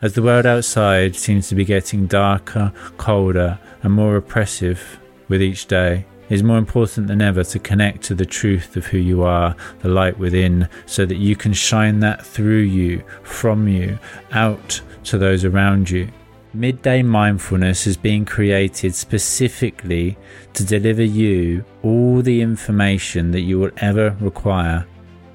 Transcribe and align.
As 0.00 0.12
the 0.12 0.22
world 0.22 0.46
outside 0.46 1.16
seems 1.16 1.48
to 1.48 1.56
be 1.56 1.64
getting 1.64 2.06
darker, 2.06 2.72
colder, 2.98 3.58
and 3.82 3.92
more 3.92 4.14
oppressive 4.14 5.00
with 5.26 5.42
each 5.42 5.66
day, 5.66 6.06
it 6.28 6.34
is 6.34 6.44
more 6.44 6.56
important 6.56 7.08
than 7.08 7.20
ever 7.20 7.42
to 7.42 7.58
connect 7.58 8.04
to 8.04 8.14
the 8.14 8.24
truth 8.24 8.76
of 8.76 8.86
who 8.86 8.98
you 8.98 9.24
are, 9.24 9.56
the 9.80 9.88
light 9.88 10.16
within, 10.16 10.68
so 10.86 11.04
that 11.04 11.16
you 11.16 11.34
can 11.34 11.52
shine 11.52 11.98
that 11.98 12.24
through 12.24 12.60
you, 12.60 13.02
from 13.24 13.66
you, 13.66 13.98
out 14.30 14.80
to 15.02 15.18
those 15.18 15.44
around 15.44 15.90
you. 15.90 16.08
Midday 16.54 17.02
Mindfulness 17.02 17.88
is 17.88 17.96
being 17.96 18.24
created 18.24 18.94
specifically 18.94 20.16
to 20.52 20.64
deliver 20.64 21.02
you 21.02 21.64
all 21.82 22.22
the 22.22 22.40
information 22.40 23.32
that 23.32 23.40
you 23.40 23.58
will 23.58 23.72
ever 23.78 24.16
require 24.20 24.86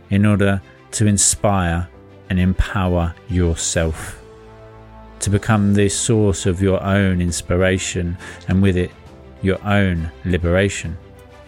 in 0.09 0.25
order 0.25 0.61
to 0.91 1.05
inspire 1.05 1.89
and 2.29 2.39
empower 2.39 3.13
yourself 3.27 4.22
to 5.23 5.29
become 5.29 5.73
the 5.73 5.87
source 5.87 6.45
of 6.45 6.61
your 6.61 6.83
own 6.83 7.21
inspiration 7.21 8.17
and 8.49 8.61
with 8.61 8.75
it, 8.75 8.91
your 9.41 9.57
own 9.65 10.11
liberation. 10.25 10.97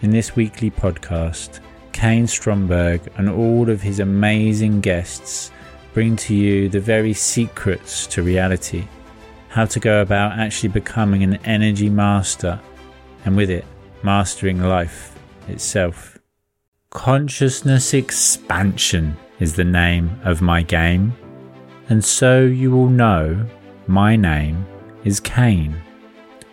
In 0.00 0.08
this 0.10 0.34
weekly 0.34 0.70
podcast, 0.70 1.60
Kaine 1.92 2.26
Stromberg 2.26 3.02
and 3.18 3.28
all 3.28 3.68
of 3.68 3.82
his 3.82 4.00
amazing 4.00 4.80
guests 4.80 5.50
bring 5.92 6.16
to 6.16 6.34
you 6.34 6.70
the 6.70 6.80
very 6.80 7.12
secrets 7.12 8.06
to 8.06 8.22
reality, 8.22 8.86
how 9.48 9.66
to 9.66 9.78
go 9.78 10.00
about 10.00 10.38
actually 10.38 10.70
becoming 10.70 11.22
an 11.22 11.34
energy 11.44 11.90
master, 11.90 12.58
and 13.26 13.36
with 13.36 13.50
it, 13.50 13.66
mastering 14.02 14.62
life 14.62 15.18
itself. 15.48 16.18
Consciousness 16.88 17.92
Expansion 17.92 19.18
is 19.38 19.54
the 19.54 19.64
name 19.64 20.18
of 20.24 20.40
my 20.40 20.62
game, 20.62 21.14
and 21.90 22.02
so 22.02 22.40
you 22.40 22.70
will 22.70 22.88
know 22.88 23.46
my 23.88 24.16
name 24.16 24.66
is 25.04 25.20
Kaine. 25.20 25.80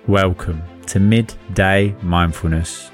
Welcome 0.07 0.62
to 0.85 0.99
Midday 0.99 1.95
Mindfulness. 2.03 2.91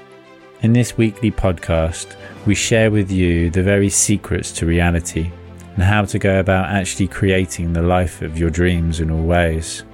In 0.62 0.72
this 0.72 0.96
weekly 0.96 1.30
podcast, 1.30 2.16
we 2.46 2.54
share 2.54 2.90
with 2.90 3.10
you 3.10 3.50
the 3.50 3.62
very 3.62 3.90
secrets 3.90 4.50
to 4.52 4.64
reality 4.64 5.30
and 5.74 5.82
how 5.82 6.06
to 6.06 6.18
go 6.18 6.40
about 6.40 6.70
actually 6.70 7.08
creating 7.08 7.74
the 7.74 7.82
life 7.82 8.22
of 8.22 8.38
your 8.38 8.48
dreams 8.48 9.00
in 9.00 9.10
all 9.10 9.22
ways. 9.22 9.84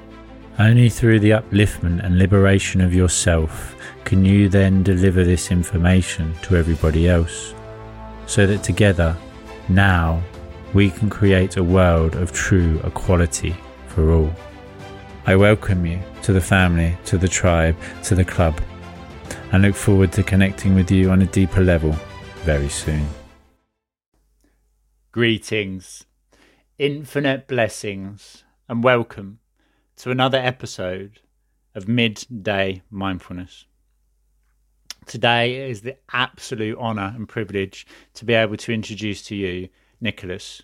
Only 0.60 0.90
through 0.90 1.20
the 1.20 1.30
upliftment 1.30 2.04
and 2.04 2.16
liberation 2.16 2.80
of 2.80 2.94
yourself 2.94 3.74
can 4.04 4.24
you 4.24 4.48
then 4.48 4.84
deliver 4.84 5.24
this 5.24 5.50
information 5.50 6.32
to 6.42 6.56
everybody 6.56 7.08
else, 7.08 7.52
so 8.26 8.46
that 8.46 8.62
together, 8.62 9.16
now, 9.68 10.22
we 10.72 10.90
can 10.90 11.10
create 11.10 11.56
a 11.56 11.64
world 11.64 12.14
of 12.14 12.32
true 12.32 12.80
equality 12.84 13.56
for 13.96 14.12
all. 14.12 14.30
I 15.24 15.36
welcome 15.36 15.86
you 15.86 15.98
to 16.24 16.34
the 16.34 16.40
family, 16.40 16.98
to 17.06 17.16
the 17.16 17.28
tribe, 17.28 17.78
to 18.04 18.14
the 18.14 18.26
club, 18.26 18.60
and 19.52 19.62
look 19.62 19.74
forward 19.74 20.12
to 20.12 20.22
connecting 20.22 20.74
with 20.74 20.90
you 20.90 21.08
on 21.08 21.22
a 21.22 21.26
deeper 21.26 21.62
level 21.62 21.96
very 22.44 22.68
soon. 22.68 23.06
Greetings, 25.12 26.04
infinite 26.78 27.48
blessings, 27.48 28.44
and 28.68 28.84
welcome 28.84 29.38
to 29.96 30.10
another 30.10 30.36
episode 30.36 31.20
of 31.74 31.88
Midday 31.88 32.82
Mindfulness. 32.90 33.64
Today 35.06 35.70
is 35.70 35.80
the 35.80 35.96
absolute 36.12 36.76
honour 36.76 37.14
and 37.16 37.26
privilege 37.26 37.86
to 38.12 38.26
be 38.26 38.34
able 38.34 38.58
to 38.58 38.72
introduce 38.74 39.22
to 39.22 39.34
you 39.34 39.70
Nicholas 40.02 40.60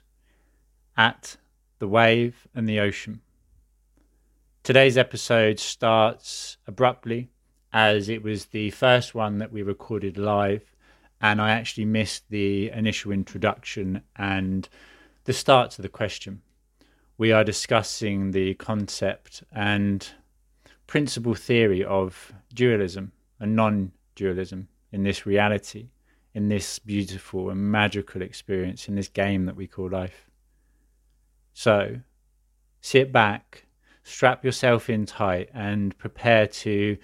at 0.98 1.38
the 1.82 1.88
wave 1.88 2.46
and 2.54 2.68
the 2.68 2.78
ocean. 2.78 3.20
Today's 4.62 4.96
episode 4.96 5.58
starts 5.58 6.56
abruptly 6.68 7.28
as 7.72 8.08
it 8.08 8.22
was 8.22 8.44
the 8.44 8.70
first 8.70 9.16
one 9.16 9.38
that 9.38 9.50
we 9.50 9.62
recorded 9.62 10.16
live, 10.16 10.62
and 11.20 11.40
I 11.40 11.50
actually 11.50 11.86
missed 11.86 12.30
the 12.30 12.70
initial 12.70 13.10
introduction 13.10 14.00
and 14.14 14.68
the 15.24 15.32
start 15.32 15.72
to 15.72 15.82
the 15.82 15.88
question. 15.88 16.42
We 17.18 17.32
are 17.32 17.42
discussing 17.42 18.30
the 18.30 18.54
concept 18.54 19.42
and 19.50 20.08
principal 20.86 21.34
theory 21.34 21.84
of 21.84 22.32
dualism 22.54 23.10
and 23.40 23.56
non 23.56 23.90
dualism 24.14 24.68
in 24.92 25.02
this 25.02 25.26
reality, 25.26 25.88
in 26.32 26.48
this 26.48 26.78
beautiful 26.78 27.50
and 27.50 27.72
magical 27.72 28.22
experience, 28.22 28.86
in 28.86 28.94
this 28.94 29.08
game 29.08 29.46
that 29.46 29.56
we 29.56 29.66
call 29.66 29.90
life. 29.90 30.28
So 31.52 32.00
sit 32.80 33.12
back, 33.12 33.66
strap 34.02 34.44
yourself 34.44 34.90
in 34.90 35.06
tight, 35.06 35.50
and 35.54 35.96
prepare 35.98 36.46
to 36.46 36.96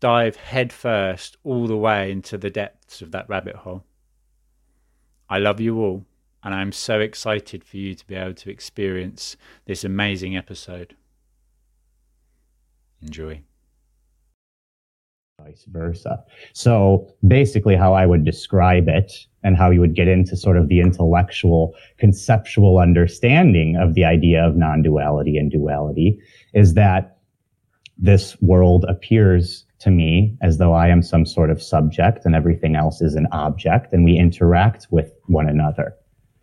dive 0.00 0.36
headfirst 0.36 1.36
all 1.44 1.66
the 1.66 1.76
way 1.76 2.10
into 2.10 2.36
the 2.36 2.50
depths 2.50 3.02
of 3.02 3.12
that 3.12 3.28
rabbit 3.28 3.56
hole. 3.56 3.84
I 5.28 5.38
love 5.38 5.60
you 5.60 5.78
all, 5.78 6.04
and 6.42 6.54
I'm 6.54 6.72
so 6.72 7.00
excited 7.00 7.64
for 7.64 7.76
you 7.76 7.94
to 7.94 8.06
be 8.06 8.16
able 8.16 8.34
to 8.34 8.50
experience 8.50 9.36
this 9.64 9.84
amazing 9.84 10.36
episode. 10.36 10.96
Enjoy 13.00 13.42
vice 15.44 15.64
versa. 15.68 16.22
So 16.52 17.08
basically, 17.26 17.76
how 17.76 17.94
I 17.94 18.06
would 18.06 18.24
describe 18.24 18.88
it 18.88 19.12
and 19.42 19.56
how 19.56 19.70
you 19.70 19.80
would 19.80 19.94
get 19.94 20.08
into 20.08 20.36
sort 20.36 20.56
of 20.56 20.68
the 20.68 20.80
intellectual, 20.80 21.74
conceptual 21.98 22.78
understanding 22.78 23.76
of 23.76 23.94
the 23.94 24.04
idea 24.04 24.44
of 24.44 24.56
non 24.56 24.82
duality 24.82 25.36
and 25.36 25.50
duality 25.50 26.18
is 26.54 26.74
that 26.74 27.18
this 27.98 28.40
world 28.40 28.84
appears 28.88 29.64
to 29.80 29.90
me 29.90 30.36
as 30.42 30.58
though 30.58 30.72
I 30.72 30.88
am 30.88 31.02
some 31.02 31.26
sort 31.26 31.50
of 31.50 31.62
subject 31.62 32.24
and 32.24 32.34
everything 32.34 32.76
else 32.76 33.00
is 33.00 33.14
an 33.14 33.26
object, 33.32 33.92
and 33.92 34.04
we 34.04 34.16
interact 34.16 34.86
with 34.90 35.12
one 35.26 35.48
another. 35.48 35.94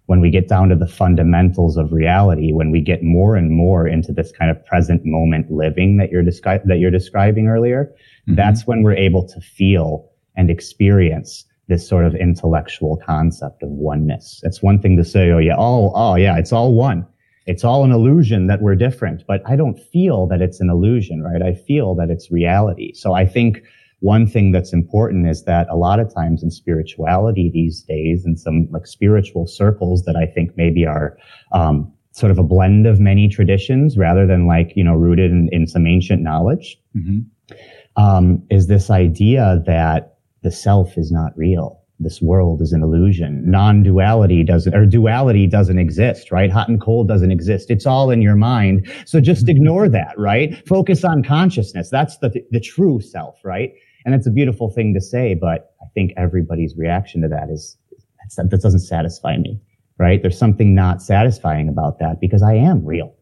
When 0.09 0.21
we 0.21 0.31
get 0.31 0.47
down 0.47 0.69
to 0.69 0.75
the 0.75 0.87
fundamentals 0.87 1.77
of 1.77 1.91
reality, 1.91 2.51
when 2.51 2.71
we 2.71 2.81
get 2.81 3.03
more 3.03 3.35
and 3.35 3.51
more 3.51 3.87
into 3.87 4.11
this 4.11 4.31
kind 4.31 4.49
of 4.49 4.57
present 4.65 5.01
moment 5.05 5.51
living 5.51 5.97
that 5.97 6.09
you're, 6.11 6.23
descri- 6.23 6.65
that 6.65 6.79
you're 6.79 6.97
describing 6.99 7.47
earlier, 7.47 7.81
Mm-hmm. 8.29 8.35
That's 8.35 8.67
when 8.67 8.83
we're 8.83 8.93
able 8.93 9.27
to 9.27 9.41
feel 9.41 10.07
and 10.35 10.49
experience 10.49 11.45
this 11.67 11.87
sort 11.87 12.05
of 12.05 12.15
intellectual 12.15 12.97
concept 12.97 13.63
of 13.63 13.69
oneness. 13.69 14.41
It's 14.43 14.61
one 14.61 14.79
thing 14.79 14.97
to 14.97 15.03
say, 15.03 15.31
oh 15.31 15.39
yeah, 15.39 15.55
all, 15.55 15.91
oh 15.95 16.15
yeah, 16.15 16.37
it's 16.37 16.51
all 16.51 16.73
one. 16.73 17.05
It's 17.47 17.63
all 17.63 17.83
an 17.83 17.91
illusion 17.91 18.45
that 18.47 18.61
we're 18.61 18.75
different, 18.75 19.23
but 19.27 19.41
I 19.47 19.55
don't 19.55 19.79
feel 19.79 20.27
that 20.27 20.41
it's 20.41 20.59
an 20.59 20.69
illusion, 20.69 21.23
right? 21.23 21.41
I 21.41 21.55
feel 21.55 21.95
that 21.95 22.11
it's 22.11 22.31
reality. 22.31 22.93
So 22.93 23.13
I 23.13 23.25
think 23.25 23.63
one 23.99 24.27
thing 24.27 24.51
that's 24.51 24.73
important 24.73 25.27
is 25.27 25.43
that 25.43 25.67
a 25.69 25.75
lot 25.75 25.99
of 25.99 26.13
times 26.13 26.41
in 26.41 26.51
spirituality 26.51 27.49
these 27.53 27.83
days, 27.83 28.25
in 28.25 28.37
some 28.37 28.67
like 28.71 28.87
spiritual 28.87 29.45
circles 29.45 30.03
that 30.03 30.15
I 30.15 30.25
think 30.25 30.51
maybe 30.55 30.85
are, 30.85 31.17
um, 31.51 31.91
sort 32.11 32.31
of 32.31 32.39
a 32.39 32.43
blend 32.43 32.87
of 32.87 32.99
many 32.99 33.27
traditions 33.27 33.97
rather 33.97 34.25
than 34.25 34.47
like, 34.47 34.73
you 34.75 34.83
know, 34.83 34.95
rooted 34.95 35.31
in, 35.31 35.47
in 35.51 35.67
some 35.67 35.85
ancient 35.85 36.21
knowledge. 36.21 36.77
Mm-hmm 36.97 37.19
um, 37.99 38.41
is 38.49 38.67
this 38.67 38.89
idea 38.89 39.61
that 39.65 40.17
the 40.41 40.51
self 40.51 40.97
is 40.97 41.11
not 41.11 41.33
real. 41.35 41.81
This 41.99 42.21
world 42.21 42.61
is 42.61 42.71
an 42.71 42.81
illusion. 42.81 43.43
Non-duality 43.51 44.45
doesn't, 44.45 44.73
or 44.73 44.85
duality 44.85 45.47
doesn't 45.47 45.77
exist, 45.77 46.31
right? 46.31 46.49
Hot 46.49 46.69
and 46.69 46.79
cold 46.79 47.09
doesn't 47.09 47.31
exist. 47.31 47.69
It's 47.69 47.85
all 47.85 48.09
in 48.09 48.21
your 48.21 48.37
mind. 48.37 48.89
So 49.05 49.19
just 49.19 49.41
mm-hmm. 49.41 49.57
ignore 49.57 49.89
that, 49.89 50.17
right? 50.17 50.65
Focus 50.65 51.03
on 51.03 51.23
consciousness. 51.23 51.89
That's 51.89 52.17
the, 52.19 52.31
the 52.51 52.61
true 52.61 53.01
self, 53.01 53.41
right? 53.43 53.73
And 54.05 54.15
it's 54.15 54.27
a 54.27 54.31
beautiful 54.31 54.69
thing 54.69 54.93
to 54.93 55.01
say, 55.01 55.33
but 55.33 55.73
I 55.81 55.85
think 55.93 56.13
everybody's 56.17 56.75
reaction 56.77 57.21
to 57.21 57.27
that 57.29 57.49
is, 57.49 57.77
that 58.37 58.61
doesn't 58.61 58.79
satisfy 58.79 59.37
me, 59.37 59.59
right? 59.97 60.21
There's 60.21 60.37
something 60.37 60.75
not 60.75 61.01
satisfying 61.01 61.67
about 61.67 61.99
that 61.99 62.19
because 62.21 62.43
I 62.43 62.53
am 62.53 62.85
real. 62.85 63.15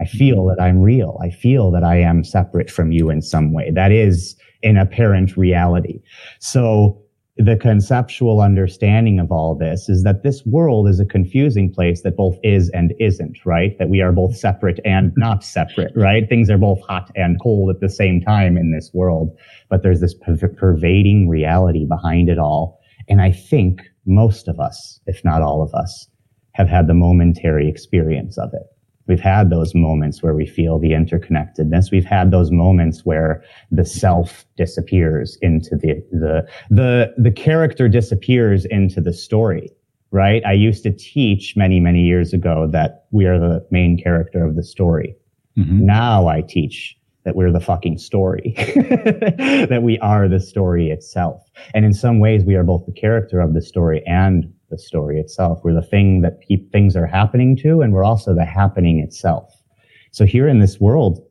I 0.00 0.04
feel 0.04 0.38
mm-hmm. 0.38 0.56
that 0.56 0.62
I'm 0.62 0.80
real. 0.80 1.18
I 1.22 1.30
feel 1.30 1.70
that 1.72 1.84
I 1.84 1.96
am 1.96 2.24
separate 2.24 2.70
from 2.70 2.92
you 2.92 3.10
in 3.10 3.22
some 3.22 3.52
way. 3.52 3.70
That 3.70 3.92
is 3.92 4.36
an 4.62 4.76
apparent 4.76 5.36
reality. 5.36 6.00
So 6.38 7.01
the 7.36 7.56
conceptual 7.56 8.42
understanding 8.42 9.18
of 9.18 9.32
all 9.32 9.54
this 9.54 9.88
is 9.88 10.02
that 10.02 10.22
this 10.22 10.44
world 10.44 10.86
is 10.86 11.00
a 11.00 11.06
confusing 11.06 11.72
place 11.72 12.02
that 12.02 12.16
both 12.16 12.36
is 12.42 12.68
and 12.70 12.92
isn't, 13.00 13.38
right? 13.46 13.78
That 13.78 13.88
we 13.88 14.02
are 14.02 14.12
both 14.12 14.36
separate 14.36 14.80
and 14.84 15.12
not 15.16 15.42
separate, 15.42 15.92
right? 15.96 16.28
Things 16.28 16.50
are 16.50 16.58
both 16.58 16.80
hot 16.82 17.10
and 17.16 17.40
cold 17.40 17.74
at 17.74 17.80
the 17.80 17.88
same 17.88 18.20
time 18.20 18.58
in 18.58 18.70
this 18.70 18.90
world, 18.92 19.34
but 19.70 19.82
there's 19.82 20.00
this 20.00 20.14
pervading 20.14 21.28
reality 21.28 21.86
behind 21.86 22.28
it 22.28 22.38
all. 22.38 22.78
And 23.08 23.22
I 23.22 23.32
think 23.32 23.80
most 24.04 24.46
of 24.46 24.60
us, 24.60 25.00
if 25.06 25.24
not 25.24 25.40
all 25.40 25.62
of 25.62 25.72
us, 25.74 26.08
have 26.52 26.68
had 26.68 26.86
the 26.86 26.94
momentary 26.94 27.66
experience 27.66 28.36
of 28.36 28.50
it. 28.52 28.66
We've 29.06 29.20
had 29.20 29.50
those 29.50 29.74
moments 29.74 30.22
where 30.22 30.34
we 30.34 30.46
feel 30.46 30.78
the 30.78 30.90
interconnectedness. 30.90 31.90
We've 31.90 32.04
had 32.04 32.30
those 32.30 32.50
moments 32.50 33.04
where 33.04 33.42
the 33.70 33.84
self 33.84 34.44
disappears 34.56 35.36
into 35.42 35.76
the, 35.76 36.04
the, 36.12 36.48
the, 36.70 37.14
the 37.16 37.30
character 37.30 37.88
disappears 37.88 38.64
into 38.66 39.00
the 39.00 39.12
story, 39.12 39.70
right? 40.10 40.44
I 40.46 40.52
used 40.52 40.82
to 40.84 40.92
teach 40.92 41.56
many, 41.56 41.80
many 41.80 42.02
years 42.02 42.32
ago 42.32 42.68
that 42.72 43.06
we 43.10 43.26
are 43.26 43.38
the 43.38 43.66
main 43.70 44.00
character 44.00 44.44
of 44.44 44.56
the 44.56 44.62
story. 44.62 45.16
Mm-hmm. 45.58 45.84
Now 45.84 46.28
I 46.28 46.42
teach 46.42 46.96
that 47.24 47.36
we're 47.36 47.52
the 47.52 47.60
fucking 47.60 47.98
story, 47.98 48.54
that 48.56 49.80
we 49.82 49.98
are 50.00 50.28
the 50.28 50.40
story 50.40 50.90
itself. 50.90 51.42
And 51.74 51.84
in 51.84 51.92
some 51.92 52.18
ways, 52.18 52.44
we 52.44 52.56
are 52.56 52.64
both 52.64 52.84
the 52.86 52.92
character 52.92 53.40
of 53.40 53.54
the 53.54 53.62
story 53.62 54.02
and 54.06 54.52
the 54.72 54.78
story 54.78 55.20
itself. 55.20 55.60
We're 55.62 55.74
the 55.74 55.82
thing 55.82 56.22
that 56.22 56.40
pe- 56.40 56.66
things 56.72 56.96
are 56.96 57.06
happening 57.06 57.56
to, 57.58 57.82
and 57.82 57.92
we're 57.92 58.04
also 58.04 58.34
the 58.34 58.44
happening 58.44 58.98
itself. 58.98 59.62
So 60.10 60.26
here 60.26 60.48
in 60.48 60.58
this 60.58 60.80
world, 60.80 61.24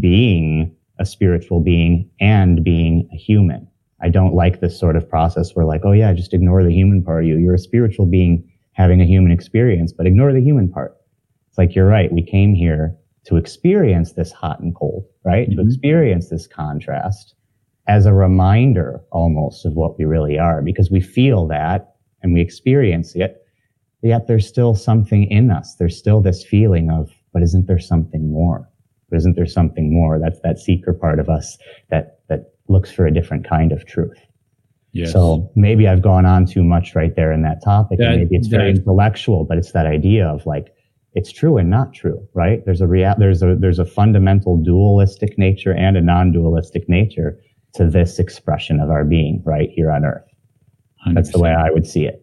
being 0.00 0.74
a 0.98 1.06
spiritual 1.06 1.60
being 1.60 2.10
and 2.20 2.64
being 2.64 3.08
a 3.12 3.16
human. 3.16 3.68
I 4.00 4.08
don't 4.08 4.34
like 4.34 4.60
this 4.60 4.78
sort 4.78 4.96
of 4.96 5.08
process 5.08 5.54
where 5.54 5.64
like, 5.64 5.82
oh 5.84 5.92
yeah, 5.92 6.12
just 6.12 6.34
ignore 6.34 6.62
the 6.62 6.72
human 6.72 7.02
part 7.02 7.24
of 7.24 7.28
you. 7.28 7.36
You're 7.38 7.54
a 7.54 7.58
spiritual 7.58 8.06
being 8.06 8.50
having 8.72 9.00
a 9.00 9.06
human 9.06 9.32
experience, 9.32 9.92
but 9.92 10.06
ignore 10.06 10.32
the 10.32 10.40
human 10.40 10.68
part. 10.68 10.96
It's 11.48 11.58
like, 11.58 11.74
you're 11.74 11.88
right. 11.88 12.12
We 12.12 12.22
came 12.22 12.54
here 12.54 12.94
to 13.24 13.36
experience 13.36 14.12
this 14.12 14.32
hot 14.32 14.60
and 14.60 14.74
cold, 14.74 15.06
right? 15.24 15.48
Mm-hmm. 15.48 15.60
To 15.60 15.66
experience 15.66 16.28
this 16.28 16.46
contrast 16.46 17.34
as 17.88 18.06
a 18.06 18.12
reminder 18.12 19.00
almost 19.12 19.64
of 19.64 19.74
what 19.74 19.98
we 19.98 20.04
really 20.04 20.38
are 20.38 20.62
because 20.62 20.90
we 20.90 21.00
feel 21.00 21.46
that 21.46 21.94
and 22.22 22.32
we 22.32 22.40
experience 22.40 23.14
it. 23.14 23.42
Yet 24.02 24.26
there's 24.26 24.46
still 24.46 24.74
something 24.74 25.24
in 25.30 25.50
us. 25.50 25.76
There's 25.78 25.96
still 25.96 26.20
this 26.20 26.44
feeling 26.44 26.90
of, 26.90 27.10
but 27.32 27.42
isn't 27.42 27.66
there 27.66 27.78
something 27.78 28.30
more? 28.30 28.68
But 29.10 29.18
isn't 29.18 29.36
there 29.36 29.46
something 29.46 29.92
more? 29.92 30.18
That's 30.18 30.40
that 30.40 30.58
seeker 30.58 30.92
part 30.92 31.18
of 31.18 31.28
us 31.28 31.56
that, 31.90 32.20
that 32.28 32.52
looks 32.68 32.90
for 32.90 33.06
a 33.06 33.14
different 33.14 33.48
kind 33.48 33.72
of 33.72 33.86
truth. 33.86 34.18
Yes. 34.92 35.12
So 35.12 35.50
maybe 35.54 35.86
I've 35.86 36.02
gone 36.02 36.26
on 36.26 36.46
too 36.46 36.64
much 36.64 36.94
right 36.94 37.14
there 37.14 37.30
in 37.30 37.42
that 37.42 37.62
topic. 37.62 37.98
That, 37.98 38.12
and 38.12 38.22
maybe 38.22 38.36
it's 38.36 38.48
very 38.48 38.70
intellectual, 38.70 39.44
but 39.44 39.58
it's 39.58 39.72
that 39.72 39.86
idea 39.86 40.26
of 40.26 40.46
like, 40.46 40.72
it's 41.12 41.32
true 41.32 41.56
and 41.56 41.70
not 41.70 41.94
true, 41.94 42.26
right? 42.34 42.64
There's 42.64 42.80
a 42.80 42.86
rea- 42.86 43.14
there's 43.18 43.42
a 43.42 43.56
there's 43.58 43.78
a 43.78 43.86
fundamental 43.86 44.58
dualistic 44.58 45.38
nature 45.38 45.72
and 45.72 45.96
a 45.96 46.02
non-dualistic 46.02 46.88
nature 46.90 47.38
to 47.76 47.88
this 47.88 48.18
expression 48.18 48.80
of 48.80 48.90
our 48.90 49.04
being 49.04 49.42
right 49.44 49.70
here 49.70 49.90
on 49.90 50.04
earth. 50.04 50.24
100%. 51.06 51.14
That's 51.14 51.32
the 51.32 51.38
way 51.38 51.50
I 51.50 51.70
would 51.70 51.86
see 51.86 52.04
it. 52.04 52.22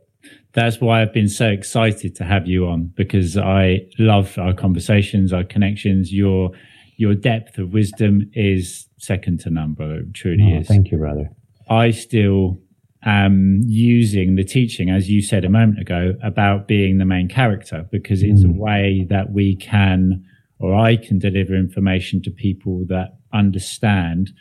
That's 0.53 0.79
why 0.79 1.01
I've 1.01 1.13
been 1.13 1.29
so 1.29 1.47
excited 1.47 2.15
to 2.15 2.23
have 2.23 2.47
you 2.47 2.67
on 2.67 2.91
because 2.95 3.37
I 3.37 3.87
love 3.97 4.37
our 4.37 4.53
conversations, 4.53 5.33
our 5.33 5.43
connections. 5.43 6.13
Your 6.13 6.51
your 6.97 7.15
depth 7.15 7.57
of 7.57 7.73
wisdom 7.73 8.29
is 8.33 8.87
second 8.97 9.39
to 9.41 9.49
none, 9.49 9.73
brother. 9.73 9.95
It 9.95 10.13
truly 10.13 10.53
oh, 10.53 10.59
is. 10.59 10.67
Thank 10.67 10.91
you, 10.91 10.97
brother. 10.97 11.29
I 11.69 11.89
still 11.89 12.61
am 13.03 13.61
using 13.65 14.35
the 14.35 14.43
teaching, 14.43 14.89
as 14.89 15.09
you 15.09 15.21
said 15.21 15.43
a 15.43 15.49
moment 15.49 15.79
ago, 15.79 16.13
about 16.23 16.67
being 16.67 16.99
the 16.99 17.05
main 17.05 17.27
character, 17.27 17.87
because 17.91 18.21
it's 18.21 18.43
mm. 18.43 18.55
a 18.55 18.59
way 18.59 19.07
that 19.09 19.31
we 19.31 19.55
can, 19.55 20.23
or 20.59 20.75
I 20.75 20.97
can 20.97 21.17
deliver 21.17 21.55
information 21.55 22.21
to 22.23 22.31
people 22.31 22.85
that 22.89 23.17
understand. 23.33 24.31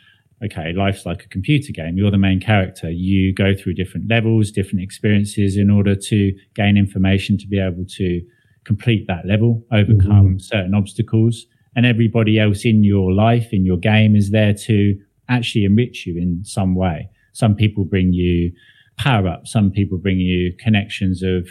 Okay, 0.43 0.73
life's 0.73 1.05
like 1.05 1.23
a 1.23 1.27
computer 1.29 1.71
game. 1.71 1.97
You're 1.97 2.11
the 2.11 2.17
main 2.17 2.39
character. 2.39 2.91
You 2.91 3.33
go 3.33 3.55
through 3.55 3.75
different 3.75 4.09
levels, 4.09 4.51
different 4.51 4.81
experiences 4.81 5.55
in 5.55 5.69
order 5.69 5.95
to 5.95 6.33
gain 6.53 6.75
information 6.75 7.37
to 7.37 7.47
be 7.47 7.59
able 7.59 7.85
to 7.97 8.21
complete 8.65 9.07
that 9.07 9.25
level, 9.25 9.63
overcome 9.71 10.27
mm-hmm. 10.27 10.39
certain 10.39 10.73
obstacles. 10.73 11.45
And 11.75 11.85
everybody 11.85 12.39
else 12.39 12.65
in 12.65 12.83
your 12.83 13.13
life, 13.13 13.47
in 13.51 13.65
your 13.65 13.77
game, 13.77 14.15
is 14.15 14.31
there 14.31 14.53
to 14.65 14.95
actually 15.29 15.65
enrich 15.65 16.05
you 16.05 16.17
in 16.17 16.43
some 16.43 16.75
way. 16.75 17.09
Some 17.31 17.55
people 17.55 17.85
bring 17.85 18.13
you 18.13 18.51
power 18.97 19.27
up. 19.27 19.47
Some 19.47 19.71
people 19.71 19.97
bring 19.97 20.19
you 20.19 20.53
connections 20.59 21.23
of 21.23 21.47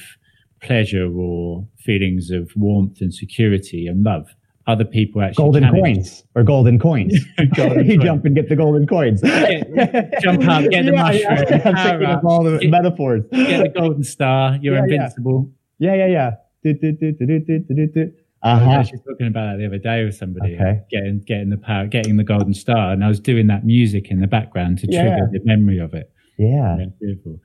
pleasure 0.62 1.10
or 1.12 1.66
feelings 1.78 2.30
of 2.30 2.52
warmth 2.54 3.00
and 3.00 3.12
security 3.12 3.86
and 3.86 4.04
love. 4.04 4.28
Other 4.66 4.84
people 4.84 5.22
actually 5.22 5.42
golden 5.42 5.70
coins 5.70 6.22
or 6.36 6.44
golden 6.44 6.78
coins. 6.78 7.18
golden 7.56 7.84
you 7.86 7.96
coins. 7.98 8.04
jump 8.04 8.24
and 8.24 8.36
get 8.36 8.48
the 8.48 8.56
golden 8.56 8.86
coins. 8.86 9.20
Get, 9.22 10.22
jump 10.22 10.46
up, 10.46 10.62
get 10.70 10.84
the 10.84 10.92
yeah, 10.92 11.02
mushroom. 11.02 11.22
Yeah. 11.22 11.62
I'm 11.64 11.76
thinking 11.76 12.06
of 12.06 12.24
all 12.24 12.44
the 12.44 12.58
get, 12.58 12.70
metaphors. 12.70 13.24
Get 13.32 13.62
the 13.62 13.80
golden 13.80 14.04
star. 14.04 14.58
You're 14.62 14.76
yeah, 14.76 14.82
invincible. 14.84 15.50
Yeah, 15.78 15.94
yeah, 15.94 16.06
yeah. 16.06 16.30
Do, 16.62 16.74
do, 16.74 16.92
do, 16.92 18.12
uh-huh. 18.42 18.64
I 18.64 18.78
was 18.78 18.86
actually 18.86 18.98
talking 19.08 19.26
about 19.28 19.52
that 19.52 19.58
the 19.58 19.66
other 19.66 19.78
day 19.78 20.04
with 20.04 20.16
somebody, 20.16 20.54
okay. 20.54 20.80
getting 20.90 21.20
getting 21.20 21.50
the 21.50 21.56
power, 21.56 21.86
getting 21.86 22.16
the 22.16 22.24
golden 22.24 22.54
star, 22.54 22.92
and 22.92 23.04
I 23.04 23.08
was 23.08 23.20
doing 23.20 23.46
that 23.48 23.64
music 23.64 24.10
in 24.10 24.20
the 24.20 24.26
background 24.26 24.78
to 24.78 24.86
trigger 24.86 25.04
yeah. 25.04 25.26
the 25.32 25.40
memory 25.44 25.78
of 25.78 25.94
it. 25.94 26.12
Yeah, 26.38 26.76
yeah 26.78 26.86
beautiful. 27.00 27.40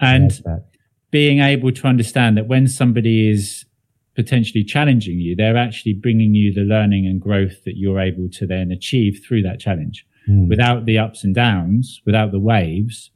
And 0.00 0.32
being 1.10 1.40
able 1.40 1.72
to 1.72 1.86
understand 1.86 2.36
that 2.36 2.46
when 2.46 2.68
somebody 2.68 3.30
is 3.30 3.64
potentially 4.14 4.64
challenging 4.64 5.18
you, 5.18 5.34
they're 5.34 5.56
actually 5.56 5.94
bringing 5.94 6.34
you 6.34 6.52
the 6.52 6.60
learning 6.60 7.06
and 7.06 7.20
growth 7.20 7.64
that 7.64 7.76
you're 7.76 8.00
able 8.00 8.28
to 8.30 8.46
then 8.46 8.70
achieve 8.70 9.20
through 9.26 9.42
that 9.42 9.60
challenge. 9.60 10.06
Mm. 10.28 10.48
Without 10.48 10.86
the 10.86 10.98
ups 10.98 11.24
and 11.24 11.34
downs, 11.34 12.00
without 12.06 12.30
the 12.32 12.38
waves, 12.38 13.10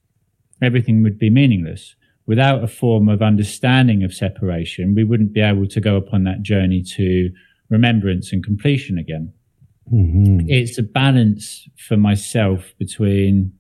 everything 0.61 1.03
would 1.03 1.19
be 1.19 1.31
meaningless 1.31 1.95
without 2.29 2.63
a 2.63 2.69
form 2.69 3.09
of 3.09 3.23
understanding 3.23 4.05
of 4.05 4.13
separation, 4.13 4.95
we 4.95 5.03
wouldn't 5.03 5.33
be 5.33 5.41
able 5.41 5.67
to 5.67 5.81
go 5.81 5.97
upon 5.97 6.25
that 6.25 6.43
journey 6.43 6.83
to 6.83 7.31
remembrance 7.71 8.33
and 8.33 8.45
completion 8.45 8.99
again. 8.99 9.33
Mm-hmm. 9.91 10.47
It's 10.47 10.79
a 10.79 10.83
balance 10.83 11.67
for 11.89 11.97
myself 11.97 12.75
between 12.79 13.55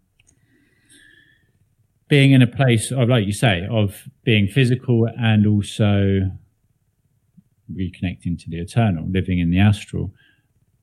being 2.08 2.32
in 2.32 2.42
a 2.42 2.46
place 2.46 2.92
of, 2.92 3.08
like 3.08 3.24
you 3.24 3.32
say, 3.32 3.66
of 3.70 4.06
being 4.22 4.46
physical 4.46 5.08
and 5.18 5.46
also 5.46 6.30
reconnecting 7.72 8.38
to 8.42 8.50
the 8.50 8.58
eternal, 8.58 9.06
living 9.10 9.38
in 9.38 9.50
the 9.50 9.58
astral. 9.58 10.12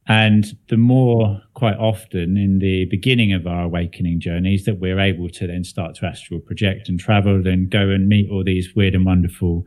And 0.08 0.46
the 0.70 0.78
more, 0.78 1.42
quite 1.56 1.78
often 1.78 2.38
in 2.38 2.60
the 2.60 2.86
beginning 2.86 3.34
of 3.34 3.48
our 3.48 3.64
awakening 3.64 4.20
journeys, 4.20 4.66
that 4.66 4.80
we're 4.80 5.00
able 5.00 5.30
to 5.30 5.48
then 5.48 5.64
start 5.64 5.96
to 5.96 6.06
astral 6.06 6.40
project 6.40 6.90
and 6.90 7.00
travel 7.00 7.48
and 7.48 7.70
go 7.70 7.90
and 7.90 8.08
meet 8.08 8.30
all 8.30 8.44
these 8.44 8.76
weird 8.76 8.94
and 8.94 9.06
wonderful 9.06 9.64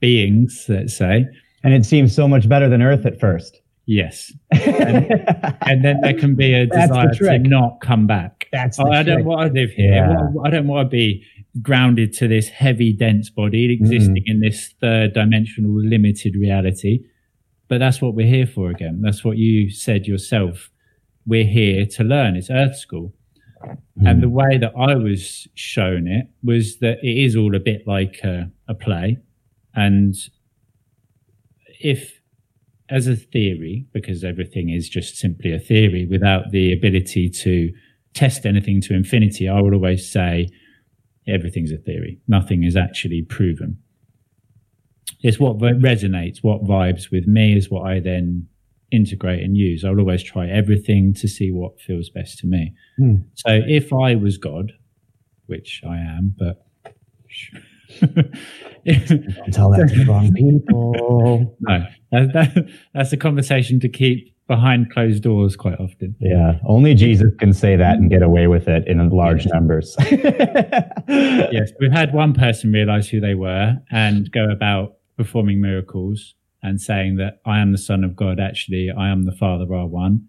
beings, 0.00 0.66
let's 0.68 0.94
say. 0.96 1.26
And 1.62 1.72
it 1.72 1.86
seems 1.86 2.14
so 2.14 2.28
much 2.28 2.46
better 2.46 2.68
than 2.68 2.82
Earth 2.82 3.06
at 3.06 3.18
first. 3.18 3.62
Yes. 3.86 4.32
And, 4.50 5.10
and 5.62 5.84
then 5.84 6.00
there 6.02 6.14
can 6.14 6.34
be 6.34 6.52
a 6.52 6.66
desire 6.80 7.12
to 7.14 7.38
not 7.38 7.80
come 7.80 8.06
back. 8.06 8.46
That's 8.52 8.78
oh, 8.78 8.90
I 8.90 9.02
don't 9.02 9.24
want 9.24 9.54
to 9.54 9.60
live 9.60 9.70
here. 9.70 9.94
Yeah. 9.94 10.42
I 10.44 10.50
don't 10.50 10.66
want 10.66 10.86
to 10.86 10.90
be 10.90 11.24
grounded 11.62 12.12
to 12.14 12.28
this 12.28 12.48
heavy, 12.48 12.92
dense 12.92 13.30
body 13.30 13.72
existing 13.72 14.24
mm. 14.24 14.26
in 14.26 14.40
this 14.40 14.74
third 14.80 15.14
dimensional 15.14 15.72
limited 15.80 16.34
reality. 16.36 17.00
But 17.68 17.78
that's 17.78 18.02
what 18.02 18.14
we're 18.14 18.26
here 18.26 18.46
for 18.46 18.70
again. 18.70 19.00
That's 19.02 19.24
what 19.24 19.36
you 19.36 19.70
said 19.70 20.06
yourself. 20.06 20.70
We're 21.26 21.46
here 21.46 21.86
to 21.86 22.04
learn. 22.04 22.36
It's 22.36 22.50
Earth 22.50 22.76
School. 22.76 23.14
Mm. 23.98 24.10
And 24.10 24.22
the 24.22 24.28
way 24.28 24.58
that 24.58 24.72
I 24.76 24.94
was 24.96 25.48
shown 25.54 26.06
it 26.06 26.26
was 26.42 26.78
that 26.80 26.98
it 27.02 27.24
is 27.24 27.36
all 27.36 27.54
a 27.54 27.60
bit 27.60 27.86
like 27.86 28.20
a, 28.24 28.50
a 28.68 28.74
play. 28.74 29.18
And 29.74 30.14
if, 31.80 32.20
as 32.90 33.06
a 33.06 33.16
theory, 33.16 33.86
because 33.92 34.24
everything 34.24 34.70
is 34.70 34.88
just 34.88 35.16
simply 35.16 35.52
a 35.52 35.58
theory 35.58 36.06
without 36.06 36.50
the 36.50 36.72
ability 36.72 37.30
to 37.30 37.72
test 38.12 38.44
anything 38.44 38.80
to 38.82 38.94
infinity, 38.94 39.48
I 39.48 39.60
would 39.60 39.74
always 39.74 40.10
say 40.10 40.48
everything's 41.26 41.72
a 41.72 41.78
theory. 41.78 42.20
Nothing 42.28 42.64
is 42.64 42.76
actually 42.76 43.22
proven 43.22 43.78
it's 45.24 45.40
what 45.40 45.58
resonates, 45.58 46.38
what 46.42 46.64
vibes 46.64 47.10
with 47.10 47.26
me 47.26 47.56
is 47.56 47.70
what 47.70 47.90
I 47.90 47.98
then 47.98 48.46
integrate 48.90 49.42
and 49.42 49.56
use. 49.56 49.82
I 49.82 49.90
will 49.90 50.00
always 50.00 50.22
try 50.22 50.48
everything 50.48 51.14
to 51.14 51.26
see 51.26 51.50
what 51.50 51.80
feels 51.80 52.10
best 52.10 52.38
to 52.40 52.46
me. 52.46 52.74
Mm. 53.00 53.24
So 53.34 53.60
if 53.66 53.90
I 53.92 54.16
was 54.16 54.36
God, 54.36 54.72
which 55.46 55.80
I 55.88 55.96
am, 55.96 56.34
but 56.38 56.66
don't 58.00 59.52
tell 59.52 59.70
that 59.70 59.88
to 59.88 59.98
the 59.98 60.04
wrong 60.06 60.32
people. 60.34 61.56
No, 61.60 61.86
that, 62.12 62.32
that, 62.34 62.68
that's 62.92 63.12
a 63.12 63.16
conversation 63.16 63.80
to 63.80 63.88
keep 63.88 64.33
behind 64.46 64.92
closed 64.92 65.22
doors 65.22 65.56
quite 65.56 65.80
often. 65.80 66.14
Yeah, 66.20 66.58
only 66.66 66.94
Jesus 66.94 67.32
can 67.38 67.52
say 67.52 67.76
that 67.76 67.96
and 67.96 68.10
get 68.10 68.22
away 68.22 68.46
with 68.46 68.68
it 68.68 68.86
in 68.86 69.08
large 69.10 69.46
numbers. 69.46 69.96
yes, 70.10 71.70
we've 71.80 71.92
had 71.92 72.12
one 72.12 72.34
person 72.34 72.72
realize 72.72 73.08
who 73.08 73.20
they 73.20 73.34
were 73.34 73.76
and 73.90 74.30
go 74.32 74.50
about 74.50 74.96
performing 75.16 75.60
miracles 75.60 76.34
and 76.62 76.80
saying 76.80 77.16
that 77.16 77.40
I 77.46 77.60
am 77.60 77.72
the 77.72 77.78
Son 77.78 78.04
of 78.04 78.16
God, 78.16 78.40
actually 78.40 78.90
I 78.90 79.10
am 79.10 79.24
the 79.24 79.32
Father 79.32 79.72
our 79.72 79.86
one. 79.86 80.26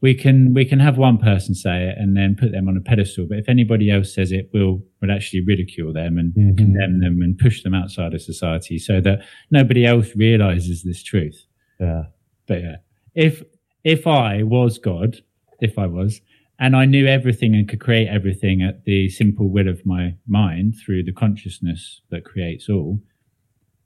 We 0.00 0.14
can 0.14 0.52
we 0.52 0.66
can 0.66 0.80
have 0.80 0.98
one 0.98 1.16
person 1.16 1.54
say 1.54 1.88
it 1.88 1.96
and 1.96 2.14
then 2.14 2.36
put 2.38 2.52
them 2.52 2.68
on 2.68 2.76
a 2.76 2.80
pedestal. 2.80 3.26
But 3.26 3.38
if 3.38 3.48
anybody 3.48 3.90
else 3.90 4.14
says 4.14 4.32
it, 4.32 4.50
we'll 4.52 4.82
we'll 5.00 5.10
actually 5.10 5.42
ridicule 5.46 5.94
them 5.94 6.18
and 6.18 6.34
mm-hmm. 6.34 6.56
condemn 6.56 7.00
them 7.00 7.22
and 7.22 7.38
push 7.38 7.62
them 7.62 7.72
outside 7.72 8.12
of 8.12 8.20
society 8.20 8.78
so 8.78 9.00
that 9.00 9.20
nobody 9.50 9.86
else 9.86 10.14
realizes 10.14 10.82
this 10.82 11.02
truth. 11.02 11.46
Yeah. 11.80 12.04
But 12.46 12.60
yeah. 12.60 12.76
If 13.14 13.42
if 13.84 14.06
I 14.06 14.42
was 14.42 14.78
God, 14.78 15.18
if 15.60 15.78
I 15.78 15.86
was, 15.86 16.20
and 16.58 16.74
I 16.74 16.84
knew 16.84 17.06
everything 17.06 17.54
and 17.54 17.68
could 17.68 17.80
create 17.80 18.08
everything 18.08 18.62
at 18.62 18.84
the 18.84 19.08
simple 19.10 19.48
will 19.48 19.68
of 19.68 19.84
my 19.84 20.16
mind 20.26 20.76
through 20.84 21.04
the 21.04 21.12
consciousness 21.12 22.00
that 22.10 22.24
creates 22.24 22.68
all, 22.68 23.00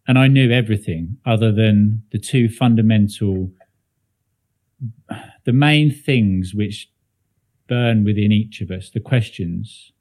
and 0.06 0.18
I 0.18 0.28
knew 0.28 0.50
everything 0.50 1.18
other 1.26 1.52
than 1.52 2.02
the 2.12 2.18
two 2.18 2.48
fundamental, 2.48 3.52
the 5.44 5.52
main 5.52 5.90
things 5.90 6.54
which 6.54 6.90
burn 7.68 8.04
within 8.04 8.32
each 8.32 8.60
of 8.60 8.70
us, 8.70 8.90
the 8.90 9.00
questions 9.00 9.92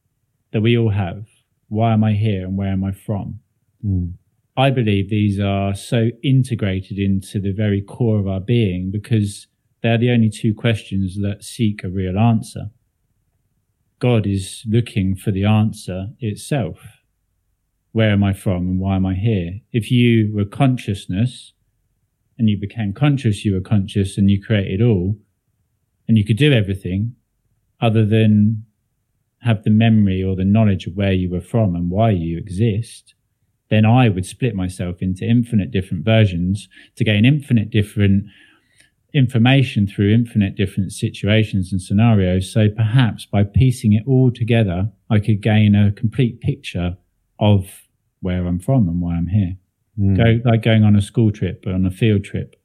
that 0.51 0.62
we 0.62 0.77
all 0.77 0.92
have. 0.92 1.25
Why 1.68 1.94
am 1.94 2.04
I 2.04 2.13
here 2.13 2.46
and 2.46 2.58
where 2.58 2.72
am 2.72 2.84
I 2.84 2.92
from? 2.92 3.39
Mm. 3.86 4.13
I 4.56 4.70
believe 4.72 5.10
these 5.10 5.39
are 5.39 5.75
so 5.75 6.10
integrated 6.24 6.98
into 6.98 7.39
the 7.39 7.51
very 7.51 7.82
core 7.82 8.20
of 8.20 8.27
our 8.27 8.39
being 8.39 8.89
because 8.89 9.48
they're 9.81 9.98
the 9.98 10.12
only 10.12 10.29
two 10.29 10.53
questions 10.53 11.19
that 11.22 11.43
seek 11.43 11.84
a 11.84 11.89
real 11.89 12.17
answer. 12.17 12.72
God 14.00 14.27
is 14.27 14.63
looking 14.67 15.15
for 15.15 15.31
the 15.31 15.46
answer 15.46 16.07
itself 16.19 16.79
where 17.98 18.12
am 18.12 18.24
I 18.24 18.31
from 18.31 18.67
and 18.67 18.79
why 18.79 18.96
am 18.96 19.07
I 19.07 19.15
here? 19.15 19.62
If 19.72 19.89
you 19.89 20.31
were 20.31 20.46
consciousness 20.46 21.53
and 22.38 22.48
you 22.48 22.55
became 22.55 22.93
conscious, 22.93 23.43
you 23.43 23.55
were 23.55 23.62
conscious 23.62 24.19
and 24.19 24.29
you 24.29 24.39
created 24.39 24.84
all, 24.84 25.15
and 26.07 26.15
you 26.15 26.24
could 26.24 26.38
do 26.38 26.53
everything 26.53 27.15
other 27.81 28.05
than 28.05 28.65
have 29.41 29.63
the 29.63 29.72
memory 29.72 30.24
or 30.24 30.36
the 30.36 30.46
knowledge 30.46 30.86
of 30.86 30.96
where 30.96 31.12
you 31.12 31.31
were 31.31 31.41
from 31.41 31.75
and 31.75 31.89
why 31.89 32.12
you 32.12 32.38
exist, 32.38 33.15
then 33.72 33.84
I 33.84 34.10
would 34.10 34.27
split 34.27 34.53
myself 34.53 35.01
into 35.01 35.25
infinite 35.25 35.72
different 35.72 36.05
versions 36.05 36.69
to 36.98 37.03
gain 37.03 37.25
infinite 37.25 37.72
different 37.72 38.25
information 39.17 39.88
through 39.88 40.13
infinite 40.13 40.55
different 40.55 40.91
situations 40.91 41.71
and 41.71 41.81
scenarios. 41.81 42.51
So 42.53 42.69
perhaps 42.69 43.25
by 43.25 43.43
piecing 43.43 43.93
it 43.93 44.03
all 44.05 44.31
together, 44.31 44.91
I 45.09 45.19
could 45.19 45.41
gain 45.41 45.74
a 45.74 45.91
complete 45.91 46.39
picture 46.39 46.95
of 47.39 47.65
where 48.21 48.45
I'm 48.45 48.59
from 48.59 48.88
and 48.88 49.01
why 49.01 49.15
I'm 49.15 49.27
here. 49.27 49.55
Mm. 50.00 50.17
Go 50.17 50.50
like 50.50 50.62
going 50.62 50.83
on 50.83 50.95
a 50.95 51.01
school 51.01 51.31
trip 51.31 51.63
or 51.65 51.74
on 51.74 51.86
a 51.86 51.91
field 51.91 52.24
trip. 52.24 52.55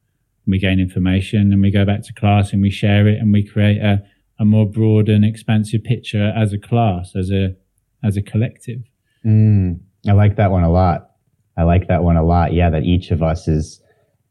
We 0.47 0.59
gain 0.59 0.79
information 0.79 1.53
and 1.53 1.63
we 1.63 1.71
go 1.71 1.85
back 1.85 2.03
to 2.03 2.13
class 2.13 2.53
and 2.53 2.61
we 2.61 2.71
share 2.71 3.09
it 3.09 3.19
and 3.19 3.33
we 3.33 3.43
create 3.47 3.79
a, 3.79 4.03
a 4.39 4.45
more 4.45 4.69
broad 4.69 5.09
and 5.09 5.25
expansive 5.25 5.85
picture 5.85 6.33
as 6.37 6.53
a 6.53 6.59
class, 6.59 7.17
as 7.17 7.31
a 7.31 7.57
as 8.03 8.17
a 8.17 8.23
collective. 8.23 8.83
Mm. 9.25 9.81
I 10.07 10.13
like 10.13 10.37
that 10.37 10.51
one 10.51 10.65
a 10.65 10.71
lot. 10.71 11.11
I 11.57 11.63
like 11.63 11.89
that 11.89 12.03
one 12.03 12.17
a 12.17 12.25
lot. 12.25 12.53
Yeah, 12.53 12.71
that 12.71 12.83
each 12.83 13.11
of 13.11 13.23
us 13.23 13.49
is 13.49 13.81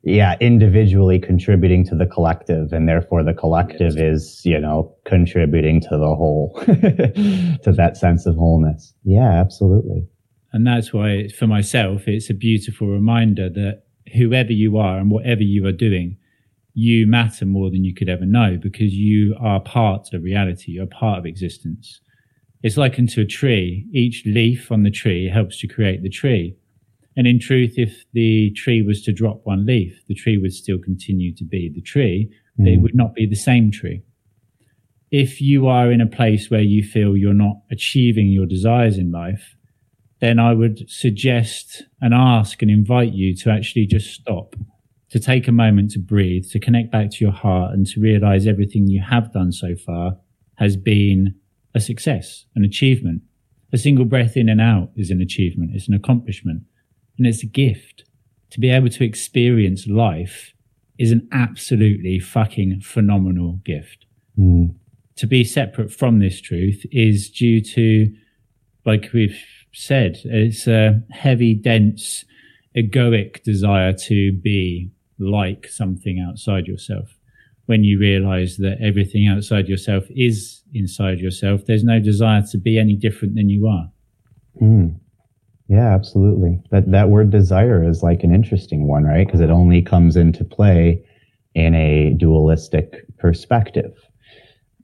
yeah, 0.03 0.35
individually 0.39 1.19
contributing 1.19 1.85
to 1.85 1.95
the 1.95 2.07
collective 2.07 2.73
and 2.73 2.89
therefore 2.89 3.23
the 3.23 3.33
collective 3.33 3.97
is, 3.97 4.41
you 4.43 4.59
know, 4.59 4.95
contributing 5.05 5.79
to 5.81 5.89
the 5.89 6.15
whole, 6.15 6.53
to 6.65 7.71
that 7.71 7.97
sense 7.97 8.25
of 8.25 8.35
wholeness. 8.35 8.93
Yeah, 9.03 9.31
absolutely. 9.31 10.07
And 10.53 10.65
that's 10.65 10.91
why, 10.91 11.27
for 11.29 11.47
myself, 11.47 12.07
it's 12.07 12.29
a 12.29 12.33
beautiful 12.33 12.87
reminder 12.87 13.49
that 13.49 13.83
whoever 14.13 14.51
you 14.51 14.77
are 14.77 14.97
and 14.97 15.11
whatever 15.11 15.43
you 15.43 15.65
are 15.67 15.71
doing, 15.71 16.17
you 16.73 17.05
matter 17.05 17.45
more 17.45 17.69
than 17.69 17.83
you 17.83 17.93
could 17.93 18.09
ever 18.09 18.25
know 18.25 18.57
because 18.61 18.93
you 18.93 19.35
are 19.39 19.59
part 19.59 20.13
of 20.13 20.23
reality. 20.23 20.73
You're 20.73 20.87
part 20.87 21.19
of 21.19 21.25
existence. 21.25 22.01
It's 22.63 22.77
like 22.77 22.97
into 22.97 23.21
a 23.21 23.25
tree. 23.25 23.87
Each 23.93 24.23
leaf 24.25 24.71
on 24.71 24.83
the 24.83 24.91
tree 24.91 25.29
helps 25.29 25.59
to 25.59 25.67
create 25.67 26.03
the 26.03 26.09
tree. 26.09 26.55
And 27.17 27.27
in 27.27 27.39
truth, 27.39 27.73
if 27.75 28.05
the 28.13 28.51
tree 28.51 28.81
was 28.81 29.01
to 29.03 29.13
drop 29.13 29.41
one 29.43 29.65
leaf, 29.65 30.01
the 30.07 30.15
tree 30.15 30.37
would 30.37 30.53
still 30.53 30.79
continue 30.79 31.33
to 31.35 31.43
be 31.43 31.69
the 31.73 31.81
tree. 31.81 32.31
Mm. 32.59 32.75
It 32.75 32.81
would 32.81 32.95
not 32.95 33.13
be 33.13 33.25
the 33.25 33.35
same 33.35 33.71
tree. 33.71 34.03
If 35.11 35.41
you 35.41 35.67
are 35.67 35.91
in 35.91 35.99
a 35.99 36.07
place 36.07 36.49
where 36.49 36.61
you 36.61 36.83
feel 36.83 37.17
you're 37.17 37.33
not 37.33 37.57
achieving 37.69 38.27
your 38.27 38.45
desires 38.45 38.97
in 38.97 39.11
life, 39.11 39.57
then 40.21 40.39
I 40.39 40.53
would 40.53 40.89
suggest 40.89 41.83
and 41.99 42.13
ask 42.13 42.61
and 42.61 42.71
invite 42.71 43.11
you 43.11 43.35
to 43.37 43.49
actually 43.49 43.87
just 43.87 44.13
stop, 44.13 44.55
to 45.09 45.19
take 45.19 45.49
a 45.49 45.51
moment 45.51 45.91
to 45.91 45.99
breathe, 45.99 46.45
to 46.51 46.59
connect 46.59 46.91
back 46.91 47.11
to 47.11 47.25
your 47.25 47.33
heart 47.33 47.73
and 47.73 47.85
to 47.87 47.99
realize 47.99 48.47
everything 48.47 48.87
you 48.87 49.01
have 49.01 49.33
done 49.33 49.51
so 49.51 49.75
far 49.75 50.15
has 50.55 50.77
been 50.77 51.35
a 51.75 51.81
success, 51.81 52.45
an 52.55 52.63
achievement. 52.63 53.23
A 53.73 53.77
single 53.77 54.05
breath 54.05 54.37
in 54.37 54.47
and 54.47 54.61
out 54.61 54.91
is 54.95 55.09
an 55.09 55.21
achievement. 55.21 55.71
It's 55.73 55.87
an 55.87 55.93
accomplishment 55.93 56.63
and 57.17 57.27
it's 57.27 57.43
a 57.43 57.47
gift. 57.47 58.03
To 58.51 58.59
be 58.59 58.69
able 58.69 58.89
to 58.89 59.05
experience 59.05 59.87
life 59.87 60.53
is 60.97 61.11
an 61.11 61.27
absolutely 61.31 62.19
fucking 62.19 62.81
phenomenal 62.81 63.59
gift. 63.63 64.05
Mm. 64.37 64.75
To 65.17 65.27
be 65.27 65.43
separate 65.43 65.91
from 65.91 66.19
this 66.19 66.41
truth 66.41 66.85
is 66.91 67.29
due 67.29 67.61
to, 67.61 68.13
like 68.85 69.09
we've 69.13 69.41
said. 69.73 70.19
It's 70.25 70.67
a 70.67 71.01
heavy, 71.11 71.53
dense, 71.53 72.25
egoic 72.75 73.43
desire 73.43 73.93
to 73.93 74.31
be 74.33 74.91
like 75.19 75.67
something 75.67 76.19
outside 76.19 76.67
yourself. 76.67 77.17
When 77.65 77.83
you 77.83 77.99
realize 77.99 78.57
that 78.57 78.77
everything 78.81 79.27
outside 79.27 79.67
yourself 79.67 80.03
is 80.09 80.61
inside 80.73 81.19
yourself, 81.19 81.65
there's 81.65 81.83
no 81.83 81.99
desire 81.99 82.43
to 82.51 82.57
be 82.57 82.77
any 82.77 82.95
different 82.95 83.35
than 83.35 83.49
you 83.49 83.67
are. 83.67 83.91
Mm. 84.61 84.99
Yeah, 85.71 85.93
absolutely. 85.95 86.59
That 86.71 86.91
that 86.91 87.09
word 87.09 87.29
desire 87.31 87.81
is 87.87 88.03
like 88.03 88.23
an 88.23 88.35
interesting 88.35 88.87
one, 88.87 89.05
right? 89.05 89.25
Because 89.25 89.39
it 89.39 89.49
only 89.49 89.81
comes 89.81 90.17
into 90.17 90.43
play 90.43 91.01
in 91.55 91.73
a 91.75 92.13
dualistic 92.17 93.05
perspective 93.17 93.93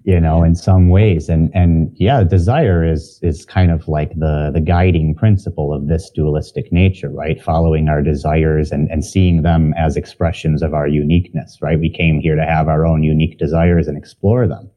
you 0.07 0.21
know, 0.21 0.41
in 0.41 0.55
some 0.55 0.87
ways. 0.87 1.27
And, 1.27 1.51
and 1.53 1.91
yeah, 1.97 2.23
desire 2.23 2.81
is, 2.81 3.19
is 3.21 3.45
kind 3.45 3.71
of 3.71 3.89
like 3.89 4.11
the, 4.17 4.51
the 4.53 4.61
guiding 4.61 5.13
principle 5.13 5.73
of 5.73 5.89
this 5.89 6.09
dualistic 6.09 6.71
nature, 6.71 7.09
right? 7.09 7.43
Following 7.43 7.89
our 7.89 8.01
desires 8.01 8.71
and, 8.71 8.89
and 8.89 9.03
seeing 9.03 9.41
them 9.41 9.73
as 9.73 9.97
expressions 9.97 10.61
of 10.61 10.73
our 10.73 10.87
uniqueness, 10.87 11.57
right? 11.61 11.77
We 11.77 11.89
came 11.89 12.21
here 12.21 12.37
to 12.37 12.45
have 12.45 12.69
our 12.69 12.85
own 12.85 13.03
unique 13.03 13.37
desires 13.37 13.89
and 13.89 13.97
explore 13.97 14.47
them. 14.47 14.71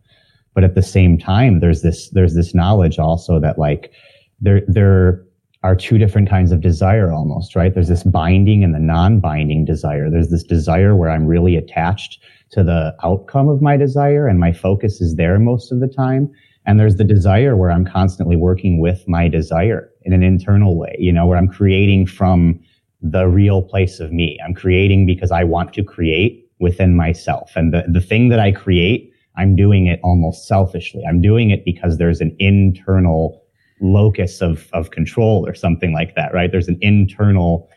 But 0.53 0.65
at 0.65 0.75
the 0.75 0.83
same 0.83 1.17
time, 1.17 1.61
there's 1.61 1.83
this, 1.83 2.11
there's 2.11 2.35
this 2.35 2.53
knowledge 2.53 2.99
also 2.99 3.39
that 3.39 3.57
like 3.57 3.93
there, 4.41 4.63
there, 4.67 5.25
are 5.63 5.77
two 5.77 5.99
different 5.99 6.29
kinds 6.29 6.53
of 6.53 6.61
desire 6.61 7.13
almost, 7.13 7.55
right? 7.55 7.75
There's 7.75 7.89
this 7.89 8.03
binding 8.03 8.65
and 8.65 8.75
the 8.75 8.79
non-binding 8.79 9.67
desire. 9.67 10.09
There's 10.11 10.31
this 10.31 10.43
desire 10.43 10.97
where 10.97 11.11
I'm 11.11 11.27
really 11.27 11.57
attached 11.57 12.19
to 12.53 12.65
the 12.65 12.97
outcome 13.05 13.49
of 13.49 13.61
my 13.61 13.77
desire 13.77 14.27
and 14.27 14.41
my 14.41 14.53
focus 14.53 15.01
is 15.01 15.17
there 15.17 15.39
most 15.39 15.71
of 15.71 15.81
the 15.81 15.89
time. 15.89 16.31
And 16.67 16.81
there's 16.81 16.97
the 16.97 17.05
desire 17.05 17.57
where 17.57 17.71
I'm 17.71 17.85
constantly 17.85 18.37
working 18.37 18.81
with 18.81 19.07
my 19.07 19.29
desire 19.29 19.91
in 20.03 20.13
an 20.13 20.23
internal 20.23 20.79
way, 20.79 20.97
you 20.99 21.13
know, 21.13 21.27
where 21.27 21.39
I'm 21.39 21.49
creating 21.49 22.07
from 22.07 22.61
the 23.03 23.27
real 23.27 23.63
place 23.63 24.01
of 24.01 24.13
me. 24.13 24.39
I'm 24.45 24.55
creating 24.55 25.07
because 25.07 25.31
I 25.31 25.45
want 25.45 25.73
to 25.75 25.85
create 25.85 26.49
within 26.59 26.95
myself. 26.97 27.53
And 27.55 27.73
the, 27.73 27.85
the 27.89 28.01
thing 28.01 28.29
that 28.29 28.41
I 28.41 28.53
create, 28.53 29.13
I'm 29.37 29.57
doing 29.57 29.87
it 29.87 30.01
almost 30.03 30.47
selfishly. 30.47 31.03
I'm 31.09 31.21
doing 31.21 31.51
it 31.51 31.65
because 31.65 31.99
there's 31.99 32.21
an 32.21 32.35
internal 32.39 33.43
locus 33.81 34.41
of, 34.41 34.69
of 34.73 34.91
control 34.91 35.47
or 35.47 35.55
something 35.55 35.93
like 35.93 36.15
that, 36.15 36.33
right? 36.35 36.51
There's 36.51 36.69
an 36.69 36.79
internal 36.81 37.69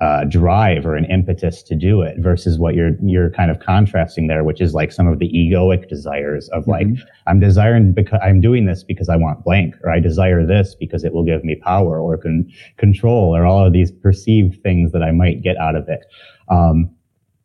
uh, 0.00 0.24
drive 0.24 0.86
or 0.86 0.96
an 0.96 1.04
impetus 1.06 1.62
to 1.62 1.74
do 1.74 2.00
it 2.00 2.16
versus 2.18 2.58
what 2.58 2.74
you're 2.74 2.92
you're 3.02 3.28
kind 3.30 3.50
of 3.50 3.60
contrasting 3.60 4.28
there, 4.28 4.42
which 4.44 4.60
is 4.60 4.72
like 4.72 4.92
some 4.92 5.06
of 5.06 5.18
the 5.18 5.28
egoic 5.28 5.88
desires 5.90 6.48
of 6.50 6.66
like 6.66 6.86
mm-hmm. 6.86 7.02
I'm 7.26 7.38
desiring 7.38 7.92
because 7.92 8.18
I'm 8.22 8.40
doing 8.40 8.64
this 8.64 8.82
because 8.82 9.10
I 9.10 9.16
want 9.16 9.44
blank, 9.44 9.74
or 9.84 9.90
I 9.90 10.00
desire 10.00 10.46
this 10.46 10.74
because 10.74 11.04
it 11.04 11.12
will 11.12 11.24
give 11.24 11.44
me 11.44 11.54
power 11.54 12.00
or 12.00 12.16
con- 12.16 12.50
control, 12.78 13.36
or 13.36 13.44
all 13.44 13.66
of 13.66 13.74
these 13.74 13.92
perceived 13.92 14.62
things 14.62 14.92
that 14.92 15.02
I 15.02 15.10
might 15.10 15.42
get 15.42 15.58
out 15.58 15.76
of 15.76 15.86
it. 15.88 16.06
Um, 16.48 16.90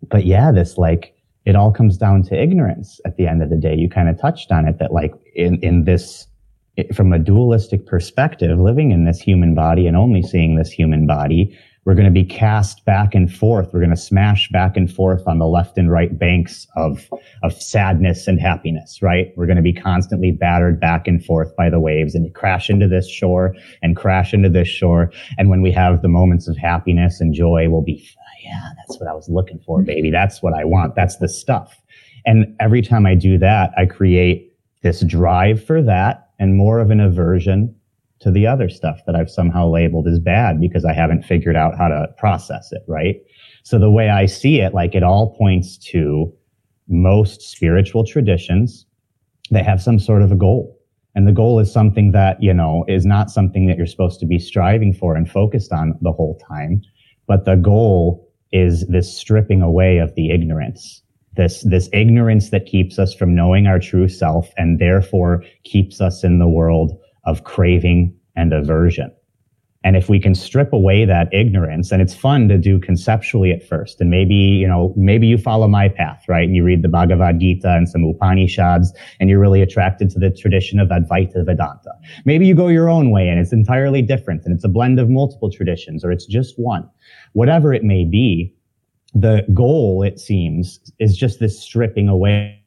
but 0.09 0.25
yeah, 0.25 0.53
this 0.53 0.77
like 0.77 1.13
it 1.43 1.57
all 1.57 1.73
comes 1.73 1.97
down 1.97 2.23
to 2.23 2.41
ignorance 2.41 3.01
at 3.05 3.17
the 3.17 3.27
end 3.27 3.43
of 3.43 3.49
the 3.49 3.57
day. 3.57 3.75
You 3.75 3.89
kind 3.89 4.07
of 4.07 4.17
touched 4.17 4.49
on 4.53 4.65
it 4.65 4.79
that 4.79 4.93
like 4.93 5.13
in 5.35 5.59
in 5.61 5.83
this 5.83 6.25
from 6.93 7.13
a 7.13 7.19
dualistic 7.19 7.85
perspective, 7.85 8.59
living 8.59 8.91
in 8.91 9.05
this 9.05 9.19
human 9.19 9.55
body 9.55 9.87
and 9.87 9.95
only 9.95 10.21
seeing 10.21 10.55
this 10.55 10.71
human 10.71 11.07
body 11.07 11.57
we're 11.85 11.93
going 11.93 12.05
to 12.05 12.11
be 12.11 12.25
cast 12.25 12.83
back 12.85 13.13
and 13.13 13.31
forth. 13.31 13.69
We're 13.71 13.79
going 13.79 13.91
to 13.91 13.95
smash 13.95 14.49
back 14.49 14.75
and 14.75 14.91
forth 14.91 15.27
on 15.27 15.37
the 15.37 15.45
left 15.45 15.77
and 15.77 15.91
right 15.91 16.17
banks 16.17 16.67
of, 16.75 17.07
of 17.43 17.53
sadness 17.53 18.27
and 18.27 18.39
happiness, 18.39 19.03
right? 19.03 19.31
We're 19.35 19.45
going 19.45 19.57
to 19.57 19.61
be 19.61 19.73
constantly 19.73 20.31
battered 20.31 20.79
back 20.79 21.07
and 21.07 21.23
forth 21.23 21.55
by 21.55 21.69
the 21.69 21.79
waves 21.79 22.15
and 22.15 22.33
crash 22.33 22.71
into 22.71 22.87
this 22.87 23.07
shore 23.07 23.55
and 23.83 23.95
crash 23.95 24.33
into 24.33 24.49
this 24.49 24.67
shore. 24.67 25.11
And 25.37 25.51
when 25.51 25.61
we 25.61 25.71
have 25.73 26.01
the 26.01 26.07
moments 26.07 26.47
of 26.47 26.57
happiness 26.57 27.21
and 27.21 27.35
joy, 27.35 27.69
we'll 27.69 27.83
be, 27.83 28.03
oh, 28.17 28.39
yeah, 28.43 28.69
that's 28.79 28.99
what 28.99 29.07
I 29.07 29.13
was 29.13 29.29
looking 29.29 29.59
for, 29.59 29.77
mm-hmm. 29.77 29.85
baby. 29.85 30.09
That's 30.09 30.41
what 30.41 30.53
I 30.53 30.65
want. 30.65 30.95
That's 30.95 31.17
the 31.17 31.29
stuff. 31.29 31.79
And 32.25 32.55
every 32.59 32.81
time 32.81 33.05
I 33.05 33.13
do 33.13 33.37
that, 33.37 33.71
I 33.77 33.85
create 33.85 34.51
this 34.81 35.01
drive 35.01 35.63
for 35.63 35.83
that 35.83 36.24
and 36.39 36.55
more 36.55 36.79
of 36.79 36.91
an 36.91 36.99
aversion 36.99 37.75
to 38.19 38.31
the 38.31 38.47
other 38.47 38.69
stuff 38.69 38.99
that 39.05 39.15
I've 39.15 39.29
somehow 39.29 39.69
labeled 39.69 40.07
as 40.07 40.19
bad 40.19 40.59
because 40.59 40.85
I 40.85 40.93
haven't 40.93 41.23
figured 41.23 41.55
out 41.55 41.77
how 41.77 41.87
to 41.87 42.07
process 42.17 42.71
it, 42.71 42.83
right? 42.87 43.17
So 43.63 43.77
the 43.77 43.89
way 43.89 44.09
I 44.09 44.25
see 44.25 44.61
it, 44.61 44.73
like 44.73 44.95
it 44.95 45.03
all 45.03 45.35
points 45.37 45.77
to 45.89 46.33
most 46.87 47.41
spiritual 47.41 48.05
traditions, 48.05 48.85
they 49.51 49.63
have 49.63 49.81
some 49.81 49.99
sort 49.99 50.21
of 50.21 50.31
a 50.31 50.35
goal. 50.35 50.79
And 51.13 51.27
the 51.27 51.31
goal 51.31 51.59
is 51.59 51.71
something 51.71 52.11
that, 52.11 52.41
you 52.41 52.53
know, 52.53 52.83
is 52.87 53.05
not 53.05 53.31
something 53.31 53.67
that 53.67 53.77
you're 53.77 53.85
supposed 53.85 54.19
to 54.19 54.25
be 54.25 54.39
striving 54.39 54.93
for 54.93 55.15
and 55.15 55.29
focused 55.29 55.71
on 55.71 55.97
the 56.01 56.11
whole 56.11 56.37
time, 56.49 56.81
but 57.27 57.45
the 57.45 57.55
goal 57.55 58.29
is 58.51 58.87
this 58.87 59.15
stripping 59.15 59.61
away 59.61 59.97
of 59.97 60.13
the 60.15 60.29
ignorance 60.31 61.01
this 61.35 61.61
this 61.63 61.89
ignorance 61.93 62.49
that 62.49 62.65
keeps 62.65 62.99
us 62.99 63.13
from 63.13 63.35
knowing 63.35 63.67
our 63.67 63.79
true 63.79 64.07
self 64.07 64.49
and 64.57 64.79
therefore 64.79 65.43
keeps 65.63 66.01
us 66.01 66.23
in 66.23 66.39
the 66.39 66.47
world 66.47 66.97
of 67.25 67.43
craving 67.43 68.15
and 68.35 68.53
aversion 68.53 69.11
and 69.85 69.95
if 69.95 70.09
we 70.09 70.19
can 70.19 70.33
strip 70.33 70.73
away 70.73 71.05
that 71.05 71.31
ignorance, 71.31 71.91
and 71.91 72.01
it's 72.01 72.15
fun 72.15 72.49
to 72.49 72.57
do 72.57 72.79
conceptually 72.79 73.51
at 73.51 73.63
first, 73.63 74.01
and 74.01 74.09
maybe, 74.09 74.33
you 74.33 74.67
know, 74.67 74.95
maybe 74.97 75.27
you 75.27 75.37
follow 75.37 75.67
my 75.67 75.89
path, 75.89 76.23
right? 76.27 76.43
And 76.43 76.55
you 76.55 76.63
read 76.63 76.81
the 76.81 76.89
Bhagavad 76.89 77.39
Gita 77.39 77.69
and 77.69 77.87
some 77.87 78.03
Upanishads, 78.03 78.91
and 79.19 79.29
you're 79.29 79.39
really 79.39 79.61
attracted 79.61 80.09
to 80.09 80.19
the 80.19 80.31
tradition 80.31 80.79
of 80.79 80.89
Advaita 80.89 81.45
Vedanta. 81.45 81.91
Maybe 82.25 82.47
you 82.47 82.55
go 82.55 82.67
your 82.67 82.89
own 82.89 83.11
way 83.11 83.29
and 83.29 83.39
it's 83.39 83.53
entirely 83.53 84.01
different, 84.01 84.41
and 84.43 84.55
it's 84.55 84.63
a 84.63 84.69
blend 84.69 84.99
of 84.99 85.07
multiple 85.07 85.51
traditions, 85.51 86.03
or 86.03 86.11
it's 86.11 86.25
just 86.25 86.55
one. 86.57 86.89
Whatever 87.33 87.71
it 87.71 87.83
may 87.83 88.05
be, 88.05 88.54
the 89.15 89.45
goal, 89.53 90.03
it 90.03 90.19
seems, 90.19 90.79
is 90.99 91.17
just 91.17 91.39
this 91.39 91.59
stripping 91.59 92.09
away 92.09 92.61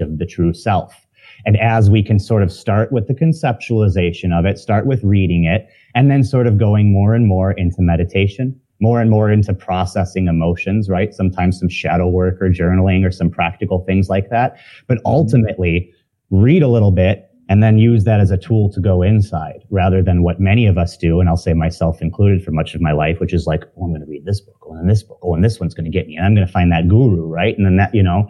of 0.00 0.18
the 0.18 0.26
true 0.26 0.54
self. 0.54 1.06
And 1.44 1.56
as 1.56 1.90
we 1.90 2.02
can 2.02 2.20
sort 2.20 2.44
of 2.44 2.52
start 2.52 2.92
with 2.92 3.08
the 3.08 3.14
conceptualization 3.14 4.32
of 4.32 4.44
it, 4.44 4.58
start 4.58 4.86
with 4.86 5.02
reading 5.02 5.44
it, 5.44 5.68
and 5.94 6.10
then 6.10 6.22
sort 6.22 6.46
of 6.46 6.58
going 6.58 6.92
more 6.92 7.14
and 7.14 7.26
more 7.26 7.52
into 7.52 7.82
meditation, 7.82 8.58
more 8.80 9.00
and 9.00 9.10
more 9.10 9.30
into 9.30 9.52
processing 9.52 10.28
emotions, 10.28 10.88
right? 10.88 11.12
Sometimes 11.12 11.58
some 11.58 11.68
shadow 11.68 12.08
work 12.08 12.40
or 12.40 12.48
journaling 12.48 13.04
or 13.04 13.10
some 13.10 13.30
practical 13.30 13.84
things 13.84 14.08
like 14.08 14.30
that. 14.30 14.58
But 14.86 14.98
mm-hmm. 14.98 15.06
ultimately, 15.06 15.92
read 16.30 16.62
a 16.62 16.68
little 16.68 16.92
bit 16.92 17.27
and 17.48 17.62
then 17.62 17.78
use 17.78 18.04
that 18.04 18.20
as 18.20 18.30
a 18.30 18.36
tool 18.36 18.70
to 18.72 18.80
go 18.80 19.02
inside 19.02 19.64
rather 19.70 20.02
than 20.02 20.22
what 20.22 20.38
many 20.38 20.66
of 20.66 20.76
us 20.76 20.96
do. 20.96 21.20
And 21.20 21.28
I'll 21.28 21.36
say 21.36 21.54
myself 21.54 22.02
included 22.02 22.44
for 22.44 22.50
much 22.50 22.74
of 22.74 22.80
my 22.80 22.92
life, 22.92 23.20
which 23.20 23.32
is 23.32 23.46
like, 23.46 23.64
oh, 23.76 23.84
I'm 23.84 23.90
going 23.90 24.02
to 24.02 24.06
read 24.06 24.26
this 24.26 24.40
book, 24.40 24.58
oh, 24.66 24.74
and 24.74 24.88
this 24.88 25.02
book, 25.02 25.18
oh, 25.22 25.34
and 25.34 25.44
this 25.44 25.58
one's 25.58 25.74
going 25.74 25.90
to 25.90 25.90
get 25.90 26.06
me, 26.06 26.16
and 26.16 26.26
I'm 26.26 26.34
going 26.34 26.46
to 26.46 26.52
find 26.52 26.70
that 26.72 26.88
guru, 26.88 27.26
right? 27.26 27.56
And 27.56 27.66
then 27.66 27.76
that, 27.76 27.94
you 27.94 28.02
know, 28.02 28.28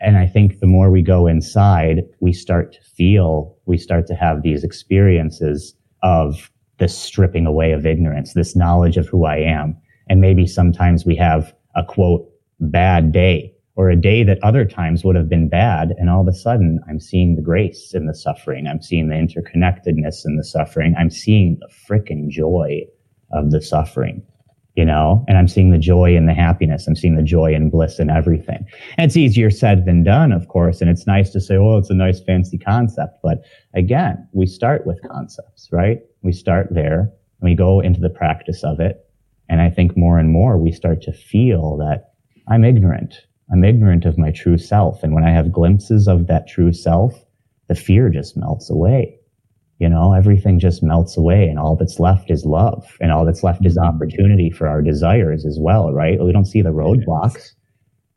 and 0.00 0.18
I 0.18 0.26
think 0.26 0.58
the 0.58 0.66
more 0.66 0.90
we 0.90 1.02
go 1.02 1.26
inside, 1.26 2.02
we 2.20 2.32
start 2.32 2.72
to 2.72 2.82
feel, 2.82 3.56
we 3.66 3.78
start 3.78 4.06
to 4.08 4.14
have 4.14 4.42
these 4.42 4.62
experiences 4.62 5.74
of 6.02 6.50
this 6.78 6.96
stripping 6.96 7.46
away 7.46 7.72
of 7.72 7.86
ignorance, 7.86 8.34
this 8.34 8.54
knowledge 8.54 8.98
of 8.98 9.08
who 9.08 9.24
I 9.24 9.38
am. 9.38 9.76
And 10.08 10.20
maybe 10.20 10.46
sometimes 10.46 11.06
we 11.06 11.16
have 11.16 11.54
a 11.74 11.82
quote, 11.82 12.28
bad 12.60 13.12
day 13.12 13.55
or 13.76 13.90
a 13.90 13.96
day 13.96 14.24
that 14.24 14.42
other 14.42 14.64
times 14.64 15.04
would 15.04 15.16
have 15.16 15.28
been 15.28 15.48
bad. 15.48 15.94
And 15.98 16.10
all 16.10 16.22
of 16.22 16.28
a 16.28 16.32
sudden 16.32 16.80
I'm 16.88 16.98
seeing 16.98 17.36
the 17.36 17.42
grace 17.42 17.94
in 17.94 18.06
the 18.06 18.14
suffering. 18.14 18.66
I'm 18.66 18.82
seeing 18.82 19.08
the 19.08 19.14
interconnectedness 19.14 20.24
in 20.24 20.36
the 20.36 20.44
suffering. 20.44 20.94
I'm 20.98 21.10
seeing 21.10 21.58
the 21.60 21.68
frickin' 21.88 22.30
joy 22.30 22.82
of 23.32 23.50
the 23.50 23.60
suffering 23.60 24.22
you 24.76 24.84
know, 24.84 25.24
and 25.26 25.38
I'm 25.38 25.48
seeing 25.48 25.70
the 25.70 25.78
joy 25.78 26.14
and 26.14 26.28
the 26.28 26.34
happiness. 26.34 26.86
I'm 26.86 26.94
seeing 26.94 27.16
the 27.16 27.22
joy 27.22 27.54
and 27.54 27.70
bliss 27.70 27.98
in 27.98 28.10
everything. 28.10 28.66
And 28.98 29.08
it's 29.08 29.16
easier 29.16 29.50
said 29.50 29.86
than 29.86 30.04
done, 30.04 30.32
of 30.32 30.48
course. 30.48 30.82
And 30.82 30.90
it's 30.90 31.06
nice 31.06 31.30
to 31.30 31.40
say, 31.40 31.56
oh, 31.56 31.78
it's 31.78 31.88
a 31.88 31.94
nice 31.94 32.20
fancy 32.20 32.58
concept. 32.58 33.18
But 33.22 33.42
again, 33.74 34.28
we 34.32 34.46
start 34.46 34.86
with 34.86 35.00
concepts, 35.10 35.70
right? 35.72 36.00
We 36.22 36.32
start 36.32 36.68
there 36.70 37.10
and 37.40 37.50
we 37.50 37.54
go 37.54 37.80
into 37.80 38.00
the 38.00 38.10
practice 38.10 38.62
of 38.64 38.78
it. 38.78 38.98
And 39.48 39.62
I 39.62 39.70
think 39.70 39.96
more 39.96 40.18
and 40.18 40.30
more 40.30 40.58
we 40.58 40.72
start 40.72 41.00
to 41.02 41.12
feel 41.12 41.78
that 41.78 42.12
I'm 42.46 42.64
ignorant. 42.64 43.26
I'm 43.52 43.64
ignorant 43.64 44.04
of 44.04 44.18
my 44.18 44.32
true 44.32 44.58
self. 44.58 45.02
And 45.02 45.14
when 45.14 45.24
I 45.24 45.30
have 45.30 45.52
glimpses 45.52 46.08
of 46.08 46.26
that 46.26 46.48
true 46.48 46.72
self, 46.72 47.14
the 47.68 47.74
fear 47.74 48.08
just 48.08 48.36
melts 48.36 48.70
away 48.70 49.18
you 49.78 49.88
know, 49.88 50.14
everything 50.14 50.58
just 50.58 50.82
melts 50.82 51.16
away 51.16 51.48
and 51.48 51.58
all 51.58 51.76
that's 51.76 52.00
left 52.00 52.30
is 52.30 52.46
love 52.46 52.96
and 53.00 53.12
all 53.12 53.24
that's 53.24 53.42
left 53.42 53.66
is 53.66 53.76
mm-hmm. 53.76 53.86
opportunity 53.86 54.50
for 54.50 54.66
our 54.68 54.80
desires 54.80 55.44
as 55.44 55.58
well, 55.60 55.92
right? 55.92 56.22
We 56.22 56.32
don't 56.32 56.46
see 56.46 56.62
the 56.62 56.70
roadblocks. 56.70 57.52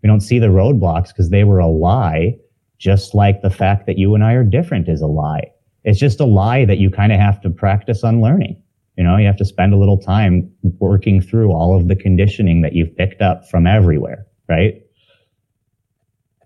We 0.02 0.08
don't 0.08 0.22
see 0.22 0.40
the 0.40 0.48
roadblocks 0.48 1.10
because 1.10 1.30
they 1.30 1.44
were 1.44 1.60
a 1.60 1.68
lie, 1.68 2.38
just 2.78 3.14
like 3.14 3.42
the 3.42 3.50
fact 3.50 3.86
that 3.88 3.98
you 3.98 4.16
and 4.16 4.24
I 4.24 4.34
are 4.34 4.44
different 4.46 4.88
is 4.88 5.02
a 5.02 5.08
lie. 5.08 5.52
It's 5.84 6.00
just 6.00 6.22
a 6.22 6.26
lie 6.26 6.64
that 6.66 6.78
you 6.78 6.90
kind 6.90 7.12
of 7.12 7.20
have 7.20 7.42
to 7.42 7.50
practice 7.50 8.04
unlearning. 8.04 8.62
You 8.98 9.04
know, 9.04 9.18
you 9.18 9.28
have 9.28 9.38
to 9.38 9.46
spend 9.46 9.74
a 9.74 9.78
little 9.78 9.98
time 9.98 10.50
working 10.80 11.22
through 11.22 11.52
all 11.52 11.78
of 11.78 11.88
the 11.88 11.96
conditioning 11.96 12.62
that 12.62 12.74
you've 12.74 12.96
picked 12.96 13.22
up 13.22 13.50
from 13.50 13.68
everywhere, 13.68 14.26
right? 14.48 14.82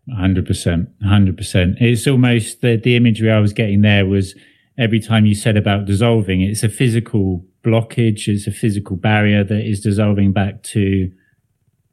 100%. 0.10 0.88
100%. 1.04 1.76
It's 1.80 2.08
almost 2.08 2.62
the, 2.62 2.78
the 2.78 2.96
imagery 2.96 3.32
I 3.32 3.40
was 3.40 3.54
getting 3.54 3.82
there 3.82 4.06
was, 4.06 4.36
every 4.78 5.00
time 5.00 5.26
you 5.26 5.36
said 5.36 5.56
about 5.58 5.86
dissolving, 5.86 6.42
it's 6.42 6.64
a 6.64 6.70
physical 6.70 7.46
blockage, 7.64 8.28
it's 8.28 8.48
a 8.48 8.52
physical 8.52 8.98
barrier 8.98 9.44
that 9.44 9.66
is 9.66 9.82
dissolving 9.82 10.34
back 10.34 10.64
to 10.64 11.12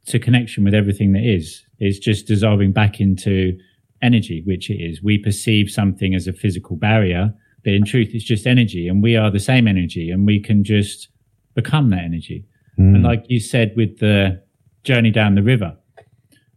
to 0.07 0.19
connection 0.19 0.65
with 0.65 0.75
everything 0.75 1.13
that 1.13 1.23
is. 1.23 1.63
It's 1.79 1.99
just 1.99 2.27
dissolving 2.27 2.73
back 2.73 3.01
into 3.01 3.57
energy, 4.03 4.43
which 4.47 4.71
it 4.71 4.79
is. 4.79 5.03
We 5.03 5.19
perceive 5.19 5.71
something 5.71 6.15
as 6.15 6.27
a 6.27 6.33
physical 6.33 6.77
barrier, 6.77 7.33
but 7.63 7.75
in 7.75 7.85
truth, 7.85 8.09
it's 8.15 8.25
just 8.25 8.47
energy, 8.47 8.89
and 8.89 9.03
we 9.03 9.15
are 9.17 9.31
the 9.31 9.39
same 9.39 9.69
energy, 9.69 10.11
and 10.11 10.27
we 10.27 10.41
can 10.41 10.65
just 10.65 11.09
become 11.55 11.91
that 11.91 12.03
energy. 12.03 12.47
Mm. 12.79 12.95
And 12.97 13.03
like 13.05 13.25
you 13.29 13.41
said, 13.41 13.75
with 13.77 13.99
the 13.99 14.43
journey 14.85 15.11
down 15.11 15.35
the 15.35 15.43
river 15.43 15.77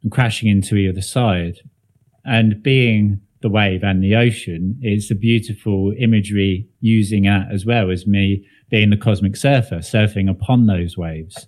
and 0.04 0.12
crashing 0.12 0.50
into 0.50 0.76
the 0.76 0.90
other 0.90 1.02
side, 1.02 1.56
and 2.26 2.62
being 2.62 3.22
the 3.42 3.50
wave 3.50 3.84
and 3.84 4.04
the 4.04 4.16
ocean. 4.16 4.78
It's 4.82 5.12
a 5.12 5.16
beautiful 5.16 5.94
imagery 6.00 6.68
using 6.80 7.24
that 7.24 7.48
as 7.52 7.66
well 7.66 7.92
as 7.92 8.08
me 8.08 8.46
being 8.70 8.90
the 8.90 8.98
cosmic 8.98 9.36
surfer, 9.36 9.80
surfing 9.80 10.30
upon 10.30 10.66
those 10.66 10.98
waves. 10.98 11.48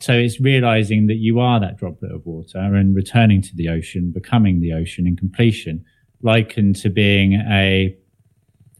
So 0.00 0.12
it's 0.12 0.40
realizing 0.40 1.06
that 1.06 1.16
you 1.16 1.40
are 1.40 1.58
that 1.60 1.78
droplet 1.78 2.12
of 2.12 2.26
water 2.26 2.58
and 2.58 2.94
returning 2.94 3.40
to 3.42 3.56
the 3.56 3.70
ocean, 3.70 4.12
becoming 4.12 4.60
the 4.60 4.74
ocean 4.74 5.06
in 5.06 5.16
completion, 5.16 5.84
likened 6.20 6.76
to 6.76 6.90
being 6.90 7.34
a, 7.34 7.96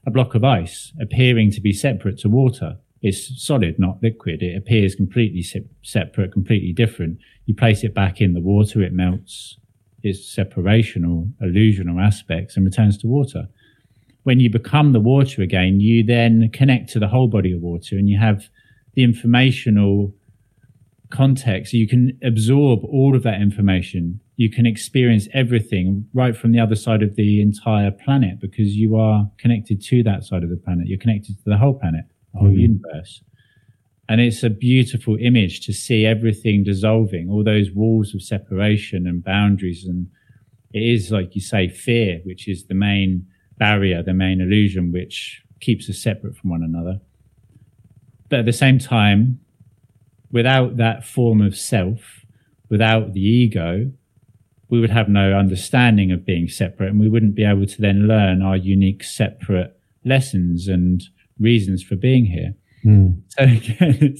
a 0.06 0.10
block 0.10 0.34
of 0.34 0.44
ice, 0.44 0.92
appearing 1.00 1.50
to 1.52 1.62
be 1.62 1.72
separate 1.72 2.18
to 2.18 2.28
water. 2.28 2.76
It's 3.00 3.42
solid, 3.42 3.78
not 3.78 4.02
liquid. 4.02 4.42
It 4.42 4.56
appears 4.56 4.94
completely 4.94 5.42
se- 5.42 5.68
separate, 5.82 6.32
completely 6.32 6.72
different. 6.72 7.18
You 7.46 7.54
place 7.54 7.84
it 7.84 7.94
back 7.94 8.20
in 8.20 8.32
the 8.32 8.40
water, 8.40 8.82
it 8.82 8.92
melts 8.92 9.58
its 10.02 10.34
separational, 10.34 11.32
illusional 11.42 12.04
aspects 12.04 12.56
and 12.56 12.64
returns 12.64 12.98
to 12.98 13.06
water. 13.06 13.48
When 14.22 14.40
you 14.40 14.50
become 14.50 14.92
the 14.92 15.00
water 15.00 15.42
again, 15.42 15.80
you 15.80 16.02
then 16.02 16.50
connect 16.52 16.90
to 16.90 16.98
the 16.98 17.08
whole 17.08 17.28
body 17.28 17.52
of 17.52 17.60
water 17.60 17.96
and 17.96 18.08
you 18.08 18.18
have 18.18 18.48
the 18.94 19.02
informational 19.02 20.14
context. 21.10 21.72
You 21.72 21.88
can 21.88 22.18
absorb 22.22 22.80
all 22.84 23.14
of 23.14 23.22
that 23.22 23.40
information. 23.40 24.20
You 24.36 24.50
can 24.50 24.66
experience 24.66 25.28
everything 25.32 26.06
right 26.12 26.36
from 26.36 26.52
the 26.52 26.60
other 26.60 26.76
side 26.76 27.02
of 27.02 27.16
the 27.16 27.40
entire 27.40 27.90
planet 27.90 28.40
because 28.40 28.74
you 28.76 28.96
are 28.96 29.30
connected 29.38 29.82
to 29.82 30.02
that 30.04 30.24
side 30.24 30.42
of 30.42 30.50
the 30.50 30.56
planet. 30.56 30.86
You're 30.86 30.98
connected 30.98 31.36
to 31.36 31.50
the 31.50 31.58
whole 31.58 31.74
planet, 31.74 32.04
the 32.32 32.40
whole 32.40 32.48
mm-hmm. 32.48 32.58
universe. 32.58 33.22
And 34.08 34.20
it's 34.20 34.42
a 34.42 34.50
beautiful 34.50 35.16
image 35.18 35.64
to 35.66 35.72
see 35.72 36.04
everything 36.04 36.62
dissolving, 36.62 37.30
all 37.30 37.42
those 37.42 37.70
walls 37.70 38.14
of 38.14 38.22
separation 38.22 39.06
and 39.06 39.24
boundaries. 39.24 39.86
And 39.86 40.08
it 40.72 40.82
is, 40.82 41.10
like 41.10 41.34
you 41.34 41.40
say, 41.40 41.68
fear, 41.68 42.20
which 42.24 42.46
is 42.46 42.66
the 42.66 42.74
main 42.74 43.26
barrier, 43.56 44.02
the 44.02 44.12
main 44.12 44.40
illusion, 44.40 44.92
which 44.92 45.42
keeps 45.60 45.88
us 45.88 45.98
separate 45.98 46.36
from 46.36 46.50
one 46.50 46.62
another. 46.62 47.00
But 48.28 48.40
at 48.40 48.44
the 48.44 48.52
same 48.52 48.78
time, 48.78 49.40
without 50.30 50.76
that 50.76 51.06
form 51.06 51.40
of 51.40 51.56
self, 51.56 52.24
without 52.68 53.14
the 53.14 53.20
ego, 53.20 53.90
we 54.68 54.80
would 54.80 54.90
have 54.90 55.08
no 55.08 55.32
understanding 55.38 56.10
of 56.10 56.26
being 56.26 56.48
separate 56.48 56.90
and 56.90 56.98
we 56.98 57.08
wouldn't 57.08 57.34
be 57.34 57.44
able 57.44 57.66
to 57.66 57.80
then 57.80 58.08
learn 58.08 58.42
our 58.42 58.56
unique 58.56 59.04
separate 59.04 59.78
lessons 60.04 60.68
and 60.68 61.04
reasons 61.38 61.82
for 61.82 61.96
being 61.96 62.26
here. 62.26 62.54
Mm. 62.84 63.20
So 63.28 63.44
again, 63.44 64.16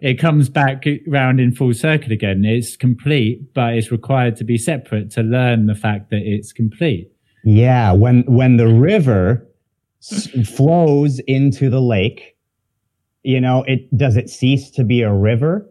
it 0.00 0.18
comes 0.18 0.48
back 0.48 0.84
round 1.06 1.40
in 1.40 1.54
full 1.54 1.74
circle 1.74 2.12
again. 2.12 2.44
It's 2.44 2.76
complete, 2.76 3.52
but 3.54 3.74
it's 3.74 3.90
required 3.90 4.36
to 4.36 4.44
be 4.44 4.56
separate 4.56 5.10
to 5.12 5.22
learn 5.22 5.66
the 5.66 5.74
fact 5.74 6.10
that 6.10 6.22
it's 6.22 6.52
complete. 6.52 7.10
Yeah, 7.44 7.92
when 7.92 8.22
when 8.26 8.56
the 8.56 8.68
river 8.68 9.46
flows 10.44 11.20
into 11.20 11.70
the 11.70 11.80
lake, 11.80 12.36
you 13.22 13.40
know, 13.40 13.64
it 13.64 13.96
does 13.96 14.16
it 14.16 14.30
cease 14.30 14.70
to 14.72 14.84
be 14.84 15.02
a 15.02 15.12
river? 15.12 15.68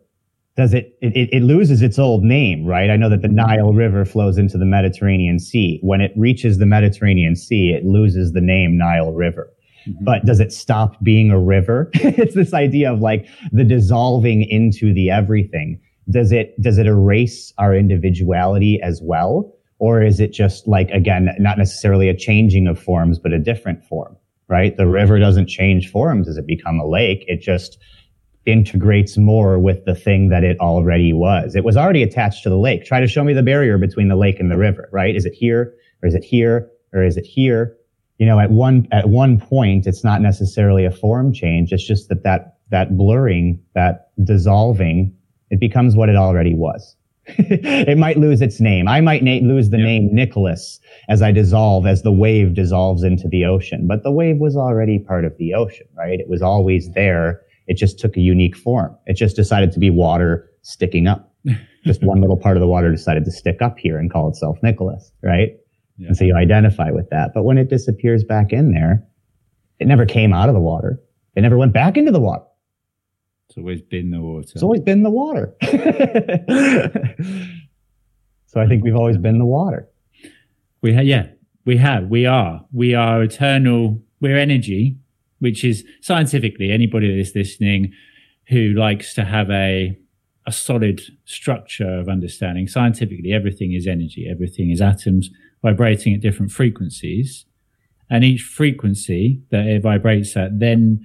Does 0.56 0.74
it, 0.74 0.98
it 1.02 1.30
it 1.32 1.44
loses 1.44 1.82
its 1.82 2.00
old 2.00 2.24
name, 2.24 2.66
right? 2.66 2.90
I 2.90 2.98
know 2.98 3.10
that 3.10 3.22
the 3.22 3.28
Nile 3.28 3.74
River 3.74 4.06
flows 4.06 4.38
into 4.38 4.58
the 4.58 4.66
Mediterranean 4.66 5.40
Sea. 5.40 5.80
When 5.84 6.02
it 6.02 6.12
reaches 6.16 6.58
the 6.58 6.66
Mediterranean 6.66 7.36
Sea, 7.36 7.72
it 7.72 7.86
loses 7.86 8.32
the 8.32 8.42
name 8.42 8.78
Nile 8.78 9.14
River. 9.14 9.52
Mm-hmm. 9.88 10.04
But 10.04 10.26
does 10.26 10.40
it 10.40 10.52
stop 10.52 11.02
being 11.04 11.32
a 11.32 11.40
river? 11.40 11.90
it's 11.94 12.36
this 12.36 12.54
idea 12.54 12.92
of 12.92 13.00
like 13.00 13.28
the 13.52 13.64
dissolving 13.64 14.44
into 14.44 14.94
the 14.94 15.10
everything. 15.10 15.80
Does 16.10 16.32
it, 16.32 16.60
does 16.62 16.78
it 16.78 16.88
erase 16.88 17.54
our 17.58 17.76
individuality 17.76 18.80
as 18.82 19.02
well? 19.04 19.54
Or 19.80 20.02
is 20.02 20.20
it 20.20 20.32
just 20.34 20.68
like, 20.68 20.90
again, 20.92 21.30
not 21.40 21.58
necessarily 21.58 22.10
a 22.10 22.16
changing 22.16 22.68
of 22.68 22.80
forms, 22.80 23.20
but 23.20 23.34
a 23.34 23.40
different 23.40 23.84
form, 23.84 24.16
right? 24.48 24.76
The 24.76 24.88
river 24.88 25.20
doesn't 25.20 25.48
change 25.48 25.92
forms 25.92 26.28
as 26.28 26.38
it 26.38 26.48
become 26.48 26.80
a 26.80 26.88
lake. 26.88 27.26
It 27.28 27.42
just 27.42 27.78
integrates 28.48 29.18
more 29.18 29.60
with 29.60 29.86
the 29.86 29.94
thing 29.94 30.30
that 30.30 30.44
it 30.44 30.58
already 30.60 31.14
was. 31.14 31.56
It 31.56 31.66
was 31.66 31.78
already 31.78 32.02
attached 32.02 32.44
to 32.44 32.50
the 32.50 32.58
lake. 32.58 32.86
Try 32.86 33.02
to 33.02 33.08
show 33.08 33.24
me 33.24 33.34
the 33.34 33.44
barrier 33.44 33.78
between 33.78 34.08
the 34.08 34.16
lake 34.16 34.40
and 34.40 34.50
the 34.50 34.58
river, 34.58 34.90
right? 34.92 35.16
Is 35.16 35.26
it 35.26 35.34
here 35.34 35.76
or 36.02 36.08
is 36.08 36.16
it 36.16 36.24
here 36.24 36.72
or 36.94 37.04
is 37.04 37.18
it 37.18 37.26
here? 37.26 37.77
You 38.18 38.26
know, 38.26 38.40
at 38.40 38.50
one, 38.52 38.88
at 38.92 39.10
one 39.10 39.40
point, 39.40 39.86
it's 39.86 40.04
not 40.04 40.22
necessarily 40.22 40.86
a 40.86 40.92
form 40.92 41.34
change. 41.34 41.72
It's 41.72 41.86
just 41.86 42.10
that 42.10 42.24
that, 42.24 42.58
that 42.70 42.98
blurring, 42.98 43.62
that 43.76 44.10
dissolving, 44.24 45.16
it 45.50 45.60
becomes 45.60 45.96
what 45.96 46.10
it 46.10 46.16
already 46.16 46.56
was. 46.56 46.96
it 47.28 47.98
might 47.98 48.18
lose 48.18 48.42
its 48.42 48.62
name. 48.62 48.88
I 48.88 49.02
might 49.02 49.22
na- 49.22 49.46
lose 49.46 49.70
the 49.70 49.78
name 49.78 50.10
Nicholas 50.14 50.80
as 51.10 51.22
I 51.22 51.32
dissolve, 51.32 51.86
as 51.86 52.02
the 52.04 52.12
wave 52.12 52.54
dissolves 52.54 53.04
into 53.04 53.28
the 53.28 53.44
ocean. 53.44 53.86
But 53.86 54.04
the 54.04 54.12
wave 54.12 54.38
was 54.38 54.56
already 54.56 54.98
part 54.98 55.26
of 55.26 55.38
the 55.38 55.54
ocean, 55.54 55.88
right? 55.98 56.20
It 56.20 56.30
was 56.30 56.42
always 56.42 56.92
there. 56.94 57.42
It 57.68 57.76
just 57.76 58.00
took 58.00 58.16
a 58.16 58.22
unique 58.22 58.56
form. 58.56 58.96
It 59.08 59.16
just 59.16 59.36
decided 59.36 59.74
to 59.74 59.80
be 59.80 59.90
water 59.90 60.50
sticking 60.62 61.06
up. 61.06 61.34
just 61.86 62.02
one 62.02 62.22
little 62.22 62.38
part 62.38 62.56
of 62.56 62.62
the 62.62 62.68
water 62.68 62.92
decided 62.92 63.26
to 63.26 63.32
stick 63.32 63.62
up 63.62 63.78
here 63.78 63.98
and 63.98 64.12
call 64.12 64.30
itself 64.30 64.58
Nicholas, 64.64 65.12
right? 65.22 65.58
Yeah. 65.98 66.08
And 66.10 66.18
so 66.18 66.26
you 66.26 66.36
identify 66.36 66.92
with 66.92 67.10
that. 67.10 67.32
But 67.34 67.44
when 67.44 67.58
it 67.58 67.70
disappears 67.70 68.24
back 68.24 68.54
in 68.54 68.72
there, 68.72 69.06
it 69.80 69.88
never 69.88 70.06
came 70.06 70.34
out 70.34 70.50
of 70.50 70.56
the 70.56 70.62
water. 70.62 71.00
It 71.36 71.42
never 71.42 71.58
went 71.58 71.74
back 71.74 71.98
into 71.98 72.12
the 72.12 72.20
water. 72.20 72.44
It's 73.50 73.58
always 73.58 73.82
been 73.82 74.12
the 74.12 74.20
water. 74.20 74.42
It's 74.42 74.64
always 74.64 74.82
been 74.82 75.04
the 75.04 75.10
water. 75.10 75.56
so 78.48 78.60
I 78.60 78.68
think 78.68 78.84
we've 78.84 78.96
always 78.96 79.18
been 79.18 79.40
the 79.40 79.46
water. 79.46 79.88
We 80.82 80.94
have, 80.94 81.06
yeah, 81.06 81.28
we 81.66 81.78
have. 81.78 82.08
We 82.08 82.26
are. 82.26 82.66
We 82.72 82.94
are 82.94 83.24
eternal. 83.24 84.02
We're 84.20 84.38
energy, 84.38 84.98
which 85.40 85.64
is 85.64 85.84
scientifically 86.02 86.72
anybody 86.72 87.08
that 87.08 87.20
is 87.20 87.34
listening 87.36 87.94
who 88.50 88.74
likes 88.74 89.14
to 89.16 89.24
have 89.26 89.50
a 89.50 89.98
a 90.46 90.52
solid 90.52 91.02
structure 91.26 92.00
of 92.00 92.08
understanding. 92.08 92.68
Scientifically, 92.68 93.34
everything 93.34 93.74
is 93.74 93.86
energy. 93.86 94.30
Everything 94.32 94.72
is 94.72 94.82
atoms 94.82 95.30
vibrating 95.62 96.14
at 96.14 96.22
different 96.22 96.52
frequencies, 96.52 97.46
and 98.10 98.24
each 98.24 98.42
frequency 98.42 99.42
that 99.50 99.66
it 99.66 99.82
vibrates 99.82 100.36
at 100.38 100.60
then 100.60 101.04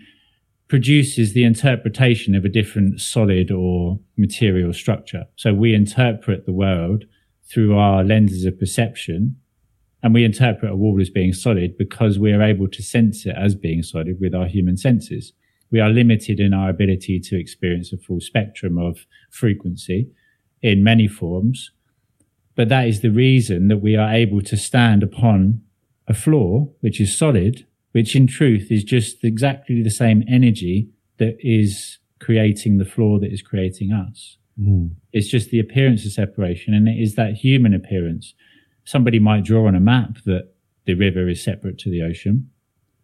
produces 0.68 1.34
the 1.34 1.44
interpretation 1.44 2.34
of 2.34 2.44
a 2.44 2.48
different 2.48 3.00
solid 3.00 3.50
or 3.50 3.98
material 4.16 4.72
structure. 4.72 5.24
So 5.36 5.52
we 5.52 5.74
interpret 5.74 6.46
the 6.46 6.52
world 6.52 7.04
through 7.44 7.76
our 7.76 8.02
lenses 8.02 8.46
of 8.46 8.58
perception 8.58 9.36
and 10.02 10.14
we 10.14 10.24
interpret 10.24 10.72
a 10.72 10.76
wall 10.76 10.98
as 11.00 11.10
being 11.10 11.32
solid 11.32 11.76
because 11.78 12.18
we 12.18 12.32
are 12.32 12.42
able 12.42 12.68
to 12.68 12.82
sense 12.82 13.24
it 13.26 13.36
as 13.36 13.54
being 13.54 13.82
solid 13.82 14.18
with 14.20 14.34
our 14.34 14.46
human 14.46 14.76
senses. 14.76 15.32
We 15.70 15.80
are 15.80 15.90
limited 15.90 16.40
in 16.40 16.52
our 16.52 16.70
ability 16.70 17.20
to 17.20 17.38
experience 17.38 17.92
a 17.92 17.98
full 17.98 18.20
spectrum 18.20 18.78
of 18.78 19.06
frequency 19.30 20.10
in 20.60 20.82
many 20.82 21.06
forms. 21.06 21.70
But 22.54 22.68
that 22.68 22.86
is 22.86 23.00
the 23.00 23.10
reason 23.10 23.68
that 23.68 23.78
we 23.78 23.96
are 23.96 24.12
able 24.12 24.42
to 24.42 24.56
stand 24.56 25.02
upon 25.02 25.62
a 26.06 26.14
floor, 26.14 26.70
which 26.80 27.00
is 27.00 27.16
solid, 27.16 27.66
which 27.92 28.14
in 28.14 28.26
truth 28.26 28.70
is 28.70 28.84
just 28.84 29.24
exactly 29.24 29.82
the 29.82 29.90
same 29.90 30.24
energy 30.28 30.90
that 31.18 31.36
is 31.40 31.98
creating 32.20 32.78
the 32.78 32.84
floor 32.84 33.18
that 33.20 33.32
is 33.32 33.42
creating 33.42 33.92
us. 33.92 34.36
Mm. 34.60 34.90
It's 35.12 35.28
just 35.28 35.50
the 35.50 35.60
appearance 35.60 36.04
of 36.04 36.12
separation, 36.12 36.74
and 36.74 36.88
it 36.88 37.00
is 37.00 37.14
that 37.14 37.34
human 37.34 37.74
appearance. 37.74 38.34
Somebody 38.84 39.18
might 39.18 39.44
draw 39.44 39.66
on 39.66 39.74
a 39.74 39.80
map 39.80 40.18
that 40.26 40.52
the 40.84 40.94
river 40.94 41.28
is 41.28 41.42
separate 41.42 41.78
to 41.78 41.90
the 41.90 42.02
ocean. 42.02 42.50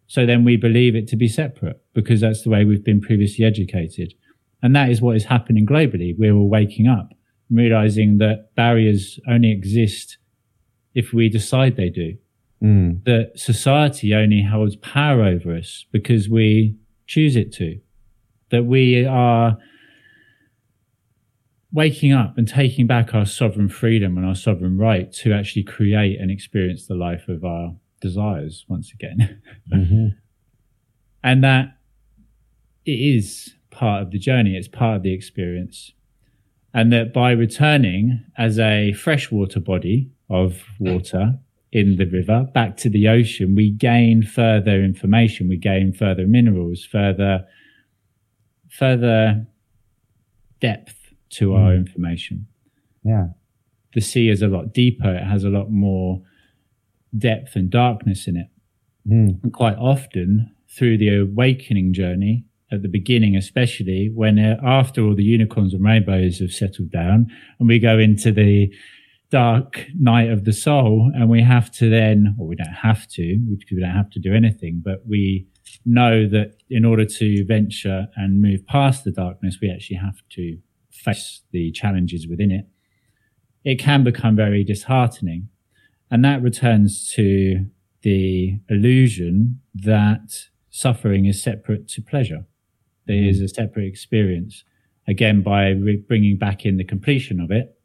So 0.07 0.25
then 0.25 0.43
we 0.43 0.57
believe 0.57 0.95
it 0.95 1.07
to 1.09 1.15
be 1.15 1.27
separate 1.27 1.81
because 1.93 2.21
that's 2.21 2.41
the 2.41 2.49
way 2.49 2.65
we've 2.65 2.83
been 2.83 2.99
previously 2.99 3.45
educated. 3.45 4.13
And 4.61 4.75
that 4.75 4.89
is 4.89 5.01
what 5.01 5.15
is 5.15 5.25
happening 5.25 5.65
globally. 5.65 6.15
We're 6.17 6.33
all 6.33 6.49
waking 6.49 6.87
up, 6.87 7.13
realizing 7.49 8.17
that 8.19 8.53
barriers 8.55 9.19
only 9.27 9.51
exist 9.51 10.17
if 10.93 11.13
we 11.13 11.29
decide 11.29 11.75
they 11.75 11.89
do. 11.89 12.17
Mm. 12.63 13.03
That 13.05 13.31
society 13.35 14.13
only 14.13 14.43
holds 14.43 14.75
power 14.77 15.23
over 15.23 15.55
us 15.55 15.85
because 15.91 16.29
we 16.29 16.75
choose 17.07 17.35
it 17.35 17.53
to. 17.53 17.79
That 18.51 18.65
we 18.65 19.05
are 19.05 19.57
waking 21.71 22.11
up 22.11 22.37
and 22.37 22.47
taking 22.47 22.87
back 22.87 23.13
our 23.13 23.25
sovereign 23.25 23.69
freedom 23.69 24.17
and 24.17 24.25
our 24.25 24.35
sovereign 24.35 24.77
right 24.77 25.11
to 25.13 25.33
actually 25.33 25.63
create 25.63 26.19
and 26.19 26.31
experience 26.31 26.87
the 26.87 26.95
life 26.95 27.27
of 27.27 27.45
our 27.45 27.75
desires 28.01 28.65
once 28.67 28.91
again. 28.93 29.41
Mm-hmm. 29.71 30.07
and 31.23 31.43
that 31.43 31.77
it 32.83 32.91
is 32.91 33.53
part 33.69 34.01
of 34.01 34.09
the 34.09 34.17
journey, 34.17 34.57
it's 34.57 34.67
part 34.67 34.97
of 34.97 35.03
the 35.03 35.13
experience. 35.13 35.91
And 36.73 36.93
that 36.93 37.13
by 37.13 37.31
returning 37.31 38.23
as 38.37 38.59
a 38.59 38.93
freshwater 38.93 39.59
body 39.59 40.11
of 40.29 40.63
water, 40.79 41.39
in 41.71 41.97
the 41.97 42.05
river 42.05 42.47
back 42.53 42.77
to 42.77 42.89
the 42.89 43.07
ocean, 43.07 43.55
we 43.55 43.71
gain 43.71 44.23
further 44.23 44.83
information, 44.83 45.47
we 45.47 45.57
gain 45.57 45.93
further 45.93 46.25
minerals, 46.25 46.83
further 46.83 47.45
further 48.69 49.45
depth 50.59 50.95
to 51.29 51.49
mm. 51.49 51.59
our 51.59 51.73
information. 51.73 52.47
Yeah. 53.03 53.27
The 53.93 54.01
sea 54.01 54.29
is 54.29 54.41
a 54.41 54.47
lot 54.47 54.73
deeper, 54.73 55.13
it 55.13 55.23
has 55.23 55.43
a 55.43 55.49
lot 55.49 55.71
more 55.71 56.21
depth 57.17 57.55
and 57.55 57.69
darkness 57.69 58.27
in 58.27 58.37
it. 58.37 58.47
Mm. 59.07 59.43
And 59.43 59.53
quite 59.53 59.77
often 59.77 60.55
through 60.69 60.97
the 60.97 61.17
awakening 61.17 61.93
journey, 61.93 62.45
at 62.71 62.81
the 62.81 62.87
beginning, 62.87 63.35
especially 63.35 64.11
when 64.13 64.37
uh, 64.37 64.57
after 64.63 65.01
all 65.01 65.15
the 65.15 65.23
unicorns 65.23 65.73
and 65.73 65.83
rainbows 65.83 66.39
have 66.39 66.51
settled 66.51 66.91
down 66.91 67.27
and 67.59 67.67
we 67.67 67.79
go 67.79 67.97
into 67.97 68.31
the 68.31 68.71
dark 69.31 69.85
night 69.99 70.29
of 70.29 70.45
the 70.45 70.53
soul 70.53 71.11
and 71.13 71.29
we 71.29 71.41
have 71.41 71.71
to 71.71 71.89
then 71.89 72.35
or 72.39 72.47
we 72.47 72.55
don't 72.55 72.67
have 72.73 73.07
to 73.07 73.37
because 73.57 73.71
we 73.71 73.79
don't 73.79 73.91
have 73.91 74.09
to 74.09 74.19
do 74.19 74.33
anything 74.33 74.81
but 74.83 75.03
we 75.07 75.47
know 75.85 76.27
that 76.27 76.55
in 76.71 76.83
order 76.83 77.05
to 77.05 77.45
venture 77.45 78.07
and 78.15 78.41
move 78.41 78.65
past 78.65 79.03
the 79.03 79.11
darkness 79.11 79.59
we 79.61 79.71
actually 79.71 79.97
have 79.97 80.15
to 80.31 80.57
face 80.99 81.41
the 81.51 81.71
challenges 81.71 82.27
within 82.27 82.51
it. 82.51 82.67
It 83.63 83.79
can 83.79 84.03
become 84.03 84.35
very 84.35 84.63
disheartening. 84.63 85.49
And 86.11 86.23
that 86.25 86.41
returns 86.41 87.11
to 87.15 87.67
the 88.01 88.59
illusion 88.69 89.61
that 89.73 90.47
suffering 90.69 91.25
is 91.25 91.41
separate 91.41 91.87
to 91.89 92.01
pleasure 92.01 92.45
mm. 93.13 93.29
is 93.29 93.41
a 93.41 93.47
separate 93.47 93.85
experience 93.85 94.63
again 95.07 95.41
by 95.41 95.69
re- 95.69 96.03
bringing 96.07 96.37
back 96.37 96.65
in 96.65 96.77
the 96.77 96.83
completion 96.83 97.39
of 97.39 97.51
it 97.51 97.75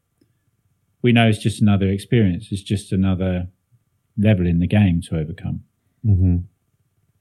we 1.05 1.13
know 1.13 1.29
it's 1.29 1.39
just 1.39 1.61
another 1.61 1.89
experience. 1.89 2.49
It's 2.51 2.63
just 2.63 2.91
another 2.91 3.49
level 4.17 4.47
in 4.47 4.59
the 4.59 4.67
game 4.67 5.03
to 5.03 5.19
overcome. 5.19 5.63
Mm-hmm. 6.05 6.37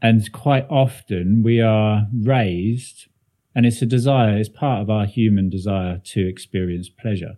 And 0.01 0.31
quite 0.31 0.65
often 0.69 1.43
we 1.43 1.59
are 1.59 2.07
raised, 2.17 3.07
and 3.53 3.65
it's 3.65 3.81
a 3.81 3.85
desire, 3.85 4.37
it's 4.37 4.47
part 4.47 4.81
of 4.81 4.89
our 4.89 5.05
human 5.05 5.49
desire 5.49 6.01
to 6.05 6.25
experience 6.25 6.87
pleasure, 6.87 7.33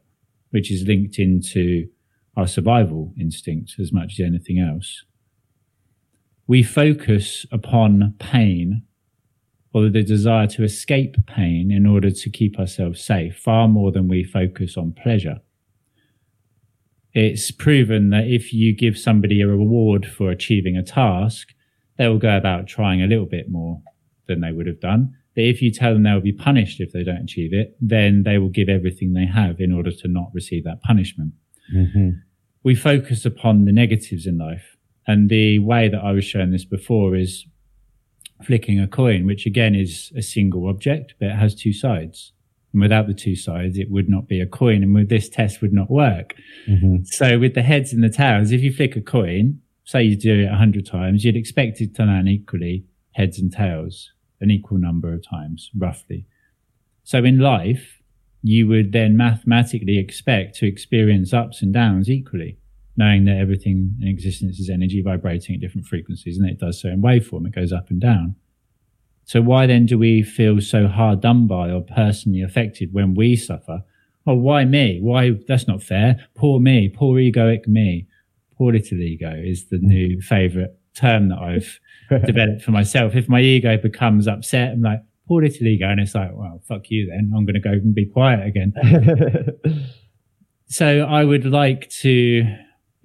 which 0.51 0.71
is 0.71 0.83
linked 0.83 1.17
into 1.17 1.89
our 2.37 2.45
survival 2.45 3.11
instinct 3.19 3.77
as 3.79 3.91
much 3.91 4.19
as 4.19 4.25
anything 4.27 4.59
else. 4.59 5.03
We 6.45 6.61
focus 6.61 7.47
upon 7.51 8.13
pain 8.19 8.83
or 9.75 9.89
the 9.89 10.03
desire 10.03 10.47
to 10.47 10.63
escape 10.63 11.15
pain 11.27 11.69
in 11.71 11.85
order 11.85 12.09
to 12.09 12.29
keep 12.29 12.57
ourselves 12.57 13.03
safe 13.03 13.37
far 13.37 13.67
more 13.67 13.91
than 13.91 14.07
we 14.07 14.23
focus 14.23 14.77
on 14.77 14.93
pleasure 14.93 15.39
it's 17.15 17.49
proven 17.49 18.09
that 18.09 18.27
if 18.27 18.53
you 18.53 18.75
give 18.75 18.97
somebody 18.97 19.39
a 19.39 19.47
reward 19.47 20.05
for 20.05 20.29
achieving 20.29 20.75
a 20.75 20.83
task, 20.83 21.53
they 21.97 22.09
will 22.09 22.17
go 22.17 22.35
about 22.35 22.67
trying 22.67 23.01
a 23.01 23.07
little 23.07 23.25
bit 23.25 23.49
more 23.49 23.81
than 24.27 24.41
they 24.41 24.51
would 24.51 24.67
have 24.67 24.81
done. 24.81 25.15
But 25.33 25.45
if 25.45 25.61
you 25.61 25.71
tell 25.71 25.93
them 25.93 26.03
they'll 26.03 26.19
be 26.19 26.33
punished 26.33 26.81
if 26.81 26.91
they 26.91 27.05
don't 27.05 27.23
achieve 27.23 27.53
it, 27.53 27.77
then 27.79 28.23
they 28.23 28.37
will 28.37 28.49
give 28.49 28.67
everything 28.67 29.13
they 29.13 29.25
have 29.25 29.61
in 29.61 29.71
order 29.71 29.91
to 29.91 30.07
not 30.09 30.29
receive 30.33 30.65
that 30.65 30.81
punishment. 30.81 31.31
Mm-hmm. 31.73 32.09
We 32.63 32.75
focus 32.75 33.25
upon 33.25 33.63
the 33.63 33.71
negatives 33.71 34.25
in 34.25 34.37
life. 34.37 34.75
And 35.07 35.29
the 35.29 35.59
way 35.59 35.87
that 35.87 36.03
I 36.03 36.11
was 36.11 36.25
showing 36.25 36.51
this 36.51 36.65
before 36.65 37.15
is 37.15 37.45
flicking 38.43 38.79
a 38.79 38.87
coin, 38.87 39.25
which 39.25 39.45
again 39.45 39.75
is 39.75 40.11
a 40.15 40.21
single 40.21 40.67
object, 40.67 41.15
but 41.19 41.29
it 41.29 41.35
has 41.35 41.55
two 41.55 41.73
sides. 41.73 42.33
And 42.73 42.81
without 42.81 43.07
the 43.07 43.13
two 43.13 43.35
sides, 43.35 43.77
it 43.77 43.89
would 43.89 44.09
not 44.09 44.27
be 44.27 44.41
a 44.41 44.45
coin. 44.45 44.83
And 44.83 44.93
with 44.93 45.09
this 45.09 45.29
test 45.29 45.61
would 45.61 45.73
not 45.73 45.89
work. 45.89 46.35
Mm-hmm. 46.67 47.05
So 47.05 47.39
with 47.39 47.53
the 47.53 47.61
heads 47.61 47.93
and 47.93 48.03
the 48.03 48.09
tails, 48.09 48.51
if 48.51 48.61
you 48.61 48.73
flick 48.73 48.95
a 48.95 49.01
coin, 49.01 49.61
say 49.85 50.03
you 50.03 50.17
do 50.17 50.41
it 50.41 50.51
a 50.51 50.55
hundred 50.55 50.85
times, 50.85 51.23
you'd 51.23 51.37
expect 51.37 51.79
it 51.79 51.95
to 51.95 52.03
land 52.03 52.27
equally 52.27 52.85
heads 53.13 53.39
and 53.39 53.51
tails 53.51 54.11
an 54.41 54.51
equal 54.51 54.77
number 54.77 55.13
of 55.13 55.27
times, 55.27 55.71
roughly. 55.77 56.27
So 57.03 57.23
in 57.23 57.39
life, 57.39 58.01
you 58.43 58.67
would 58.67 58.91
then 58.91 59.15
mathematically 59.15 59.97
expect 59.97 60.55
to 60.57 60.67
experience 60.67 61.33
ups 61.33 61.61
and 61.61 61.73
downs 61.73 62.09
equally, 62.09 62.57
knowing 62.97 63.25
that 63.25 63.37
everything 63.37 63.95
in 64.01 64.07
existence 64.07 64.59
is 64.59 64.69
energy 64.69 65.01
vibrating 65.01 65.55
at 65.55 65.61
different 65.61 65.87
frequencies, 65.87 66.37
and 66.37 66.49
it 66.49 66.59
does 66.59 66.81
so 66.81 66.89
in 66.89 67.01
waveform. 67.01 67.47
It 67.47 67.55
goes 67.55 67.71
up 67.71 67.89
and 67.89 67.99
down. 67.99 68.35
So 69.25 69.41
why 69.41 69.65
then 69.65 69.87
do 69.87 69.97
we 69.97 70.21
feel 70.21 70.61
so 70.61 70.87
hard 70.87 71.21
done 71.21 71.47
by 71.47 71.71
or 71.71 71.81
personally 71.81 72.41
affected 72.41 72.93
when 72.93 73.15
we 73.15 73.35
suffer? 73.35 73.83
Oh, 74.27 74.35
why 74.35 74.65
me? 74.65 74.99
Why? 75.01 75.31
That's 75.47 75.67
not 75.67 75.83
fair. 75.83 76.27
Poor 76.35 76.59
me. 76.59 76.89
Poor 76.89 77.17
egoic 77.19 77.67
me. 77.67 78.07
Poor 78.57 78.71
little 78.71 78.99
ego 78.99 79.33
is 79.35 79.67
the 79.69 79.79
new 79.79 80.21
favorite 80.21 80.77
term 80.95 81.29
that 81.29 81.39
I've 81.39 81.79
developed 82.25 82.61
for 82.61 82.71
myself. 82.71 83.15
If 83.15 83.27
my 83.27 83.41
ego 83.41 83.77
becomes 83.77 84.27
upset, 84.27 84.73
I'm 84.73 84.81
like, 84.81 85.01
poor 85.27 85.41
little 85.41 85.67
ego. 85.67 85.87
And 85.87 85.99
it's 85.99 86.15
like, 86.15 86.31
well, 86.33 86.61
fuck 86.67 86.89
you 86.89 87.07
then. 87.07 87.33
I'm 87.35 87.45
going 87.45 87.55
to 87.55 87.59
go 87.59 87.71
and 87.71 87.93
be 87.95 88.05
quiet 88.05 88.45
again. 88.45 88.73
so 90.67 90.99
I 91.01 91.23
would 91.23 91.45
like 91.45 91.89
to 92.01 92.45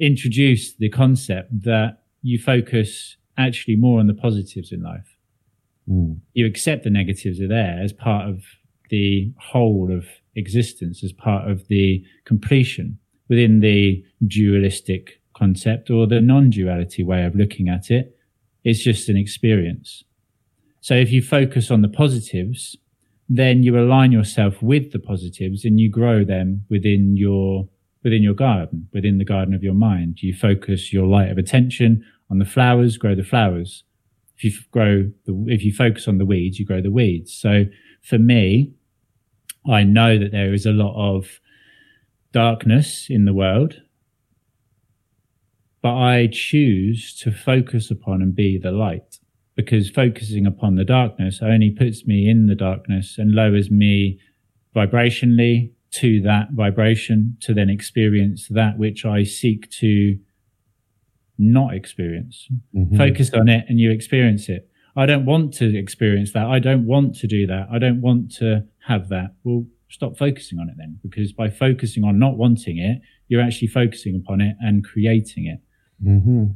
introduce 0.00 0.74
the 0.74 0.88
concept 0.88 1.62
that 1.62 1.98
you 2.22 2.38
focus 2.38 3.16
actually 3.36 3.76
more 3.76 4.00
on 4.00 4.06
the 4.06 4.14
positives 4.14 4.72
in 4.72 4.82
life. 4.82 5.16
Mm. 5.88 6.20
You 6.34 6.46
accept 6.46 6.84
the 6.84 6.90
negatives 6.90 7.40
are 7.40 7.48
there 7.48 7.78
as 7.82 7.92
part 7.92 8.28
of 8.28 8.42
the 8.88 9.32
whole 9.38 9.90
of 9.92 10.06
existence, 10.34 11.04
as 11.04 11.12
part 11.12 11.50
of 11.50 11.68
the 11.68 12.04
completion 12.24 12.98
within 13.28 13.60
the 13.60 14.04
dualistic 14.26 15.20
concept 15.34 15.90
or 15.90 16.06
the 16.06 16.20
non 16.20 16.50
duality 16.50 17.02
way 17.02 17.24
of 17.24 17.34
looking 17.34 17.68
at 17.68 17.90
it. 17.90 18.16
It's 18.64 18.82
just 18.82 19.08
an 19.08 19.16
experience. 19.16 20.04
So 20.80 20.94
if 20.94 21.12
you 21.12 21.22
focus 21.22 21.70
on 21.70 21.82
the 21.82 21.88
positives, 21.88 22.76
then 23.28 23.62
you 23.62 23.78
align 23.78 24.12
yourself 24.12 24.60
with 24.62 24.92
the 24.92 24.98
positives 24.98 25.64
and 25.64 25.78
you 25.78 25.88
grow 25.88 26.24
them 26.24 26.64
within 26.68 27.16
your 27.16 27.68
within 28.02 28.22
your 28.22 28.34
garden, 28.34 28.88
within 28.92 29.18
the 29.18 29.24
garden 29.24 29.54
of 29.54 29.62
your 29.62 29.74
mind. 29.74 30.22
You 30.22 30.34
focus 30.34 30.92
your 30.92 31.06
light 31.06 31.30
of 31.30 31.38
attention 31.38 32.04
on 32.30 32.38
the 32.38 32.44
flowers, 32.44 32.96
grow 32.96 33.14
the 33.14 33.24
flowers. 33.24 33.84
If 34.38 34.44
you 34.44 34.52
grow 34.70 35.10
the, 35.26 35.44
if 35.48 35.62
you 35.64 35.72
focus 35.72 36.08
on 36.08 36.18
the 36.18 36.24
weeds, 36.24 36.58
you 36.58 36.64
grow 36.64 36.80
the 36.80 36.90
weeds. 36.90 37.32
So 37.34 37.64
for 38.02 38.18
me, 38.18 38.72
I 39.68 39.82
know 39.84 40.18
that 40.18 40.32
there 40.32 40.54
is 40.54 40.64
a 40.64 40.72
lot 40.72 40.94
of 40.96 41.40
darkness 42.32 43.08
in 43.10 43.24
the 43.26 43.34
world, 43.34 43.82
but 45.82 45.94
I 45.94 46.28
choose 46.32 47.14
to 47.20 47.30
focus 47.30 47.90
upon 47.90 48.22
and 48.22 48.34
be 48.34 48.58
the 48.58 48.72
light 48.72 49.18
because 49.56 49.90
focusing 49.90 50.46
upon 50.46 50.76
the 50.76 50.84
darkness 50.84 51.40
only 51.42 51.70
puts 51.70 52.06
me 52.06 52.30
in 52.30 52.46
the 52.46 52.54
darkness 52.54 53.16
and 53.18 53.32
lowers 53.32 53.70
me 53.70 54.18
vibrationally 54.74 55.72
to 55.92 56.20
that 56.22 56.48
vibration 56.52 57.36
to 57.40 57.54
then 57.54 57.68
experience 57.68 58.48
that 58.48 58.78
which 58.78 59.04
I 59.04 59.24
seek 59.24 59.70
to 59.72 60.18
not 61.38 61.74
experience. 61.74 62.48
Mm-hmm. 62.74 62.96
Focus 62.96 63.32
on 63.34 63.48
it 63.48 63.64
and 63.68 63.80
you 63.80 63.90
experience 63.90 64.48
it. 64.48 64.68
I 64.96 65.06
don't 65.06 65.24
want 65.24 65.54
to 65.54 65.76
experience 65.76 66.32
that. 66.32 66.46
I 66.46 66.58
don't 66.58 66.86
want 66.86 67.16
to 67.16 67.26
do 67.26 67.46
that. 67.46 67.68
I 67.72 67.78
don't 67.78 68.00
want 68.00 68.34
to 68.36 68.64
have 68.86 69.08
that. 69.08 69.34
Well, 69.44 69.66
stop 69.88 70.16
focusing 70.16 70.58
on 70.58 70.68
it 70.68 70.74
then, 70.76 70.98
because 71.02 71.32
by 71.32 71.48
focusing 71.48 72.04
on 72.04 72.18
not 72.18 72.36
wanting 72.36 72.78
it, 72.78 73.00
you're 73.28 73.40
actually 73.40 73.68
focusing 73.68 74.16
upon 74.16 74.40
it 74.40 74.56
and 74.60 74.84
creating 74.84 75.46
it. 75.46 75.60
Mm-hmm 76.04 76.52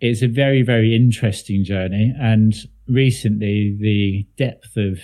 it's 0.00 0.22
a 0.22 0.28
very, 0.28 0.62
very 0.62 0.94
interesting 0.94 1.64
journey. 1.64 2.14
And 2.20 2.54
recently, 2.86 3.76
the 3.80 4.26
depth 4.36 4.76
of 4.76 5.00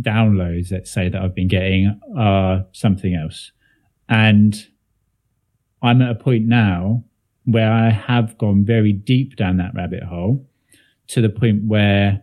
downloads, 0.00 0.72
let's 0.72 0.90
say, 0.90 1.08
that 1.08 1.20
I've 1.20 1.34
been 1.34 1.48
getting 1.48 1.98
are 2.16 2.64
something 2.72 3.14
else. 3.14 3.52
And 4.08 4.54
I'm 5.82 6.02
at 6.02 6.10
a 6.10 6.14
point 6.14 6.46
now 6.46 7.04
where 7.44 7.70
I 7.70 7.90
have 7.90 8.38
gone 8.38 8.64
very 8.64 8.92
deep 8.92 9.36
down 9.36 9.56
that 9.56 9.74
rabbit 9.74 10.02
hole 10.02 10.46
to 11.08 11.20
the 11.20 11.28
point 11.28 11.64
where 11.64 12.22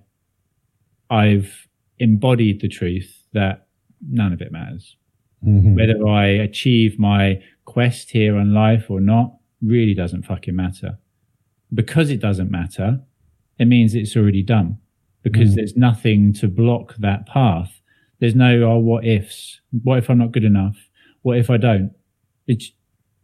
I've 1.10 1.68
embodied 2.00 2.62
the 2.62 2.70
truth 2.70 3.24
that 3.34 3.68
none 4.10 4.32
of 4.32 4.42
it 4.42 4.52
matters. 4.52 4.96
Mm-hmm. 5.46 5.76
Whether 5.76 6.08
I 6.08 6.28
achieve 6.28 6.98
my 6.98 7.42
quest 7.66 8.12
here 8.12 8.38
on 8.38 8.54
life 8.54 8.90
or 8.90 9.00
not 9.00 9.36
really 9.62 9.94
doesn't 9.94 10.24
fucking 10.24 10.56
matter 10.56 10.98
because 11.74 12.10
it 12.10 12.20
doesn't 12.20 12.50
matter, 12.50 13.00
it 13.58 13.66
means 13.66 13.94
it's 13.94 14.16
already 14.16 14.42
done 14.42 14.78
because 15.24 15.52
mm. 15.52 15.56
there's 15.56 15.76
nothing 15.76 16.34
to 16.34 16.48
block 16.48 16.96
that 17.00 17.28
path. 17.28 17.82
There's 18.20 18.36
no, 18.36 18.64
oh, 18.64 18.78
what 18.78 19.06
ifs? 19.06 19.62
What 19.84 20.00
if 20.00 20.10
I'm 20.10 20.18
not 20.18 20.32
good 20.32 20.44
enough? 20.44 20.78
What 21.22 21.38
if 21.38 21.50
I 21.50 21.58
don't? 21.58 21.92
It's 22.48 22.72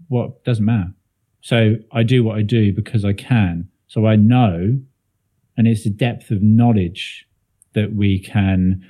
what 0.07 0.43
doesn't 0.43 0.65
matter. 0.65 0.93
So 1.41 1.75
I 1.91 2.03
do 2.03 2.23
what 2.23 2.37
I 2.37 2.41
do 2.41 2.73
because 2.73 3.05
I 3.05 3.13
can. 3.13 3.69
So 3.87 4.05
I 4.05 4.15
know, 4.15 4.79
and 5.57 5.67
it's 5.67 5.83
the 5.83 5.89
depth 5.89 6.31
of 6.31 6.41
knowledge 6.41 7.25
that 7.73 7.93
we 7.93 8.19
can 8.19 8.81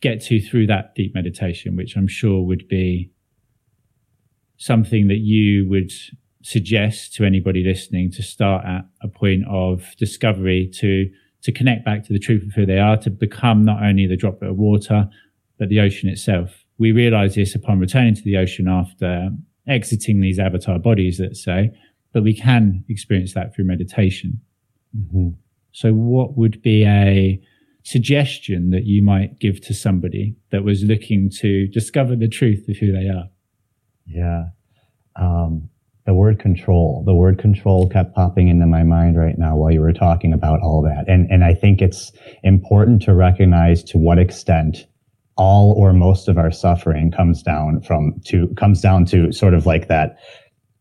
get 0.00 0.20
to 0.22 0.40
through 0.40 0.66
that 0.66 0.94
deep 0.94 1.14
meditation, 1.14 1.76
which 1.76 1.96
I'm 1.96 2.08
sure 2.08 2.42
would 2.42 2.68
be 2.68 3.10
something 4.56 5.08
that 5.08 5.18
you 5.18 5.68
would 5.68 5.92
suggest 6.42 7.14
to 7.14 7.24
anybody 7.24 7.64
listening 7.64 8.10
to 8.12 8.22
start 8.22 8.64
at 8.64 8.84
a 9.02 9.08
point 9.08 9.44
of 9.48 9.94
discovery 9.98 10.70
to 10.78 11.10
to 11.42 11.52
connect 11.52 11.84
back 11.84 12.04
to 12.04 12.12
the 12.12 12.18
truth 12.18 12.42
of 12.42 12.52
who 12.52 12.66
they 12.66 12.78
are, 12.78 12.96
to 12.98 13.10
become 13.10 13.64
not 13.64 13.82
only 13.82 14.06
the 14.06 14.16
droplet 14.16 14.50
of 14.50 14.56
water, 14.56 15.08
but 15.58 15.68
the 15.68 15.80
ocean 15.80 16.08
itself. 16.08 16.64
We 16.78 16.92
realize 16.92 17.34
this 17.34 17.54
upon 17.54 17.78
returning 17.80 18.14
to 18.14 18.22
the 18.22 18.36
ocean 18.36 18.68
after 18.68 19.30
exiting 19.66 20.20
these 20.20 20.38
avatar 20.38 20.78
bodies, 20.78 21.20
let's 21.20 21.42
say, 21.42 21.70
but 22.12 22.22
we 22.22 22.34
can 22.34 22.84
experience 22.88 23.34
that 23.34 23.54
through 23.54 23.66
meditation. 23.66 24.40
Mm-hmm. 24.96 25.30
So, 25.72 25.92
what 25.92 26.36
would 26.36 26.62
be 26.62 26.84
a 26.84 27.40
suggestion 27.84 28.70
that 28.70 28.84
you 28.84 29.02
might 29.02 29.38
give 29.38 29.60
to 29.62 29.74
somebody 29.74 30.36
that 30.50 30.64
was 30.64 30.82
looking 30.82 31.30
to 31.40 31.66
discover 31.68 32.16
the 32.16 32.28
truth 32.28 32.68
of 32.68 32.76
who 32.76 32.92
they 32.92 33.08
are? 33.08 33.28
Yeah. 34.06 34.46
Um, 35.16 35.68
the 36.08 36.14
word 36.14 36.38
control, 36.38 37.02
the 37.04 37.14
word 37.14 37.38
control 37.38 37.86
kept 37.86 38.14
popping 38.14 38.48
into 38.48 38.64
my 38.64 38.82
mind 38.82 39.18
right 39.18 39.36
now 39.36 39.54
while 39.54 39.70
you 39.70 39.82
were 39.82 39.92
talking 39.92 40.32
about 40.32 40.58
all 40.62 40.80
that. 40.80 41.04
And, 41.06 41.30
and 41.30 41.44
I 41.44 41.52
think 41.52 41.82
it's 41.82 42.12
important 42.44 43.02
to 43.02 43.12
recognize 43.12 43.84
to 43.84 43.98
what 43.98 44.18
extent 44.18 44.86
all 45.36 45.72
or 45.72 45.92
most 45.92 46.26
of 46.26 46.38
our 46.38 46.50
suffering 46.50 47.10
comes 47.10 47.42
down 47.42 47.82
from 47.82 48.14
to, 48.24 48.48
comes 48.56 48.80
down 48.80 49.04
to 49.04 49.30
sort 49.32 49.52
of 49.52 49.66
like 49.66 49.88
that 49.88 50.16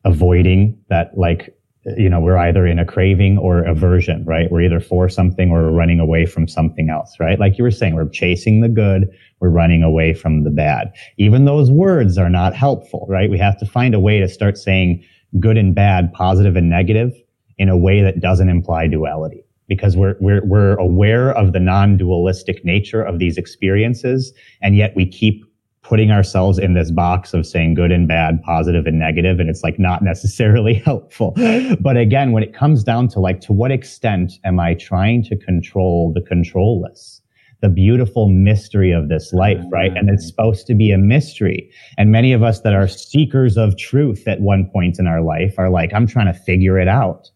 avoiding 0.06 0.80
that 0.88 1.12
like, 1.18 1.54
you 1.98 2.10
know, 2.10 2.22
we're 2.22 2.38
either 2.38 2.66
in 2.66 2.80
a 2.80 2.86
craving 2.86 3.38
or 3.38 3.66
aversion, 3.66 4.24
right? 4.24 4.50
We're 4.50 4.62
either 4.62 4.80
for 4.80 5.10
something 5.10 5.52
or 5.52 5.64
we're 5.64 5.78
running 5.78 6.00
away 6.00 6.26
from 6.26 6.48
something 6.48 6.90
else, 6.90 7.18
right? 7.20 7.38
Like 7.38 7.58
you 7.58 7.66
were 7.66 7.72
saying, 7.72 7.96
we're 7.96 8.08
chasing 8.08 8.62
the 8.62 8.70
good, 8.70 9.10
we're 9.42 9.50
running 9.50 9.84
away 9.84 10.14
from 10.14 10.46
the 10.46 10.52
bad. 10.52 10.94
Even 11.18 11.44
those 11.44 11.70
words 11.70 12.18
are 12.18 12.30
not 12.30 12.56
helpful, 12.56 13.06
right? 13.10 13.30
We 13.30 13.38
have 13.40 13.58
to 13.60 13.66
find 13.66 13.94
a 13.94 14.00
way 14.00 14.20
to 14.20 14.30
start 14.30 14.58
saying, 14.58 15.04
good 15.40 15.58
and 15.58 15.76
bad, 15.76 16.12
positive 16.14 16.56
and 16.56 16.70
negative 16.70 17.14
in 17.58 17.70
a 17.70 17.78
way 17.78 18.02
that 18.02 18.20
doesn't 18.20 18.50
imply 18.50 18.88
duality 18.88 19.44
because 19.68 19.98
we're, 19.98 20.16
we're, 20.20 20.46
we're 20.46 20.76
aware 20.76 21.32
of 21.32 21.54
the 21.54 21.60
non-dualistic 21.60 22.64
nature 22.64 23.02
of 23.02 23.20
these 23.20 23.38
experiences. 23.38 24.34
And 24.62 24.76
yet 24.76 24.96
we 24.96 25.06
keep 25.06 25.44
putting 25.82 26.12
ourselves 26.12 26.60
in 26.60 26.74
this 26.74 26.92
box 26.92 27.34
of 27.34 27.46
saying 27.46 27.74
good 27.74 27.92
and 27.92 28.08
bad, 28.08 28.42
positive 28.44 28.86
and 28.86 29.00
negative, 29.00 29.40
and 29.40 29.50
it's 29.50 29.64
like 29.64 29.80
not 29.80 30.04
necessarily 30.04 30.74
helpful. 30.86 31.34
But 31.80 31.96
again, 31.96 32.34
when 32.34 32.44
it 32.44 32.54
comes 32.54 32.84
down 32.84 33.08
to 33.10 33.20
like, 33.20 33.40
to 33.42 33.54
what 33.54 33.72
extent 33.72 34.34
am 34.44 34.60
I 34.60 34.74
trying 34.74 35.24
to 35.24 35.38
control 35.38 36.12
the 36.14 36.22
controlless? 36.22 37.22
The 37.62 37.70
beautiful 37.70 38.30
mystery 38.30 38.92
of 38.92 39.10
this 39.10 39.34
life, 39.34 39.58
mm. 39.58 39.72
right? 39.72 39.96
And 39.96 40.10
it's 40.10 40.28
supposed 40.28 40.68
to 40.68 40.76
be 40.76 40.92
a 40.92 40.98
mystery. 40.98 41.72
And 41.98 42.12
many 42.12 42.34
of 42.34 42.44
us 42.44 42.62
that 42.62 42.74
are 42.74 42.88
seekers 42.88 43.58
of 43.58 43.78
truth 43.78 44.28
at 44.28 44.42
one 44.42 44.70
point 44.72 45.00
in 45.00 45.08
our 45.08 45.22
life 45.22 45.56
are 45.58 45.70
like, 45.70 45.94
I'm 45.94 46.08
trying 46.08 46.28
to 46.28 46.40
figure 46.40 46.80
it 46.80 46.88
out. 46.88 47.30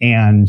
And, 0.00 0.48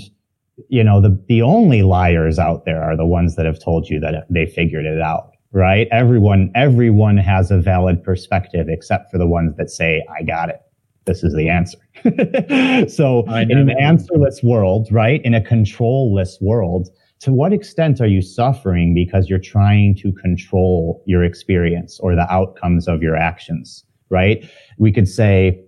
you 0.70 0.84
know, 0.84 1.02
the, 1.02 1.22
the 1.28 1.42
only 1.42 1.84
liars 1.84 2.40
out 2.40 2.66
there 2.66 2.82
are 2.82 2.96
the 2.96 3.06
ones 3.06 3.36
that 3.36 3.46
have 3.46 3.62
told 3.62 3.90
you 3.90 4.00
that 4.00 4.26
they 4.30 4.46
figured 4.46 4.86
it 4.86 5.02
out, 5.02 5.32
right? 5.52 5.88
Everyone, 5.92 6.52
everyone 6.56 7.18
has 7.18 7.52
a 7.52 7.60
valid 7.60 8.04
perspective 8.04 8.68
except 8.70 9.12
for 9.12 9.18
the 9.18 9.28
ones 9.28 9.56
that 9.58 9.70
say, 9.70 10.06
I 10.18 10.24
got 10.24 10.50
it 10.50 10.62
this 11.08 11.24
is 11.24 11.34
the 11.34 11.50
answer. 11.50 11.80
so 12.92 13.26
in 13.32 13.58
an 13.58 13.72
answerless 13.72 14.44
world, 14.44 14.90
right? 14.92 15.22
In 15.24 15.34
a 15.34 15.42
controlless 15.42 16.38
world, 16.40 16.90
to 17.20 17.34
what 17.34 17.54
extent 17.54 18.00
are 18.00 18.08
you 18.08 18.22
suffering 18.22 18.94
because 18.94 19.30
you're 19.30 19.40
trying 19.40 19.96
to 19.96 20.12
control 20.14 21.04
your 21.06 21.24
experience 21.24 22.00
or 22.00 22.16
the 22.16 22.32
outcomes 22.32 22.88
of 22.88 23.02
your 23.02 23.16
actions, 23.16 23.84
right? 24.10 24.48
We 24.78 24.92
could 24.92 25.08
say, 25.08 25.60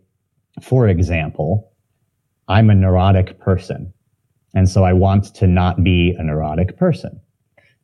for 0.62 0.88
example, 0.88 1.72
I'm 2.48 2.70
a 2.70 2.76
neurotic 2.76 3.40
person. 3.40 3.92
And 4.54 4.70
so 4.70 4.84
I 4.84 4.94
want 4.94 5.34
to 5.36 5.48
not 5.48 5.84
be 5.84 6.16
a 6.18 6.24
neurotic 6.24 6.78
person. 6.78 7.20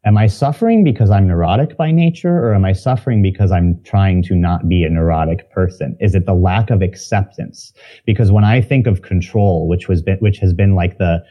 Am 0.03 0.17
I 0.17 0.27
suffering 0.27 0.83
because 0.83 1.09
I'm 1.09 1.27
neurotic 1.27 1.77
by 1.77 1.89
nature 1.89 2.37
or 2.37 2.53
am 2.53 2.65
I 2.65 2.73
suffering 2.73 3.23
because 3.23 3.51
I'm 3.51 3.81
trying 3.83 4.21
to 4.23 4.35
not 4.35 4.69
be 4.69 4.83
a 4.83 4.89
neurotic 4.89 5.49
person? 5.51 5.97
Is 5.99 6.13
it 6.13 6.27
the 6.27 6.35
lack 6.35 6.69
of 6.69 6.83
acceptance? 6.83 7.73
Because 8.05 8.31
when 8.31 8.43
I 8.43 8.61
think 8.61 8.85
of 8.85 9.01
control, 9.01 9.67
which 9.67 9.87
was, 9.87 10.03
which 10.19 10.37
has 10.37 10.53
been 10.53 10.75
like 10.75 10.99
the, 10.99 11.23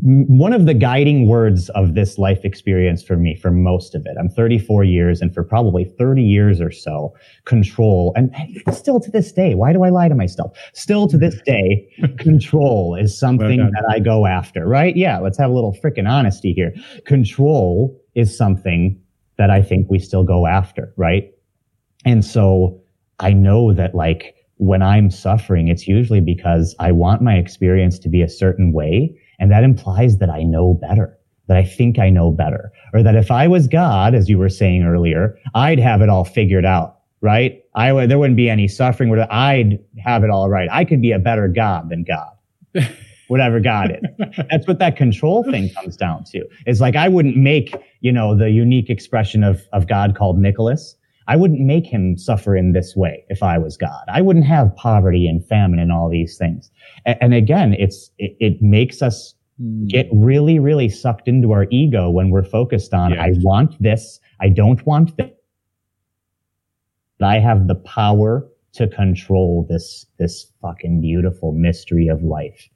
one 0.00 0.54
of 0.54 0.64
the 0.64 0.72
guiding 0.72 1.28
words 1.28 1.68
of 1.70 1.94
this 1.94 2.16
life 2.16 2.46
experience 2.46 3.02
for 3.02 3.16
me 3.16 3.36
for 3.36 3.50
most 3.50 3.94
of 3.94 4.06
it 4.06 4.16
i'm 4.18 4.28
34 4.30 4.84
years 4.84 5.20
and 5.20 5.34
for 5.34 5.44
probably 5.44 5.84
30 5.84 6.22
years 6.22 6.62
or 6.62 6.70
so 6.70 7.14
control 7.44 8.14
and 8.16 8.34
still 8.72 8.98
to 8.98 9.10
this 9.10 9.32
day 9.32 9.54
why 9.54 9.70
do 9.72 9.82
i 9.82 9.90
lie 9.90 10.08
to 10.08 10.14
myself? 10.14 10.56
Still 10.72 11.08
to 11.08 11.18
this 11.18 11.38
day 11.44 11.86
control 12.18 12.94
is 12.94 13.18
something 13.18 13.58
well 13.58 13.70
that 13.70 13.84
i 13.90 13.98
go 13.98 14.24
after 14.26 14.66
right? 14.66 14.96
Yeah 14.96 15.18
let's 15.18 15.36
have 15.36 15.50
a 15.50 15.54
little 15.54 15.76
freaking 15.84 16.08
honesty 16.08 16.52
here. 16.54 16.72
Control 17.04 18.00
is 18.14 18.36
something 18.36 18.98
that 19.36 19.50
i 19.50 19.60
think 19.60 19.90
we 19.90 19.98
still 19.98 20.24
go 20.24 20.46
after 20.46 20.94
right? 20.96 21.30
And 22.06 22.24
so 22.24 22.80
i 23.20 23.34
know 23.34 23.74
that 23.74 23.94
like 23.94 24.34
when 24.56 24.80
i'm 24.80 25.10
suffering 25.10 25.68
it's 25.68 25.86
usually 25.86 26.20
because 26.20 26.74
i 26.78 26.90
want 26.90 27.20
my 27.20 27.34
experience 27.34 27.98
to 27.98 28.08
be 28.08 28.22
a 28.22 28.28
certain 28.28 28.72
way 28.72 29.14
and 29.42 29.50
that 29.50 29.64
implies 29.64 30.18
that 30.18 30.30
I 30.30 30.44
know 30.44 30.74
better, 30.74 31.18
that 31.48 31.56
I 31.56 31.64
think 31.64 31.98
I 31.98 32.10
know 32.10 32.30
better, 32.30 32.70
or 32.94 33.02
that 33.02 33.16
if 33.16 33.28
I 33.28 33.48
was 33.48 33.66
God, 33.66 34.14
as 34.14 34.28
you 34.28 34.38
were 34.38 34.48
saying 34.48 34.84
earlier, 34.84 35.36
I'd 35.52 35.80
have 35.80 36.00
it 36.00 36.08
all 36.08 36.24
figured 36.24 36.64
out, 36.64 37.00
right? 37.22 37.60
I 37.74 37.92
would, 37.92 38.08
there 38.08 38.20
wouldn't 38.20 38.36
be 38.36 38.48
any 38.48 38.68
suffering 38.68 39.10
where 39.10 39.26
I'd 39.32 39.80
have 39.98 40.22
it 40.22 40.30
all 40.30 40.48
right. 40.48 40.68
I 40.70 40.84
could 40.84 41.02
be 41.02 41.10
a 41.10 41.18
better 41.18 41.48
God 41.48 41.88
than 41.88 42.04
God. 42.04 42.30
whatever 43.26 43.58
God 43.58 43.90
is. 43.90 44.44
That's 44.50 44.68
what 44.68 44.78
that 44.78 44.94
control 44.96 45.42
thing 45.42 45.70
comes 45.70 45.96
down 45.96 46.22
to. 46.24 46.44
It's 46.66 46.80
like 46.80 46.94
I 46.94 47.08
wouldn't 47.08 47.36
make, 47.36 47.74
you 48.00 48.12
know, 48.12 48.36
the 48.36 48.50
unique 48.50 48.90
expression 48.90 49.42
of, 49.42 49.62
of 49.72 49.88
God 49.88 50.14
called 50.14 50.38
Nicholas. 50.38 50.94
I 51.28 51.36
wouldn't 51.36 51.60
make 51.60 51.86
him 51.86 52.16
suffer 52.18 52.56
in 52.56 52.72
this 52.72 52.96
way 52.96 53.24
if 53.28 53.42
I 53.42 53.58
was 53.58 53.76
God. 53.76 54.04
I 54.08 54.20
wouldn't 54.20 54.46
have 54.46 54.74
poverty 54.76 55.26
and 55.26 55.46
famine 55.46 55.78
and 55.78 55.92
all 55.92 56.08
these 56.08 56.36
things. 56.36 56.70
And, 57.06 57.16
and 57.20 57.34
again, 57.34 57.74
it's, 57.78 58.10
it, 58.18 58.36
it, 58.40 58.62
makes 58.62 59.02
us 59.02 59.34
mm. 59.60 59.88
get 59.88 60.08
really, 60.12 60.58
really 60.58 60.88
sucked 60.88 61.28
into 61.28 61.52
our 61.52 61.66
ego 61.70 62.10
when 62.10 62.30
we're 62.30 62.44
focused 62.44 62.92
on. 62.92 63.18
I 63.18 63.32
want 63.38 63.80
this. 63.80 64.20
I 64.40 64.48
don't 64.48 64.84
want 64.86 65.16
this. 65.16 65.30
I 67.22 67.38
have 67.38 67.68
the 67.68 67.76
power 67.76 68.48
to 68.72 68.88
control 68.88 69.66
this, 69.68 70.06
this 70.18 70.50
fucking 70.60 71.00
beautiful 71.00 71.52
mystery 71.52 72.08
of 72.08 72.22
life. 72.22 72.68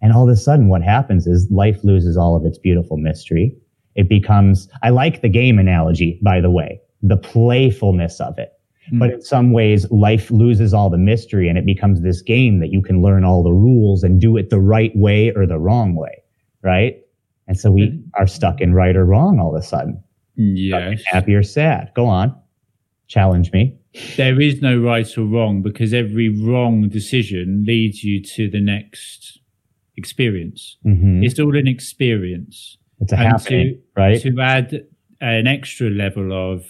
And 0.00 0.12
all 0.12 0.24
of 0.24 0.28
a 0.28 0.36
sudden 0.36 0.68
what 0.68 0.82
happens 0.82 1.28
is 1.28 1.48
life 1.52 1.84
loses 1.84 2.16
all 2.16 2.34
of 2.34 2.44
its 2.44 2.58
beautiful 2.58 2.96
mystery. 2.96 3.56
It 3.94 4.08
becomes, 4.08 4.68
I 4.82 4.90
like 4.90 5.20
the 5.20 5.28
game 5.28 5.60
analogy, 5.60 6.18
by 6.22 6.40
the 6.40 6.50
way 6.50 6.80
the 7.02 7.16
playfulness 7.16 8.20
of 8.20 8.38
it. 8.38 8.52
Mm. 8.92 8.98
But 8.98 9.10
in 9.10 9.22
some 9.22 9.52
ways, 9.52 9.90
life 9.90 10.30
loses 10.30 10.74
all 10.74 10.90
the 10.90 10.98
mystery 10.98 11.48
and 11.48 11.58
it 11.58 11.66
becomes 11.66 12.02
this 12.02 12.22
game 12.22 12.60
that 12.60 12.70
you 12.70 12.82
can 12.82 13.02
learn 13.02 13.24
all 13.24 13.42
the 13.42 13.52
rules 13.52 14.02
and 14.02 14.20
do 14.20 14.36
it 14.36 14.50
the 14.50 14.60
right 14.60 14.92
way 14.96 15.32
or 15.34 15.46
the 15.46 15.58
wrong 15.58 15.94
way. 15.94 16.22
Right. 16.62 16.96
And 17.48 17.58
so 17.58 17.70
we 17.70 17.88
mm. 17.88 18.02
are 18.18 18.26
stuck 18.26 18.60
in 18.60 18.72
right 18.74 18.96
or 18.96 19.04
wrong 19.04 19.38
all 19.40 19.54
of 19.54 19.62
a 19.62 19.66
sudden. 19.66 20.02
Yes. 20.36 21.02
Happy 21.06 21.34
or 21.34 21.42
sad. 21.42 21.90
Go 21.94 22.06
on. 22.06 22.34
Challenge 23.08 23.52
me. 23.52 23.76
There 24.16 24.40
is 24.40 24.62
no 24.62 24.78
right 24.80 25.18
or 25.18 25.24
wrong 25.24 25.60
because 25.60 25.92
every 25.92 26.30
wrong 26.30 26.88
decision 26.88 27.64
leads 27.66 28.02
you 28.02 28.22
to 28.22 28.48
the 28.48 28.60
next 28.60 29.38
experience. 29.96 30.78
Mm-hmm. 30.86 31.22
It's 31.22 31.38
all 31.38 31.54
an 31.56 31.68
experience. 31.68 32.78
It's 33.00 33.12
a 33.12 33.16
and 33.16 33.28
happening, 33.28 33.74
to, 33.74 34.00
right? 34.00 34.22
To 34.22 34.40
add 34.40 34.86
an 35.20 35.46
extra 35.46 35.90
level 35.90 36.32
of 36.32 36.64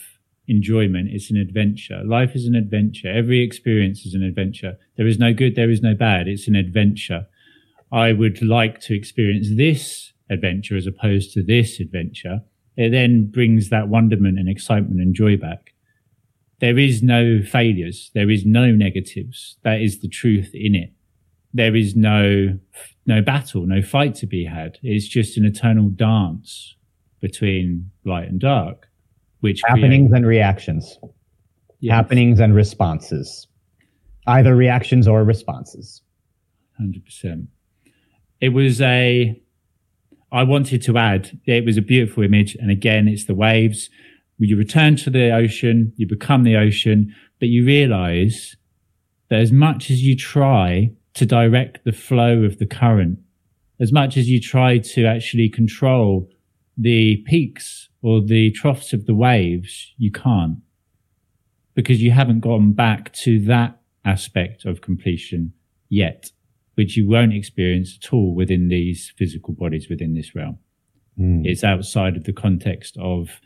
enjoyment. 0.49 1.09
It's 1.11 1.31
an 1.31 1.37
adventure. 1.37 2.03
Life 2.05 2.35
is 2.35 2.47
an 2.47 2.55
adventure. 2.55 3.09
Every 3.09 3.41
experience 3.41 4.05
is 4.05 4.15
an 4.15 4.23
adventure. 4.23 4.77
There 4.97 5.07
is 5.07 5.19
no 5.19 5.33
good, 5.33 5.55
there 5.55 5.71
is 5.71 5.83
no 5.83 5.95
bad. 5.95 6.29
It's 6.29 6.49
an 6.49 6.57
adventure. 6.57 7.27
I 7.93 8.13
would 8.13 8.43
like 8.43 8.81
to 8.81 8.97
experience 8.97 9.49
this 9.55 10.13
adventure 10.31 10.77
as 10.77 10.87
opposed 10.87 11.33
to 11.35 11.43
this 11.43 11.79
adventure. 11.79 12.41
It 12.77 12.91
then 12.91 13.31
brings 13.31 13.69
that 13.69 13.89
wonderment 13.89 14.39
and 14.39 14.49
excitement 14.49 15.01
and 15.01 15.15
joy 15.15 15.37
back. 15.37 15.75
There 16.61 16.79
is 16.79 17.03
no 17.03 17.43
failures. 17.43 18.11
There 18.15 18.31
is 18.31 18.47
no 18.47 18.71
negatives. 18.71 19.57
That 19.63 19.81
is 19.81 20.01
the 20.01 20.09
truth 20.09 20.51
in 20.55 20.75
it. 20.75 20.93
There 21.53 21.77
is 21.77 21.95
no, 21.95 22.59
no 23.05 23.21
battle, 23.21 23.67
no 23.67 23.83
fight 23.83 24.15
to 24.17 24.27
be 24.27 24.47
had. 24.47 24.79
It's 24.83 25.07
just 25.07 25.37
an 25.37 25.45
eternal 25.45 25.91
dance 25.91 26.77
between 27.21 27.91
light 28.05 28.29
and 28.29 28.41
dark 28.41 28.89
which 29.43 29.61
happenings 29.67 30.13
and 30.13 30.25
reactions, 30.25 30.99
yes. 31.81 31.93
happenings 31.93 32.39
and 32.39 32.55
responses, 32.55 33.49
either 34.29 34.55
reactions 34.55 35.09
or 35.09 35.25
responses. 35.25 36.01
Hundred 36.79 37.05
percent. 37.05 37.49
It 38.41 38.51
was 38.51 38.81
a. 38.81 39.39
I 40.31 40.45
wanted 40.45 40.81
to 40.83 40.97
add. 40.97 41.39
It 41.45 41.65
was 41.65 41.77
a 41.77 41.83
beautiful 41.83 42.23
image, 42.23 42.55
and 42.55 42.71
again, 42.71 43.09
it's 43.09 43.27
the 43.27 43.35
waves. 43.35 43.91
You 44.39 44.57
return 44.57 44.97
to 44.97 45.11
the 45.11 45.31
ocean, 45.31 45.93
you 45.97 46.07
become 46.09 46.45
the 46.45 46.57
ocean, 46.57 47.15
but 47.39 47.49
you 47.49 47.65
realize 47.65 48.57
that 49.29 49.41
as 49.41 49.53
much 49.53 49.91
as 49.91 50.03
you 50.03 50.17
try 50.17 50.93
to 51.15 51.27
direct 51.27 51.85
the 51.85 51.93
flow 51.93 52.43
of 52.43 52.59
the 52.59 52.67
current, 52.67 53.19
as 53.81 53.93
much 53.93 54.17
as 54.17 54.29
you 54.29 54.41
try 54.41 54.79
to 54.79 55.05
actually 55.05 55.49
control 55.49 56.29
the 56.77 57.23
peaks 57.27 57.89
or 58.03 58.21
the 58.21 58.51
troughs 58.51 58.93
of 58.93 59.07
the 59.07 59.15
waves, 59.15 59.95
you 59.97 60.11
can't 60.11 60.59
because 61.75 62.03
you 62.03 62.11
haven't 62.11 62.41
gone 62.41 62.73
back 62.73 63.12
to 63.15 63.41
that 63.47 63.81
aspect 64.05 64.65
of 64.65 64.81
completion 64.81 65.53
yet, 65.88 66.31
which 66.75 66.97
you 66.97 67.09
won't 67.09 67.33
experience 67.33 67.99
at 68.03 68.12
all 68.12 68.35
within 68.35 68.69
these 68.69 69.12
physical 69.17 69.55
bodies 69.55 69.88
within 69.88 70.15
this 70.15 70.35
realm. 70.35 70.59
Mm. 71.19 71.47
It's 71.47 71.65
outside 71.65 72.17
of 72.17 72.25
the 72.25 72.33
context 72.33 72.97
of 72.99 73.41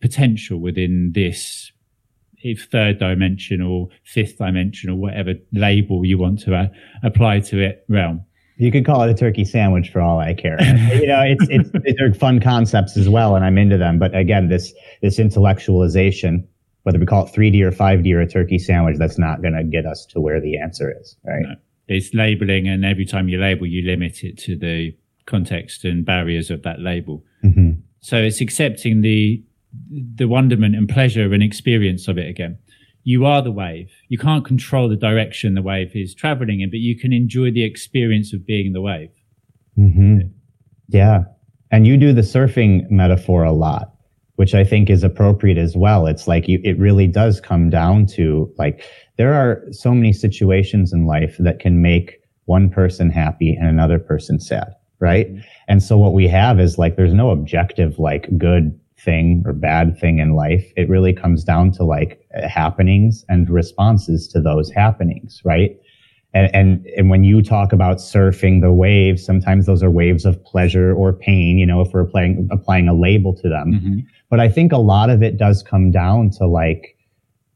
potential 0.00 0.58
within 0.58 1.12
this 1.14 1.72
if 2.38 2.68
third 2.70 2.98
dimension 2.98 3.60
or 3.60 3.88
fifth 4.04 4.38
dimension 4.38 4.90
or 4.90 4.94
whatever 4.94 5.34
label 5.52 6.04
you 6.04 6.18
want 6.18 6.38
to 6.40 6.54
uh, 6.54 6.68
apply 7.02 7.40
to 7.40 7.58
it 7.58 7.84
realm. 7.88 8.24
You 8.56 8.72
could 8.72 8.86
call 8.86 9.02
it 9.02 9.10
a 9.10 9.14
turkey 9.14 9.44
sandwich 9.44 9.90
for 9.90 10.00
all 10.00 10.18
I 10.18 10.32
care. 10.34 10.56
you 10.94 11.06
know, 11.06 11.22
it's, 11.22 11.46
it's, 11.50 11.70
these 11.84 12.00
are 12.00 12.12
fun 12.14 12.40
concepts 12.40 12.96
as 12.96 13.08
well, 13.08 13.36
and 13.36 13.44
I'm 13.44 13.58
into 13.58 13.76
them. 13.76 13.98
But 13.98 14.16
again, 14.16 14.48
this, 14.48 14.72
this 15.02 15.18
intellectualization, 15.18 16.46
whether 16.84 16.98
we 16.98 17.06
call 17.06 17.26
it 17.26 17.32
3D 17.32 17.60
or 17.62 17.70
5D 17.70 18.14
or 18.14 18.20
a 18.20 18.28
turkey 18.28 18.58
sandwich, 18.58 18.96
that's 18.98 19.18
not 19.18 19.42
going 19.42 19.54
to 19.54 19.64
get 19.64 19.84
us 19.84 20.06
to 20.06 20.20
where 20.20 20.40
the 20.40 20.58
answer 20.58 20.94
is, 20.98 21.16
right? 21.24 21.42
No. 21.42 21.54
It's 21.88 22.12
labeling, 22.14 22.66
and 22.66 22.84
every 22.84 23.04
time 23.04 23.28
you 23.28 23.38
label, 23.38 23.66
you 23.66 23.86
limit 23.86 24.24
it 24.24 24.38
to 24.38 24.56
the 24.56 24.96
context 25.26 25.84
and 25.84 26.04
barriers 26.04 26.50
of 26.50 26.62
that 26.62 26.80
label. 26.80 27.22
Mm-hmm. 27.44 27.80
So 28.00 28.16
it's 28.16 28.40
accepting 28.40 29.02
the, 29.02 29.44
the 29.90 30.26
wonderment 30.26 30.74
and 30.74 30.88
pleasure 30.88 31.32
and 31.32 31.42
experience 31.42 32.08
of 32.08 32.18
it 32.18 32.28
again 32.28 32.58
you 33.06 33.24
are 33.24 33.40
the 33.40 33.52
wave. 33.52 33.88
You 34.08 34.18
can't 34.18 34.44
control 34.44 34.88
the 34.88 34.96
direction 34.96 35.54
the 35.54 35.62
wave 35.62 35.94
is 35.94 36.12
traveling 36.12 36.60
in, 36.60 36.70
but 36.70 36.80
you 36.80 36.98
can 36.98 37.12
enjoy 37.12 37.52
the 37.52 37.62
experience 37.62 38.32
of 38.32 38.44
being 38.44 38.72
the 38.72 38.80
wave. 38.80 39.12
Mm-hmm. 39.78 40.22
Yeah. 40.88 41.22
And 41.70 41.86
you 41.86 41.96
do 41.98 42.12
the 42.12 42.22
surfing 42.22 42.90
metaphor 42.90 43.44
a 43.44 43.52
lot, 43.52 43.94
which 44.34 44.56
I 44.56 44.64
think 44.64 44.90
is 44.90 45.04
appropriate 45.04 45.56
as 45.56 45.76
well. 45.76 46.08
It's 46.08 46.26
like 46.26 46.48
you, 46.48 46.60
it 46.64 46.76
really 46.80 47.06
does 47.06 47.40
come 47.40 47.70
down 47.70 48.06
to 48.16 48.52
like, 48.58 48.84
there 49.18 49.34
are 49.34 49.62
so 49.70 49.94
many 49.94 50.12
situations 50.12 50.92
in 50.92 51.06
life 51.06 51.36
that 51.38 51.60
can 51.60 51.80
make 51.80 52.16
one 52.46 52.68
person 52.68 53.08
happy 53.08 53.54
and 53.54 53.68
another 53.68 54.00
person 54.00 54.40
sad. 54.40 54.74
Right. 54.98 55.32
Mm-hmm. 55.32 55.42
And 55.68 55.80
so 55.80 55.96
what 55.96 56.12
we 56.12 56.26
have 56.26 56.58
is 56.58 56.76
like, 56.76 56.96
there's 56.96 57.14
no 57.14 57.30
objective, 57.30 58.00
like 58.00 58.26
good 58.36 58.76
thing 58.98 59.42
or 59.46 59.52
bad 59.52 59.98
thing 59.98 60.18
in 60.18 60.34
life. 60.34 60.72
It 60.76 60.88
really 60.88 61.12
comes 61.12 61.44
down 61.44 61.72
to 61.72 61.84
like 61.84 62.26
happenings 62.48 63.24
and 63.28 63.48
responses 63.48 64.26
to 64.28 64.40
those 64.40 64.70
happenings, 64.70 65.42
right? 65.44 65.78
And, 66.34 66.54
and, 66.54 66.86
and 66.96 67.10
when 67.10 67.24
you 67.24 67.42
talk 67.42 67.72
about 67.72 67.96
surfing 67.96 68.60
the 68.60 68.72
waves, 68.72 69.24
sometimes 69.24 69.66
those 69.66 69.82
are 69.82 69.90
waves 69.90 70.24
of 70.24 70.42
pleasure 70.44 70.94
or 70.94 71.12
pain, 71.12 71.58
you 71.58 71.66
know, 71.66 71.80
if 71.80 71.92
we're 71.92 72.00
applying, 72.00 72.48
applying 72.50 72.88
a 72.88 72.94
label 72.94 73.34
to 73.36 73.48
them. 73.48 73.72
Mm-hmm. 73.72 73.98
But 74.28 74.40
I 74.40 74.48
think 74.48 74.72
a 74.72 74.78
lot 74.78 75.08
of 75.08 75.22
it 75.22 75.38
does 75.38 75.62
come 75.62 75.90
down 75.90 76.30
to 76.30 76.46
like 76.46 76.96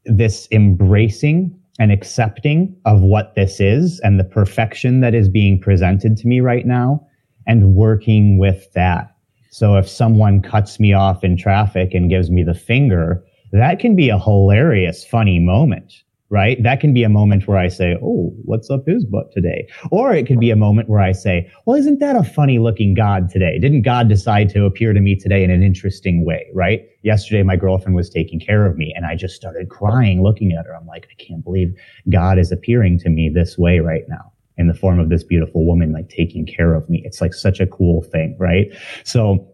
this 0.05 0.47
embracing 0.51 1.55
and 1.79 1.91
accepting 1.91 2.75
of 2.85 3.01
what 3.01 3.35
this 3.35 3.59
is 3.59 3.99
and 4.01 4.19
the 4.19 4.23
perfection 4.23 5.01
that 5.01 5.13
is 5.13 5.29
being 5.29 5.59
presented 5.59 6.17
to 6.17 6.27
me 6.27 6.39
right 6.39 6.65
now 6.65 7.05
and 7.47 7.75
working 7.75 8.37
with 8.37 8.71
that 8.73 9.15
so 9.53 9.75
if 9.75 9.87
someone 9.87 10.41
cuts 10.41 10.79
me 10.79 10.93
off 10.93 11.25
in 11.25 11.35
traffic 11.35 11.93
and 11.93 12.09
gives 12.09 12.31
me 12.31 12.41
the 12.41 12.53
finger, 12.53 13.21
that 13.51 13.79
can 13.79 13.97
be 13.97 14.07
a 14.07 14.17
hilarious, 14.17 15.03
funny 15.03 15.39
moment, 15.39 15.93
right? 16.29 16.63
That 16.63 16.79
can 16.79 16.93
be 16.93 17.03
a 17.03 17.09
moment 17.09 17.49
where 17.49 17.57
I 17.57 17.67
say, 17.67 17.97
Oh, 18.01 18.33
what's 18.45 18.69
up 18.69 18.87
his 18.87 19.03
butt 19.03 19.33
today? 19.33 19.67
Or 19.91 20.13
it 20.13 20.25
could 20.25 20.39
be 20.39 20.51
a 20.51 20.55
moment 20.55 20.87
where 20.87 21.01
I 21.01 21.11
say, 21.11 21.51
well, 21.65 21.75
isn't 21.77 21.99
that 21.99 22.15
a 22.15 22.23
funny 22.23 22.59
looking 22.59 22.93
God 22.93 23.29
today? 23.29 23.59
Didn't 23.59 23.81
God 23.81 24.07
decide 24.07 24.49
to 24.51 24.63
appear 24.63 24.93
to 24.93 25.01
me 25.01 25.17
today 25.17 25.43
in 25.43 25.51
an 25.51 25.63
interesting 25.63 26.23
way, 26.23 26.47
right? 26.53 26.87
Yesterday, 27.03 27.43
my 27.43 27.57
girlfriend 27.57 27.97
was 27.97 28.09
taking 28.09 28.39
care 28.39 28.65
of 28.65 28.77
me 28.77 28.93
and 28.95 29.05
I 29.05 29.17
just 29.17 29.35
started 29.35 29.69
crying 29.69 30.23
looking 30.23 30.53
at 30.53 30.65
her. 30.65 30.73
I'm 30.73 30.87
like, 30.87 31.09
I 31.11 31.21
can't 31.21 31.43
believe 31.43 31.77
God 32.09 32.39
is 32.39 32.53
appearing 32.53 32.99
to 32.99 33.09
me 33.09 33.27
this 33.27 33.57
way 33.57 33.79
right 33.79 34.03
now 34.07 34.30
in 34.57 34.67
the 34.67 34.73
form 34.73 34.99
of 34.99 35.09
this 35.09 35.23
beautiful 35.23 35.65
woman 35.65 35.91
like 35.91 36.09
taking 36.09 36.45
care 36.45 36.73
of 36.73 36.89
me. 36.89 37.01
It's 37.05 37.21
like 37.21 37.33
such 37.33 37.59
a 37.59 37.67
cool 37.67 38.03
thing, 38.03 38.35
right? 38.39 38.67
So 39.03 39.47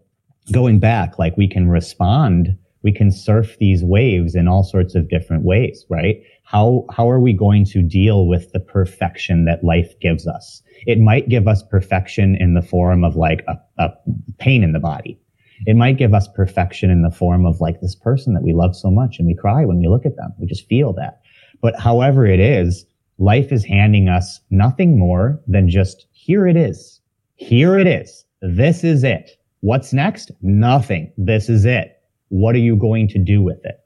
going 0.52 0.78
back, 0.80 1.18
like 1.18 1.36
we 1.36 1.48
can 1.48 1.68
respond, 1.68 2.56
we 2.82 2.92
can 2.92 3.10
surf 3.10 3.56
these 3.58 3.84
waves 3.84 4.34
in 4.34 4.48
all 4.48 4.62
sorts 4.62 4.94
of 4.94 5.08
different 5.08 5.44
ways, 5.44 5.84
right? 5.88 6.22
How, 6.44 6.86
how 6.90 7.10
are 7.10 7.20
we 7.20 7.32
going 7.32 7.64
to 7.66 7.82
deal 7.82 8.26
with 8.26 8.52
the 8.52 8.60
perfection 8.60 9.44
that 9.44 9.64
life 9.64 9.98
gives 10.00 10.26
us? 10.26 10.62
It 10.86 10.98
might 10.98 11.28
give 11.28 11.48
us 11.48 11.62
perfection 11.62 12.36
in 12.36 12.54
the 12.54 12.62
form 12.62 13.04
of 13.04 13.16
like 13.16 13.44
a, 13.48 13.56
a 13.82 13.90
pain 14.38 14.62
in 14.62 14.72
the 14.72 14.80
body. 14.80 15.20
It 15.66 15.74
might 15.74 15.98
give 15.98 16.14
us 16.14 16.28
perfection 16.28 16.88
in 16.88 17.02
the 17.02 17.10
form 17.10 17.44
of 17.44 17.60
like 17.60 17.80
this 17.80 17.94
person 17.94 18.34
that 18.34 18.42
we 18.42 18.52
love 18.52 18.76
so 18.76 18.90
much 18.90 19.18
and 19.18 19.26
we 19.26 19.34
cry 19.34 19.64
when 19.64 19.78
we 19.78 19.88
look 19.88 20.06
at 20.06 20.16
them. 20.16 20.32
We 20.38 20.46
just 20.46 20.68
feel 20.68 20.92
that. 20.94 21.20
But 21.60 21.78
however 21.78 22.26
it 22.26 22.38
is, 22.38 22.86
life 23.18 23.52
is 23.52 23.64
handing 23.64 24.08
us 24.08 24.40
nothing 24.50 24.98
more 24.98 25.40
than 25.46 25.68
just 25.68 26.06
here 26.12 26.46
it 26.46 26.56
is. 26.56 27.00
Here 27.34 27.78
it 27.78 27.86
is. 27.86 28.24
This 28.42 28.84
is 28.84 29.04
it. 29.04 29.30
What's 29.60 29.92
next? 29.92 30.30
Nothing. 30.40 31.12
This 31.16 31.48
is 31.48 31.64
it. 31.64 32.00
What 32.28 32.54
are 32.54 32.60
you 32.60 32.76
going 32.76 33.08
to 33.08 33.18
do 33.18 33.42
with 33.42 33.64
it? 33.64 33.80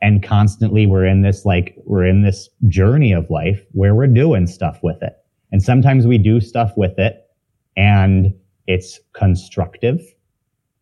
And 0.00 0.22
constantly 0.22 0.86
we're 0.86 1.04
in 1.04 1.22
this 1.22 1.44
like, 1.44 1.74
we're 1.84 2.06
in 2.06 2.22
this 2.22 2.48
journey 2.68 3.12
of 3.12 3.28
life 3.30 3.60
where 3.72 3.94
we're 3.94 4.06
doing 4.06 4.46
stuff 4.46 4.78
with 4.82 5.02
it. 5.02 5.14
And 5.52 5.62
sometimes 5.62 6.06
we 6.06 6.18
do 6.18 6.40
stuff 6.40 6.72
with 6.76 6.98
it 6.98 7.26
and 7.76 8.34
it's 8.66 9.00
constructive. 9.12 10.00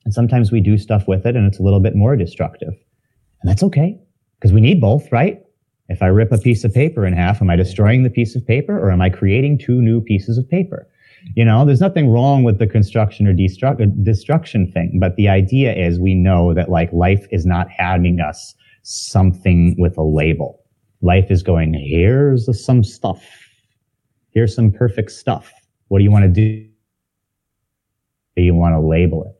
And 0.04 0.12
sometimes 0.12 0.52
we 0.52 0.60
do 0.60 0.78
stuff 0.78 1.08
with 1.08 1.26
it 1.26 1.34
and 1.34 1.46
it's 1.46 1.58
a 1.58 1.62
little 1.62 1.80
bit 1.80 1.96
more 1.96 2.14
destructive. 2.14 2.68
And 2.68 3.50
that's 3.50 3.62
okay 3.62 3.98
because 4.38 4.52
we 4.52 4.60
need 4.60 4.80
both, 4.80 5.10
right? 5.10 5.40
If 5.88 6.02
I 6.02 6.06
rip 6.06 6.32
a 6.32 6.38
piece 6.38 6.64
of 6.64 6.74
paper 6.74 7.06
in 7.06 7.12
half, 7.12 7.40
am 7.40 7.50
I 7.50 7.56
destroying 7.56 8.02
the 8.02 8.10
piece 8.10 8.34
of 8.34 8.46
paper 8.46 8.78
or 8.78 8.90
am 8.90 9.00
I 9.00 9.10
creating 9.10 9.58
two 9.58 9.80
new 9.80 10.00
pieces 10.00 10.36
of 10.36 10.48
paper? 10.48 10.88
You 11.34 11.44
know, 11.44 11.64
there's 11.64 11.80
nothing 11.80 12.08
wrong 12.10 12.44
with 12.44 12.58
the 12.58 12.66
construction 12.66 13.26
or 13.26 13.34
destruct- 13.34 14.04
destruction 14.04 14.70
thing, 14.70 14.98
but 15.00 15.16
the 15.16 15.28
idea 15.28 15.74
is 15.74 15.98
we 15.98 16.14
know 16.14 16.54
that 16.54 16.70
like 16.70 16.92
life 16.92 17.26
is 17.30 17.46
not 17.46 17.70
handing 17.70 18.20
us 18.20 18.54
something 18.82 19.74
with 19.78 19.96
a 19.98 20.02
label. 20.02 20.62
Life 21.02 21.30
is 21.30 21.42
going, 21.42 21.74
here's 21.74 22.48
some 22.64 22.82
stuff. 22.84 23.22
Here's 24.30 24.54
some 24.54 24.70
perfect 24.70 25.10
stuff. 25.12 25.52
What 25.88 25.98
do 25.98 26.04
you 26.04 26.10
want 26.10 26.24
to 26.24 26.28
do? 26.28 26.68
Do 28.36 28.42
you 28.42 28.54
want 28.54 28.74
to 28.74 28.80
label 28.80 29.24
it? 29.24 29.35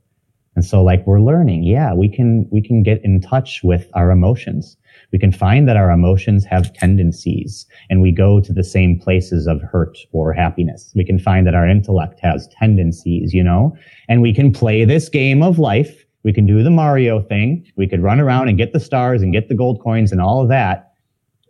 And 0.57 0.65
so 0.65 0.83
like 0.83 1.07
we're 1.07 1.21
learning, 1.21 1.65
yeah, 1.65 1.95
we 1.95 2.09
can, 2.09 2.49
we 2.51 2.63
can 2.63 2.83
get 2.83 3.05
in 3.05 3.21
touch 3.21 3.61
with 3.63 3.89
our 3.95 4.11
emotions. 4.11 4.77
We 5.13 5.19
can 5.19 5.31
find 5.31 5.69
that 5.69 5.77
our 5.77 5.91
emotions 5.91 6.45
have 6.47 6.73
tendencies 6.73 7.67
and 7.91 8.01
we 8.01 8.11
go 8.11 8.41
to 8.41 8.53
the 8.53 8.65
same 8.65 8.99
places 8.99 9.47
of 9.47 9.61
hurt 9.61 9.99
or 10.13 10.33
happiness. 10.33 10.93
We 10.97 11.05
can 11.05 11.19
find 11.19 11.47
that 11.47 11.55
our 11.55 11.69
intellect 11.69 12.19
has 12.21 12.49
tendencies, 12.49 13.35
you 13.35 13.45
know, 13.45 13.77
and 14.09 14.23
we 14.23 14.35
can 14.35 14.51
play 14.51 14.85
this 14.85 15.11
game 15.11 15.43
of 15.43 15.59
life. 15.59 16.05
We 16.25 16.33
can 16.33 16.47
do 16.47 16.63
the 16.63 16.71
Mario 16.71 17.21
thing. 17.21 17.71
We 17.77 17.87
could 17.87 18.03
run 18.03 18.19
around 18.19 18.49
and 18.49 18.59
get 18.59 18.73
the 18.73 18.81
stars 18.81 19.23
and 19.23 19.33
get 19.33 19.49
the 19.49 19.55
gold 19.55 19.81
coins 19.83 20.11
and 20.11 20.21
all 20.21 20.43
of 20.43 20.49
that. 20.49 20.95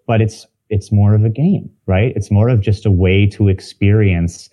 But 0.07 0.20
it's, 0.20 0.46
it's 0.68 0.90
more 0.90 1.14
of 1.14 1.24
a 1.24 1.30
game, 1.30 1.70
right? 1.86 2.12
It's 2.16 2.30
more 2.30 2.48
of 2.48 2.61
just 2.61 2.84
a 2.84 2.90
way 2.90 3.26
to 3.28 3.48
experience 3.48 4.50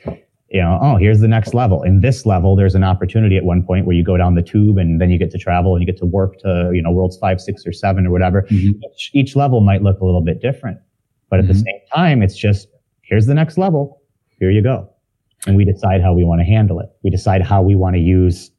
you 0.54 0.62
know, 0.62 0.78
oh, 0.84 0.98
here's 0.98 1.20
the 1.20 1.28
next 1.28 1.56
level. 1.56 1.82
In 1.82 2.02
this 2.02 2.28
level, 2.28 2.56
there's 2.56 2.76
an 2.76 2.84
opportunity 2.84 3.38
at 3.38 3.44
one 3.44 3.64
point 3.64 3.88
where 3.88 3.96
you 3.96 4.04
go 4.04 4.18
down 4.18 4.36
the 4.36 4.44
tube 4.44 4.78
and 4.78 5.02
then 5.02 5.10
you 5.10 5.18
get 5.18 5.32
to 5.32 5.40
travel 5.40 5.76
and 5.76 5.82
you 5.82 5.92
get 5.92 5.98
to 5.98 6.06
work 6.06 6.38
to, 6.42 6.70
you 6.72 6.82
know, 6.82 6.92
worlds 6.92 7.18
five, 7.18 7.42
six, 7.42 7.66
or 7.66 7.74
seven 7.74 8.06
or 8.06 8.12
whatever. 8.12 8.44
Mm-hmm. 8.44 8.80
Each, 8.94 9.10
each, 9.14 9.36
level 9.36 9.62
might 9.62 9.82
look 9.82 10.00
a 10.00 10.06
little 10.06 10.22
bit 10.22 10.44
different. 10.44 10.78
But 11.32 11.40
at 11.40 11.46
mm-hmm. 11.46 11.54
the 11.54 11.60
same 11.60 11.80
time, 11.92 12.22
it's 12.22 12.38
just, 12.38 12.68
here's 13.02 13.26
the 13.26 13.34
next 13.34 13.58
level. 13.58 14.04
Here 14.40 14.52
you 14.52 14.62
go. 14.62 14.88
And 15.48 15.58
we 15.58 15.66
decide 15.66 16.04
how 16.04 16.14
we 16.14 16.24
want 16.24 16.40
to 16.42 16.46
handle 16.46 16.80
it. 16.80 16.90
We 17.04 17.10
decide 17.10 17.42
how 17.42 17.64
we 17.64 17.74
want 17.74 17.96
to 17.96 18.00
use 18.00 18.52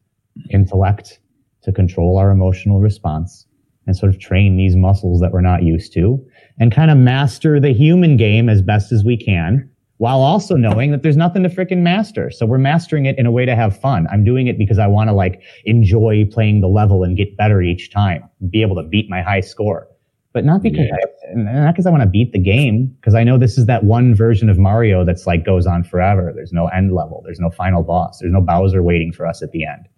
intellect 0.51 1.21
to 1.63 1.71
control 1.71 2.19
our 2.19 2.33
emotional 2.33 2.81
response 2.81 3.47
and 3.87 3.97
sort 3.97 4.13
of 4.13 4.19
train 4.19 4.57
these 4.57 4.75
muscles 4.75 5.21
that 5.21 5.31
we're 5.31 5.43
not 5.43 5.63
used 5.63 5.93
to 5.93 6.19
and 6.59 6.73
kind 6.73 6.91
of 6.91 6.99
master 6.99 7.61
the 7.61 7.73
human 7.73 8.17
game 8.17 8.49
as 8.49 8.63
best 8.63 8.91
as 8.91 9.05
we 9.05 9.17
can 9.17 9.71
while 10.05 10.21
also 10.21 10.55
knowing 10.55 10.91
that 10.91 11.03
there's 11.03 11.17
nothing 11.17 11.43
to 11.43 11.49
freaking 11.49 11.79
master. 11.79 12.31
So 12.31 12.45
we're 12.45 12.59
mastering 12.59 13.07
it 13.07 13.19
in 13.19 13.25
a 13.25 13.31
way 13.31 13.47
to 13.47 13.57
have 13.57 13.81
fun. 13.81 14.07
I'm 14.13 14.23
doing 14.23 14.49
it 14.49 14.59
because 14.59 14.79
I 14.79 14.87
want 14.87 15.09
to 15.09 15.15
like 15.15 15.41
enjoy 15.65 16.27
playing 16.31 16.61
the 16.61 16.69
level 16.69 17.05
and 17.05 17.17
get 17.17 17.39
better 17.39 17.63
each 17.63 17.91
time, 17.91 18.23
be 18.51 18.61
able 18.61 18.77
to 18.77 18.83
beat 18.83 19.09
my 19.09 19.23
high 19.23 19.41
score. 19.41 19.89
But 20.35 20.45
not 20.45 20.61
because 20.61 20.89
yeah. 20.91 21.31
I, 21.31 21.63
not 21.65 21.73
because 21.73 21.87
I 21.87 21.91
want 21.91 22.03
to 22.03 22.07
beat 22.07 22.33
the 22.33 22.39
game, 22.39 22.95
because 23.01 23.15
I 23.15 23.25
know 23.25 23.39
this 23.39 23.57
is 23.57 23.65
that 23.65 23.85
one 23.85 24.15
version 24.15 24.51
of 24.51 24.59
Mario 24.59 25.07
that's 25.07 25.27
like 25.27 25.43
goes 25.43 25.67
on 25.67 25.83
forever. 25.83 26.35
There's 26.35 26.53
no 26.53 26.67
end 26.67 26.93
level. 26.95 27.23
There's 27.25 27.41
no 27.41 27.49
final 27.49 27.83
boss. 27.83 28.19
There's 28.19 28.31
no 28.31 28.43
Bowser 28.43 28.83
waiting 28.83 29.11
for 29.11 29.27
us 29.27 29.43
at 29.43 29.53
the 29.53 29.65
end, 29.65 29.89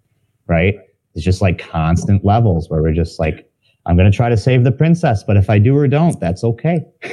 right? 0.47 0.75
It's 1.15 1.25
just 1.25 1.41
like 1.41 1.59
constant 1.59 2.23
levels 2.23 2.69
where 2.69 2.81
we're 2.81 2.93
just 2.93 3.19
like 3.19 3.46
I'm 3.87 3.95
going 3.95 4.11
to 4.11 4.15
try 4.15 4.27
to 4.27 4.37
save 4.37 4.65
the 4.65 4.71
princess, 4.71 5.23
but 5.23 5.37
if 5.37 5.49
I 5.49 5.59
do 5.59 5.75
or 5.75 5.87
don't, 5.87 6.19
that's 6.19 6.43
okay. 6.43 6.79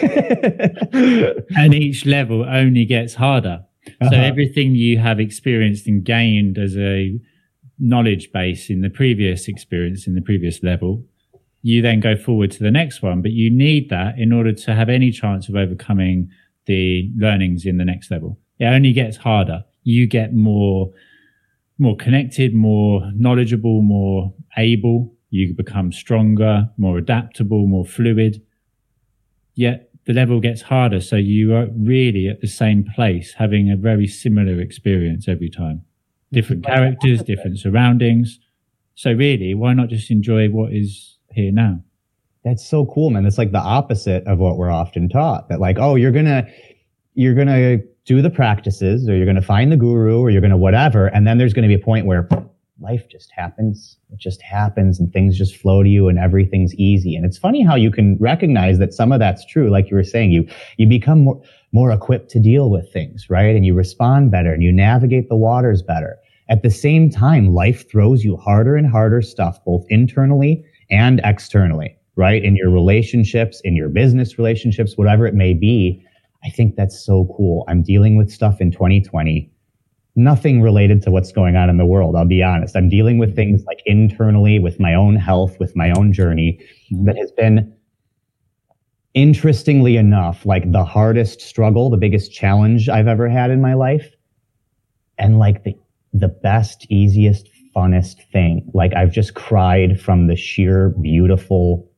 and 1.57 1.72
each 1.72 2.05
level 2.05 2.45
only 2.45 2.85
gets 2.85 3.14
harder. 3.14 3.64
Uh-huh. 3.87 4.11
So 4.11 4.16
everything 4.16 4.75
you 4.75 4.99
have 4.99 5.20
experienced 5.20 5.87
and 5.87 6.05
gained 6.05 6.59
as 6.59 6.77
a 6.77 7.18
knowledge 7.79 8.33
base 8.33 8.70
in 8.70 8.81
the 8.81 8.91
previous 8.91 9.47
experience 9.47 10.09
in 10.09 10.16
the 10.16 10.20
previous 10.20 10.64
level, 10.64 11.05
you 11.62 11.81
then 11.81 12.01
go 12.01 12.16
forward 12.16 12.51
to 12.53 12.62
the 12.62 12.72
next 12.72 13.03
one. 13.03 13.22
But 13.22 13.31
you 13.31 13.51
need 13.51 13.89
that 13.91 14.18
in 14.18 14.33
order 14.33 14.53
to 14.53 14.75
have 14.75 14.89
any 14.89 15.12
chance 15.12 15.49
of 15.49 15.55
overcoming 15.55 16.29
the 16.66 17.09
learnings 17.16 17.66
in 17.66 17.77
the 17.77 17.85
next 17.85 18.11
level. 18.11 18.39
It 18.59 18.66
only 18.66 18.93
gets 18.93 19.16
harder. 19.16 19.64
You 19.85 20.09
get 20.09 20.35
more, 20.35 20.91
more 21.79 21.97
connected, 21.97 22.53
more 22.53 23.09
knowledgeable, 23.14 23.83
more 23.83 24.35
able 24.57 25.14
you 25.35 25.53
become 25.53 25.91
stronger, 25.91 26.70
more 26.76 26.97
adaptable, 26.97 27.66
more 27.66 27.85
fluid. 27.85 28.41
Yet 29.57 29.91
the 30.07 30.12
level 30.12 30.39
gets 30.39 30.62
harder. 30.62 31.01
So 31.01 31.16
you 31.16 31.55
are 31.57 31.66
really 31.76 32.28
at 32.28 32.41
the 32.41 32.47
same 32.47 32.85
place, 32.95 33.35
having 33.37 33.68
a 33.68 33.76
very 33.76 34.07
similar 34.07 34.61
experience 34.61 35.26
every 35.26 35.51
time. 35.51 35.82
Different 36.32 36.64
characters, 36.64 37.22
different 37.22 37.59
surroundings. 37.59 38.39
So 38.95 39.12
really, 39.12 39.55
why 39.55 39.72
not 39.74 39.89
just 39.89 40.09
enjoy 40.11 40.51
what 40.51 40.72
is 40.72 41.18
here 41.32 41.51
now? 41.51 41.82
That's 42.45 42.64
so 42.64 42.87
cool, 42.87 43.11
man. 43.11 43.26
It's 43.26 43.39
like 43.39 43.51
the 43.51 43.59
opposite 43.59 44.24
of 44.28 44.39
what 44.39 44.57
we're 44.57 44.70
often 44.70 45.09
taught 45.09 45.49
that 45.49 45.59
like, 45.59 45.78
oh, 45.80 45.97
you're 45.97 46.12
going 46.12 46.26
to, 46.26 46.47
you're 47.14 47.35
going 47.35 47.49
to 47.49 47.78
do 48.05 48.22
the 48.22 48.30
practices 48.30 49.09
or 49.09 49.16
you're 49.16 49.26
going 49.26 49.35
to 49.35 49.43
find 49.43 49.72
the 49.72 49.76
guru 49.76 50.20
or 50.20 50.30
you're 50.30 50.43
going 50.43 50.51
to 50.51 50.57
whatever. 50.57 51.09
And 51.09 51.26
then 51.26 51.39
there's 51.39 51.55
going 51.55 51.68
to 51.68 51.74
be 51.74 51.80
a 51.80 51.85
point 51.85 52.07
where 52.07 52.28
life 52.85 53.09
just 53.09 53.32
happens. 53.32 53.97
It 54.11 54.18
just 54.18 54.43
happens 54.43 55.01
and 55.01 55.11
things 55.11 55.39
just 55.39 55.57
flow 55.57 55.82
to 55.82 55.89
you 55.89 56.09
and 56.09 56.18
everything's 56.18 56.74
easy. 56.74 57.16
And 57.16 57.24
it's 57.24 57.39
funny 57.39 57.62
how 57.62 57.74
you 57.74 57.91
can 57.91 58.18
recognize 58.20 58.78
that 58.78 58.93
some 58.93 59.11
of 59.11 59.18
that's 59.18 59.45
true. 59.47 59.70
Like 59.70 59.91
you 59.91 59.97
were 59.97 60.05
saying, 60.05 60.32
you, 60.32 60.47
you 60.76 60.87
become 60.87 61.24
more, 61.24 61.43
more 61.72 61.91
equipped 61.91 62.30
to 62.32 62.39
deal 62.39 62.70
with 62.70 62.93
things, 62.93 63.30
right? 63.30 63.57
And 63.57 63.64
you 63.64 63.74
respond 63.74 64.30
better 64.30 64.53
and 64.53 64.62
you 64.62 64.70
navigate 64.70 65.30
the 65.30 65.37
waters 65.37 65.82
better. 65.82 66.18
At 66.51 66.62
the 66.62 66.70
same 66.70 67.09
time, 67.09 67.55
life 67.55 67.91
throws 67.91 68.22
you 68.22 68.37
harder 68.37 68.76
and 68.76 68.87
harder 68.87 69.22
stuff, 69.22 69.64
both 69.64 69.87
internally 69.89 70.62
and 70.91 71.22
externally, 71.24 71.97
right? 72.16 72.45
In 72.45 72.55
your 72.55 72.70
relationships, 72.70 73.62
in 73.64 73.74
your 73.74 73.89
business 73.89 74.37
relationships, 74.37 74.99
whatever 74.99 75.26
it 75.26 75.35
may 75.35 75.55
be. 75.55 76.05
I 76.45 76.51
think 76.51 76.76
that's 76.76 77.03
so 77.03 77.32
cool. 77.35 77.64
I'm 77.66 77.82
dealing 77.82 78.16
with 78.16 78.30
stuff 78.30 78.61
in 78.61 78.70
2020 78.70 79.51
nothing 80.17 80.62
related 80.62 81.03
to 81.03 81.11
what's 81.11 81.33
going 81.33 81.57
on 81.57 81.69
in 81.69 81.77
the 81.77 81.87
world. 81.87 82.15
I'll 82.17 82.25
be 82.25 82.43
honest. 82.43 82.77
I'm 82.77 82.89
dealing 82.89 83.19
with 83.19 83.35
things 83.35 83.65
like 83.65 83.83
internally 83.85 84.59
with 84.59 84.79
my 84.79 84.95
own 84.95 85.17
health, 85.17 85.59
with 85.59 85.75
my 85.75 85.91
own 85.93 86.12
journey 86.12 86.61
mm-hmm. 86.93 87.05
that 87.07 87.17
has 87.17 87.33
been 87.33 87.75
interestingly 89.15 89.97
enough, 89.97 90.45
like 90.45 90.71
the 90.71 90.85
hardest 90.85 91.41
struggle, 91.41 91.91
the 91.91 91.97
biggest 91.97 92.33
challenge 92.33 92.89
I've 92.89 93.09
ever 93.09 93.29
had 93.29 93.51
in 93.51 93.61
my 93.61 93.75
life. 93.75 94.12
And 95.19 95.39
like 95.39 95.65
the, 95.65 95.75
the 96.12 96.29
best, 96.29 96.87
easiest, 96.91 97.49
funnest 97.75 98.23
thing. 98.33 98.69
Like 98.73 98.95
I've 98.95 99.12
just 99.12 99.35
cried 99.35 100.01
from 100.01 100.27
the 100.27 100.37
sheer 100.37 100.91
beautiful 101.01 101.91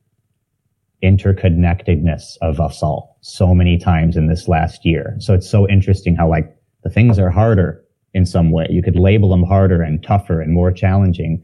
interconnectedness 1.03 2.37
of 2.41 2.59
us 2.59 2.81
all 2.81 3.17
so 3.21 3.53
many 3.53 3.77
times 3.77 4.17
in 4.17 4.27
this 4.27 4.47
last 4.47 4.83
year. 4.85 5.15
So 5.19 5.35
it's 5.35 5.49
so 5.49 5.67
interesting 5.67 6.15
how 6.15 6.27
like 6.27 6.55
the 6.83 6.89
things 6.89 7.19
are 7.19 7.29
harder 7.29 7.83
in 8.17 8.25
some 8.25 8.49
way. 8.51 8.65
You 8.69 8.81
could 8.81 8.95
label 8.95 9.29
them 9.29 9.43
harder 9.43 9.83
and 9.83 10.03
tougher 10.03 10.41
and 10.41 10.51
more 10.51 10.71
challenging. 10.71 11.43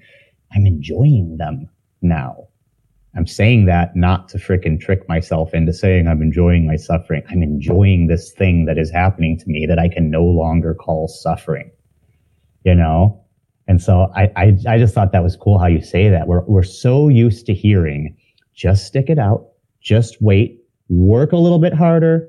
I'm 0.53 0.65
enjoying 0.65 1.37
them 1.37 1.69
now. 2.01 2.47
I'm 3.15 3.27
saying 3.27 3.65
that 3.65 3.95
not 3.95 4.27
to 4.29 4.39
fricking 4.39 4.81
trick 4.81 5.07
myself 5.07 5.53
into 5.53 5.71
saying 5.71 6.07
I'm 6.07 6.23
enjoying 6.23 6.65
my 6.65 6.75
suffering. 6.75 7.21
I'm 7.29 7.43
enjoying 7.43 8.07
this 8.07 8.33
thing 8.33 8.65
that 8.65 8.79
is 8.79 8.89
happening 8.89 9.37
to 9.37 9.45
me 9.47 9.67
that 9.67 9.77
I 9.77 9.87
can 9.87 10.09
no 10.09 10.23
longer 10.23 10.73
call 10.73 11.07
suffering. 11.07 11.69
You 12.65 12.73
know? 12.73 13.23
And 13.67 13.79
so 13.79 14.11
I, 14.15 14.31
I, 14.35 14.57
I 14.67 14.79
just 14.79 14.95
thought 14.95 15.11
that 15.11 15.23
was 15.23 15.35
cool 15.35 15.59
how 15.59 15.67
you 15.67 15.81
say 15.81 16.09
that. 16.09 16.27
We're, 16.27 16.43
we're 16.45 16.63
so 16.63 17.07
used 17.07 17.45
to 17.45 17.53
hearing, 17.53 18.17
just 18.55 18.87
stick 18.87 19.11
it 19.11 19.19
out, 19.19 19.49
just 19.79 20.19
wait, 20.21 20.59
work 20.89 21.33
a 21.33 21.37
little 21.37 21.59
bit 21.59 21.73
harder, 21.73 22.27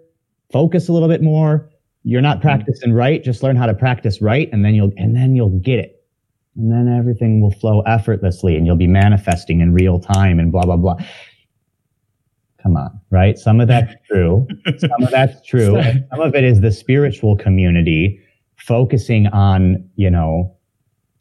focus 0.52 0.88
a 0.88 0.92
little 0.92 1.08
bit 1.08 1.22
more, 1.22 1.70
you're 2.04 2.20
not 2.20 2.40
practicing 2.40 2.92
right. 2.92 3.24
Just 3.24 3.42
learn 3.42 3.56
how 3.56 3.66
to 3.66 3.74
practice 3.74 4.20
right, 4.20 4.48
and 4.52 4.64
then 4.64 4.74
you'll 4.74 4.92
and 4.96 5.16
then 5.16 5.34
you'll 5.34 5.58
get 5.58 5.78
it, 5.78 6.04
and 6.54 6.70
then 6.70 6.94
everything 6.94 7.40
will 7.40 7.50
flow 7.50 7.80
effortlessly, 7.82 8.56
and 8.56 8.66
you'll 8.66 8.76
be 8.76 8.86
manifesting 8.86 9.60
in 9.60 9.72
real 9.72 9.98
time, 9.98 10.38
and 10.38 10.52
blah 10.52 10.64
blah 10.64 10.76
blah. 10.76 10.96
Come 12.62 12.76
on, 12.76 13.00
right? 13.10 13.38
Some 13.38 13.60
of 13.60 13.68
that's 13.68 13.94
true. 14.06 14.46
some 14.78 15.02
of 15.02 15.10
that's 15.10 15.44
true. 15.46 15.82
some 16.10 16.20
of 16.20 16.34
it 16.34 16.44
is 16.44 16.60
the 16.60 16.70
spiritual 16.70 17.36
community 17.36 18.20
focusing 18.56 19.26
on 19.28 19.88
you 19.96 20.10
know 20.10 20.54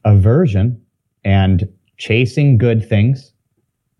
aversion 0.05 0.79
and 1.23 1.67
chasing 1.97 2.57
good 2.57 2.88
things 2.88 3.31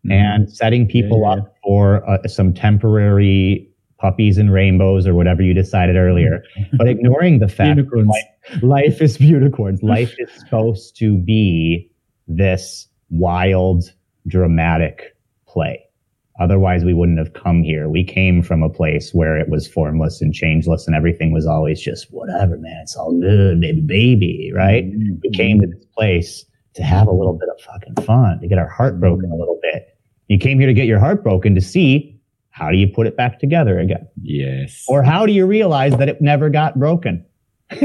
mm-hmm. 0.05 0.11
and 0.11 0.51
setting 0.51 0.86
people 0.86 1.21
yeah, 1.21 1.36
yeah. 1.36 1.41
up 1.41 1.55
for 1.63 2.09
uh, 2.09 2.27
some 2.27 2.53
temporary 2.53 3.72
puppies 4.03 4.37
and 4.37 4.51
rainbows 4.51 5.07
or 5.07 5.15
whatever 5.15 5.41
you 5.41 5.53
decided 5.53 5.95
earlier, 5.95 6.43
but 6.77 6.87
ignoring 6.87 7.39
the 7.39 7.47
fact 7.47 7.77
that 7.77 8.05
life, 8.05 8.61
life 8.61 9.01
is 9.01 9.19
unicorns. 9.19 9.81
Life 9.81 10.13
is 10.19 10.29
supposed 10.33 10.97
to 10.97 11.17
be 11.17 11.89
this 12.27 12.87
wild, 13.09 13.85
dramatic 14.27 15.15
play. 15.47 15.81
Otherwise, 16.39 16.83
we 16.83 16.93
wouldn't 16.93 17.19
have 17.19 17.33
come 17.33 17.63
here. 17.63 17.87
We 17.87 18.03
came 18.03 18.41
from 18.41 18.61
a 18.61 18.69
place 18.69 19.13
where 19.13 19.37
it 19.37 19.49
was 19.49 19.67
formless 19.67 20.21
and 20.21 20.33
changeless 20.33 20.85
and 20.85 20.95
everything 20.95 21.31
was 21.31 21.45
always 21.45 21.79
just 21.79 22.07
whatever, 22.11 22.57
man. 22.57 22.81
It's 22.81 22.97
all 22.97 23.17
good, 23.17 23.61
baby, 23.61 23.81
baby, 23.81 24.51
right? 24.53 24.83
Mm-hmm. 24.83 25.15
We 25.23 25.29
came 25.29 25.61
to 25.61 25.67
this 25.67 25.85
place 25.95 26.43
to 26.73 26.83
have 26.83 27.07
a 27.07 27.11
little 27.11 27.37
bit 27.37 27.49
of 27.49 27.61
fucking 27.61 28.03
fun, 28.03 28.39
to 28.41 28.47
get 28.47 28.57
our 28.57 28.67
heart 28.67 28.99
broken 28.99 29.31
a 29.31 29.35
little 29.35 29.59
bit. 29.61 29.97
You 30.27 30.39
came 30.39 30.57
here 30.57 30.67
to 30.67 30.73
get 30.73 30.87
your 30.87 30.99
heart 30.99 31.23
broken 31.23 31.53
to 31.55 31.61
see 31.61 32.12
how 32.53 32.69
do 32.69 32.77
you 32.77 32.87
put 32.87 33.07
it 33.07 33.17
back 33.17 33.39
together 33.39 33.79
again? 33.79 34.07
Yes. 34.21 34.85
Or 34.87 35.01
how 35.01 35.25
do 35.25 35.33
you 35.33 35.47
realize 35.47 35.97
that 35.97 36.07
it 36.07 36.21
never 36.21 36.51
got 36.51 36.77
broken? 36.77 37.25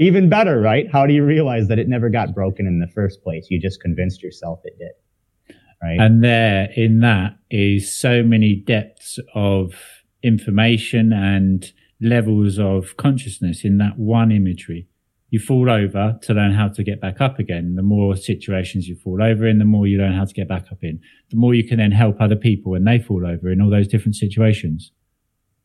Even 0.00 0.30
better, 0.30 0.58
right? 0.58 0.86
How 0.90 1.06
do 1.06 1.12
you 1.12 1.22
realize 1.22 1.68
that 1.68 1.78
it 1.78 1.86
never 1.86 2.08
got 2.08 2.34
broken 2.34 2.66
in 2.66 2.80
the 2.80 2.88
first 2.94 3.22
place? 3.22 3.46
You 3.50 3.60
just 3.60 3.82
convinced 3.82 4.22
yourself 4.22 4.60
it 4.64 4.78
did. 4.78 5.56
Right. 5.82 6.00
And 6.00 6.24
there 6.24 6.70
in 6.74 7.00
that 7.00 7.36
is 7.50 7.94
so 7.94 8.22
many 8.22 8.54
depths 8.54 9.18
of 9.34 9.74
information 10.22 11.12
and 11.12 11.70
levels 12.00 12.58
of 12.58 12.96
consciousness 12.96 13.66
in 13.66 13.76
that 13.78 13.98
one 13.98 14.32
imagery 14.32 14.88
you 15.34 15.40
fall 15.40 15.68
over 15.68 16.16
to 16.22 16.32
learn 16.32 16.52
how 16.52 16.68
to 16.68 16.84
get 16.84 17.00
back 17.00 17.20
up 17.20 17.40
again. 17.40 17.74
The 17.74 17.82
more 17.82 18.14
situations 18.14 18.86
you 18.86 18.94
fall 18.94 19.20
over 19.20 19.48
in, 19.48 19.58
the 19.58 19.64
more 19.64 19.84
you 19.84 19.98
learn 19.98 20.12
how 20.12 20.24
to 20.24 20.32
get 20.32 20.46
back 20.46 20.66
up 20.70 20.78
in. 20.84 21.00
The 21.30 21.36
more 21.36 21.54
you 21.54 21.66
can 21.66 21.78
then 21.78 21.90
help 21.90 22.20
other 22.20 22.36
people 22.36 22.70
when 22.70 22.84
they 22.84 23.00
fall 23.00 23.26
over 23.26 23.50
in 23.50 23.60
all 23.60 23.68
those 23.68 23.88
different 23.88 24.14
situations. 24.14 24.92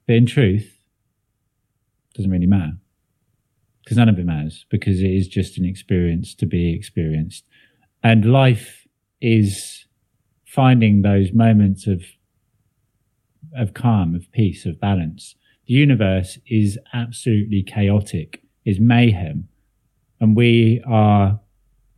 But 0.08 0.16
in 0.16 0.26
truth, 0.26 0.64
it 0.64 2.18
doesn't 2.18 2.32
really 2.32 2.48
matter 2.48 2.72
because 3.84 3.96
none 3.96 4.10
of 4.10 4.18
it 4.18 4.26
matters 4.26 4.66
because 4.72 5.02
it 5.02 5.12
is 5.12 5.28
just 5.28 5.60
an 5.60 5.66
experience 5.66 6.34
to 6.34 6.48
be 6.48 6.74
experienced. 6.74 7.46
And 8.02 8.26
life 8.26 8.88
is 9.22 9.86
finding 10.48 11.04
those 11.04 11.32
moments 11.32 11.86
of, 11.86 12.02
of 13.56 13.76
calm, 13.76 14.16
of 14.16 14.32
peace, 14.32 14.66
of 14.66 14.80
balance. 14.80 15.36
The 15.68 15.76
universe 15.76 16.40
is 16.48 16.80
absolutely 16.92 17.62
chaotic, 17.62 18.42
is 18.66 18.80
mayhem 18.80 19.48
and 20.20 20.36
we 20.36 20.82
are 20.88 21.40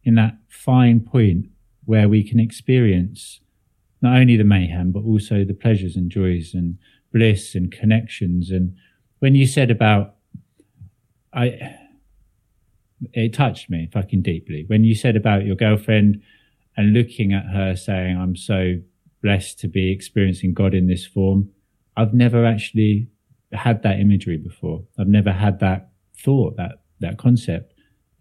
in 0.04 0.16
that 0.16 0.38
fine 0.50 1.00
point 1.00 1.48
where 1.86 2.08
we 2.08 2.24
can 2.24 2.40
experience 2.40 3.40
not 4.02 4.18
only 4.18 4.36
the 4.36 4.44
mayhem, 4.44 4.92
but 4.92 5.04
also 5.04 5.44
the 5.44 5.54
pleasures 5.54 5.96
and 5.96 6.10
joys 6.10 6.54
and 6.54 6.78
bliss 7.14 7.56
and 7.56 7.72
connections. 7.72 8.50
And 8.50 8.76
when 9.20 9.36
you 9.36 9.46
said 9.46 9.70
about, 9.70 10.16
I, 11.34 11.76
it 13.14 13.34
touched 13.34 13.70
me 13.70 13.90
fucking 13.92 14.22
deeply. 14.22 14.66
When 14.68 14.84
you 14.84 14.96
said 14.96 15.16
about 15.16 15.46
your 15.46 15.56
girlfriend 15.56 16.22
and 16.78 16.94
looking 16.94 17.34
at 17.34 17.46
her 17.54 17.76
saying, 17.76 18.18
I'm 18.18 18.36
so 18.36 18.76
blessed 19.22 19.60
to 19.60 19.68
be 19.68 19.92
experiencing 19.92 20.54
God 20.54 20.74
in 20.74 20.88
this 20.88 21.06
form. 21.06 21.50
I've 21.96 22.14
never 22.14 22.46
actually 22.46 23.08
had 23.52 23.84
that 23.84 24.00
imagery 24.00 24.38
before. 24.38 24.84
I've 24.98 25.08
never 25.08 25.32
had 25.32 25.60
that 25.60 25.90
thought, 26.18 26.58
that, 26.58 26.84
that 27.02 27.18
concept 27.18 27.71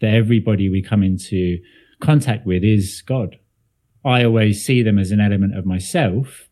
that 0.01 0.15
everybody 0.15 0.69
we 0.69 0.83
come 0.83 1.03
into 1.03 1.59
contact 2.01 2.47
with 2.47 2.65
is 2.65 3.03
God. 3.03 3.37
I 4.05 4.25
always 4.25 4.65
see 4.65 4.83
them 4.83 4.99
as 4.99 5.11
an 5.11 5.21
element 5.21 5.57
of 5.57 5.67
myself 5.67 6.49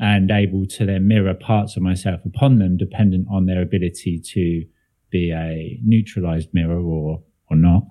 and 0.00 0.30
able 0.30 0.66
to 0.66 0.86
then 0.86 1.08
mirror 1.08 1.34
parts 1.34 1.76
of 1.76 1.82
myself 1.82 2.20
upon 2.24 2.58
them, 2.58 2.76
dependent 2.76 3.26
on 3.30 3.46
their 3.46 3.60
ability 3.60 4.20
to 4.20 4.64
be 5.10 5.32
a 5.32 5.78
neutralized 5.84 6.48
mirror 6.52 6.80
or, 6.80 7.22
or 7.50 7.56
not. 7.56 7.82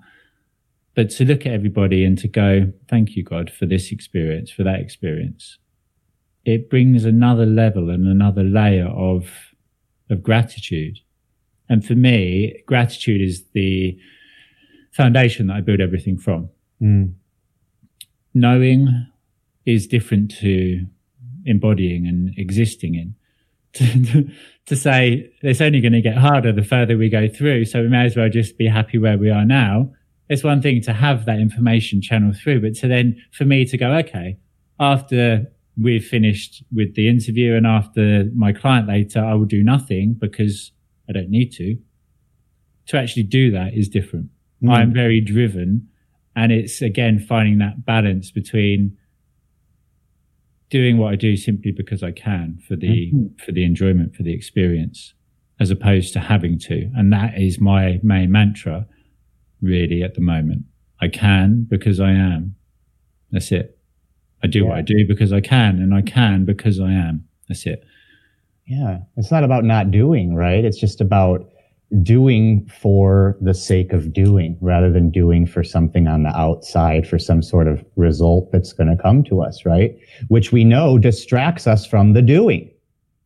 But 0.94 1.10
to 1.10 1.24
look 1.24 1.46
at 1.46 1.52
everybody 1.52 2.04
and 2.04 2.18
to 2.18 2.28
go, 2.28 2.72
thank 2.88 3.14
you, 3.14 3.22
God, 3.22 3.50
for 3.50 3.66
this 3.66 3.92
experience, 3.92 4.50
for 4.50 4.64
that 4.64 4.80
experience. 4.80 5.58
It 6.44 6.70
brings 6.70 7.04
another 7.04 7.46
level 7.46 7.90
and 7.90 8.06
another 8.06 8.42
layer 8.42 8.88
of, 8.88 9.30
of 10.10 10.22
gratitude. 10.22 10.98
And 11.68 11.84
for 11.84 11.94
me, 11.94 12.62
gratitude 12.66 13.20
is 13.20 13.44
the, 13.52 13.98
foundation 14.92 15.46
that 15.48 15.56
I 15.56 15.60
build 15.60 15.80
everything 15.80 16.18
from. 16.18 16.48
Mm. 16.82 17.14
Knowing 18.34 19.06
is 19.66 19.86
different 19.86 20.30
to 20.40 20.86
embodying 21.44 22.06
and 22.06 22.34
existing 22.36 22.94
in. 22.94 23.14
To, 23.74 24.28
to 24.66 24.76
say 24.76 25.30
it's 25.42 25.60
only 25.60 25.80
going 25.80 25.92
to 25.92 26.00
get 26.00 26.16
harder 26.16 26.52
the 26.52 26.64
further 26.64 26.96
we 26.96 27.08
go 27.08 27.28
through, 27.28 27.64
so 27.66 27.82
we 27.82 27.88
may 27.88 28.04
as 28.06 28.16
well 28.16 28.28
just 28.28 28.58
be 28.58 28.66
happy 28.66 28.98
where 28.98 29.16
we 29.16 29.30
are 29.30 29.44
now. 29.44 29.92
It's 30.28 30.42
one 30.42 30.60
thing 30.60 30.82
to 30.82 30.92
have 30.92 31.26
that 31.26 31.38
information 31.38 32.02
channel 32.02 32.32
through, 32.32 32.62
but 32.62 32.74
to 32.76 32.88
then 32.88 33.16
for 33.30 33.44
me 33.44 33.64
to 33.66 33.76
go, 33.78 33.92
okay, 33.96 34.38
after 34.80 35.46
we've 35.80 36.04
finished 36.04 36.62
with 36.74 36.94
the 36.96 37.08
interview 37.08 37.54
and 37.54 37.66
after 37.66 38.24
my 38.34 38.52
client 38.52 38.88
later, 38.88 39.24
I 39.24 39.34
will 39.34 39.46
do 39.46 39.62
nothing 39.62 40.14
because 40.18 40.72
I 41.08 41.12
don't 41.12 41.30
need 41.30 41.52
to. 41.52 41.78
To 42.88 42.98
actually 42.98 43.24
do 43.24 43.50
that 43.52 43.74
is 43.74 43.88
different. 43.88 44.28
Mm. 44.62 44.70
I'm 44.70 44.92
very 44.92 45.20
driven. 45.20 45.88
And 46.34 46.52
it's 46.52 46.80
again 46.82 47.18
finding 47.18 47.58
that 47.58 47.84
balance 47.84 48.30
between 48.30 48.96
doing 50.70 50.98
what 50.98 51.12
I 51.12 51.16
do 51.16 51.36
simply 51.36 51.72
because 51.72 52.02
I 52.02 52.12
can 52.12 52.58
for 52.66 52.76
the 52.76 53.10
mm-hmm. 53.12 53.44
for 53.44 53.52
the 53.52 53.64
enjoyment, 53.64 54.14
for 54.14 54.22
the 54.22 54.32
experience, 54.32 55.14
as 55.58 55.70
opposed 55.70 56.12
to 56.12 56.20
having 56.20 56.58
to. 56.60 56.90
And 56.94 57.12
that 57.12 57.38
is 57.38 57.60
my 57.60 58.00
main 58.02 58.30
mantra 58.30 58.86
really 59.60 60.02
at 60.02 60.14
the 60.14 60.20
moment. 60.20 60.64
I 61.00 61.08
can 61.08 61.66
because 61.68 62.00
I 62.00 62.10
am. 62.10 62.54
That's 63.30 63.52
it. 63.52 63.78
I 64.42 64.46
do 64.46 64.60
yeah. 64.60 64.64
what 64.66 64.78
I 64.78 64.82
do 64.82 65.06
because 65.06 65.32
I 65.32 65.40
can, 65.40 65.80
and 65.80 65.94
I 65.94 66.02
can 66.02 66.44
because 66.44 66.78
I 66.80 66.92
am. 66.92 67.24
That's 67.48 67.66
it. 67.66 67.84
Yeah. 68.66 68.98
It's 69.16 69.30
not 69.30 69.44
about 69.44 69.64
not 69.64 69.90
doing, 69.90 70.34
right? 70.34 70.64
It's 70.64 70.78
just 70.78 71.00
about 71.00 71.48
doing 72.02 72.68
for 72.68 73.36
the 73.40 73.54
sake 73.54 73.92
of 73.92 74.12
doing 74.12 74.58
rather 74.60 74.92
than 74.92 75.10
doing 75.10 75.46
for 75.46 75.64
something 75.64 76.06
on 76.06 76.22
the 76.22 76.36
outside 76.36 77.08
for 77.08 77.18
some 77.18 77.42
sort 77.42 77.66
of 77.66 77.82
result 77.96 78.52
that's 78.52 78.72
going 78.72 78.94
to 78.94 79.02
come 79.02 79.24
to 79.24 79.40
us, 79.40 79.64
right? 79.64 79.96
Which 80.28 80.52
we 80.52 80.64
know 80.64 80.98
distracts 80.98 81.66
us 81.66 81.86
from 81.86 82.12
the 82.12 82.20
doing. 82.20 82.70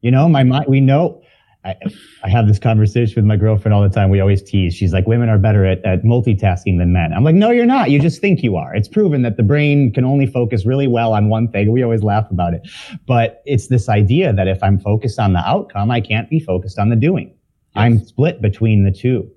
You 0.00 0.10
know, 0.10 0.28
my 0.28 0.44
mind, 0.44 0.66
we 0.68 0.80
know. 0.80 1.20
I, 1.64 1.76
I 2.24 2.28
have 2.28 2.48
this 2.48 2.58
conversation 2.58 3.14
with 3.14 3.24
my 3.24 3.36
girlfriend 3.36 3.72
all 3.72 3.82
the 3.82 3.88
time. 3.88 4.10
We 4.10 4.18
always 4.20 4.42
tease. 4.42 4.74
She's 4.74 4.92
like, 4.92 5.06
women 5.06 5.28
are 5.28 5.38
better 5.38 5.64
at, 5.64 5.84
at 5.84 6.02
multitasking 6.02 6.78
than 6.78 6.92
men. 6.92 7.12
I'm 7.12 7.22
like, 7.22 7.36
no, 7.36 7.50
you're 7.50 7.66
not. 7.66 7.90
You 7.90 8.00
just 8.00 8.20
think 8.20 8.42
you 8.42 8.56
are. 8.56 8.74
It's 8.74 8.88
proven 8.88 9.22
that 9.22 9.36
the 9.36 9.44
brain 9.44 9.92
can 9.92 10.04
only 10.04 10.26
focus 10.26 10.66
really 10.66 10.88
well 10.88 11.12
on 11.12 11.28
one 11.28 11.48
thing. 11.48 11.70
We 11.70 11.84
always 11.84 12.02
laugh 12.02 12.28
about 12.32 12.54
it. 12.54 12.68
But 13.06 13.42
it's 13.46 13.68
this 13.68 13.88
idea 13.88 14.32
that 14.32 14.48
if 14.48 14.60
I'm 14.60 14.78
focused 14.78 15.20
on 15.20 15.34
the 15.34 15.40
outcome, 15.40 15.92
I 15.92 16.00
can't 16.00 16.28
be 16.28 16.40
focused 16.40 16.80
on 16.80 16.88
the 16.88 16.96
doing 16.96 17.32
I'm 17.74 18.04
split 18.04 18.42
between 18.42 18.84
the 18.84 18.90
two. 18.90 19.30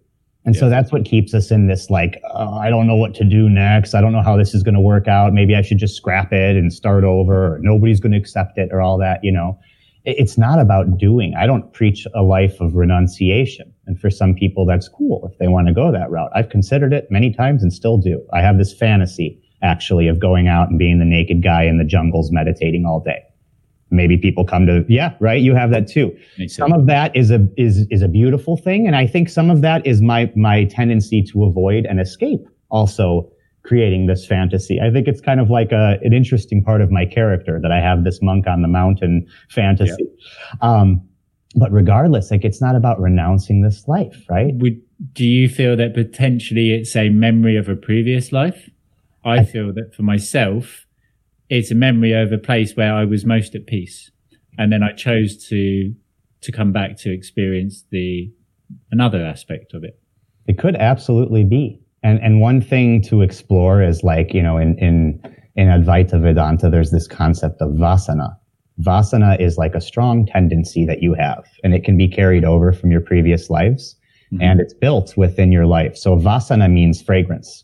And 0.46 0.56
so 0.56 0.70
that's 0.70 0.92
what 0.92 1.06
keeps 1.06 1.34
us 1.34 1.50
in 1.50 1.66
this 1.66 1.90
like, 1.90 2.22
oh, 2.32 2.54
I 2.54 2.70
don't 2.70 2.86
know 2.86 2.96
what 2.96 3.16
to 3.16 3.24
do 3.24 3.50
next. 3.50 3.96
I 3.96 4.02
don't 4.02 4.12
know 4.12 4.22
how 4.22 4.38
this 4.38 4.54
is 4.54 4.62
going 4.62 4.76
to 4.76 4.82
work 4.82 5.08
out. 5.08 5.34
Maybe 5.34 5.56
I 5.56 5.64
should 5.64 5.80
just 5.80 5.96
scrap 5.96 6.32
it 6.32 6.56
and 6.56 6.72
start 6.72 7.04
over. 7.04 7.56
Or 7.56 7.60
nobody's 7.62 8.00
going 8.00 8.12
to 8.12 8.18
accept 8.18 8.60
it 8.60 8.70
or 8.72 8.80
all 8.80 9.00
that, 9.00 9.24
you 9.24 9.32
know. 9.32 9.60
It's 10.04 10.38
not 10.38 10.60
about 10.60 11.00
doing. 11.00 11.34
I 11.34 11.48
don't 11.48 11.74
preach 11.74 12.06
a 12.14 12.22
life 12.22 12.62
of 12.62 12.76
renunciation. 12.76 13.74
And 13.88 14.00
for 14.00 14.12
some 14.12 14.36
people, 14.36 14.68
that's 14.68 14.88
cool 14.88 15.28
if 15.32 15.36
they 15.40 15.48
want 15.48 15.68
to 15.68 15.74
go 15.74 15.92
that 15.92 16.12
route. 16.12 16.30
I've 16.36 16.50
considered 16.50 16.94
it 16.94 17.10
many 17.10 17.34
times 17.34 17.64
and 17.64 17.74
still 17.74 17.98
do. 17.98 18.24
I 18.32 18.42
have 18.42 18.60
this 18.60 18.72
fantasy 18.72 19.42
actually 19.64 20.08
of 20.08 20.20
going 20.20 20.48
out 20.48 20.70
and 20.70 20.78
being 20.78 21.00
the 21.00 21.06
naked 21.06 21.42
guy 21.42 21.64
in 21.64 21.80
the 21.80 21.84
jungles 21.84 22.32
meditating 22.32 22.86
all 22.86 23.00
day 23.00 23.24
maybe 23.92 24.18
people 24.18 24.44
come 24.44 24.66
to 24.66 24.84
yeah 24.88 25.14
right 25.20 25.42
you 25.42 25.54
have 25.54 25.70
that 25.70 25.88
too 25.88 26.16
some 26.48 26.74
of 26.74 26.88
that 26.88 27.16
is 27.16 27.32
a 27.32 27.48
is 27.58 27.86
is 27.90 28.02
a 28.02 28.08
beautiful 28.08 28.58
thing 28.58 28.88
and 28.88 28.96
i 28.96 29.06
think 29.06 29.30
some 29.30 29.50
of 29.50 29.62
that 29.62 29.86
is 29.86 30.02
my 30.02 30.32
my 30.36 30.66
tendency 30.66 31.22
to 31.22 31.44
avoid 31.44 31.86
and 31.86 32.00
escape 32.00 32.42
also 32.70 33.30
creating 33.64 34.08
this 34.08 34.26
fantasy 34.26 34.80
i 34.82 34.92
think 34.92 35.08
it's 35.08 35.22
kind 35.22 35.40
of 35.40 35.50
like 35.50 35.72
a 35.72 35.98
an 36.02 36.14
interesting 36.14 36.64
part 36.64 36.82
of 36.82 36.92
my 36.92 37.06
character 37.06 37.60
that 37.62 37.72
i 37.72 37.80
have 37.80 38.04
this 38.04 38.22
monk 38.22 38.48
on 38.48 38.62
the 38.62 38.68
mountain 38.68 39.26
fantasy 39.50 40.04
yeah. 40.04 40.56
um 40.62 41.02
but 41.56 41.72
regardless, 41.72 42.32
like 42.32 42.44
it's 42.44 42.62
not 42.62 42.76
about 42.76 43.00
renouncing 43.00 43.62
this 43.62 43.88
life, 43.88 44.26
right? 44.30 44.54
Would, 44.56 44.82
do 45.14 45.26
you 45.26 45.48
feel 45.48 45.76
that 45.78 45.94
potentially 45.94 46.74
it's 46.74 46.96
a 46.96 47.10
memory 47.10 47.56
of 47.56 47.70
a 47.70 47.76
previous 47.76 48.32
life? 48.32 48.70
I, 49.24 49.38
I 49.38 49.46
feel 49.46 49.74
that 49.74 49.96
for 49.96 50.04
myself, 50.04 50.85
it's 51.50 51.72
a 51.72 51.76
memory 51.76 52.14
of 52.14 52.32
a 52.32 52.38
place 52.38 52.76
where 52.76 52.94
I 52.94 53.06
was 53.06 53.26
most 53.26 53.56
at 53.56 53.68
peace. 53.68 54.12
And 54.58 54.72
then 54.72 54.84
I 54.84 54.94
chose 54.94 55.38
to, 55.48 55.94
to 56.42 56.52
come 56.52 56.72
back 56.72 56.98
to 57.00 57.12
experience 57.12 57.84
the, 57.92 58.32
another 58.92 59.24
aspect 59.24 59.74
of 59.74 59.84
it. 59.84 60.00
It 60.48 60.58
could 60.58 60.76
absolutely 60.76 61.44
be. 61.44 61.82
And, 62.04 62.20
and 62.22 62.40
one 62.40 62.62
thing 62.62 63.02
to 63.04 63.22
explore 63.22 63.82
is 63.82 64.04
like, 64.04 64.34
you 64.34 64.42
know, 64.42 64.58
in, 64.58 64.78
in, 64.78 65.22
in 65.56 65.68
Advaita 65.68 66.22
Vedanta, 66.22 66.70
there's 66.70 66.92
this 66.92 67.08
concept 67.08 67.62
of 67.62 67.72
vasana. 67.72 68.36
Vasana 68.82 69.40
is 69.40 69.58
like 69.58 69.74
a 69.74 69.82
strong 69.82 70.26
tendency 70.26 70.86
that 70.86 71.02
you 71.02 71.14
have, 71.14 71.46
and 71.64 71.74
it 71.74 71.84
can 71.84 71.98
be 71.98 72.08
carried 72.08 72.44
over 72.44 72.74
from 72.74 72.92
your 72.92 73.02
previous 73.02 73.50
lives, 73.50 73.96
mm-hmm. 74.32 74.44
and 74.44 74.60
it's 74.60 74.74
built 74.74 75.16
within 75.16 75.52
your 75.52 75.66
life. 75.66 75.96
So 75.96 76.18
vasana 76.18 76.72
means 76.72 77.02
fragrance. 77.02 77.64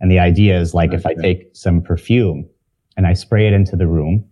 And 0.00 0.10
the 0.10 0.20
idea 0.20 0.58
is 0.58 0.72
like 0.72 0.90
okay. 0.90 0.96
if 0.96 1.06
I 1.06 1.14
take 1.14 1.50
some 1.52 1.82
perfume 1.82 2.48
and 3.00 3.06
I 3.06 3.14
spray 3.14 3.46
it 3.46 3.54
into 3.54 3.76
the 3.76 3.86
room, 3.86 4.22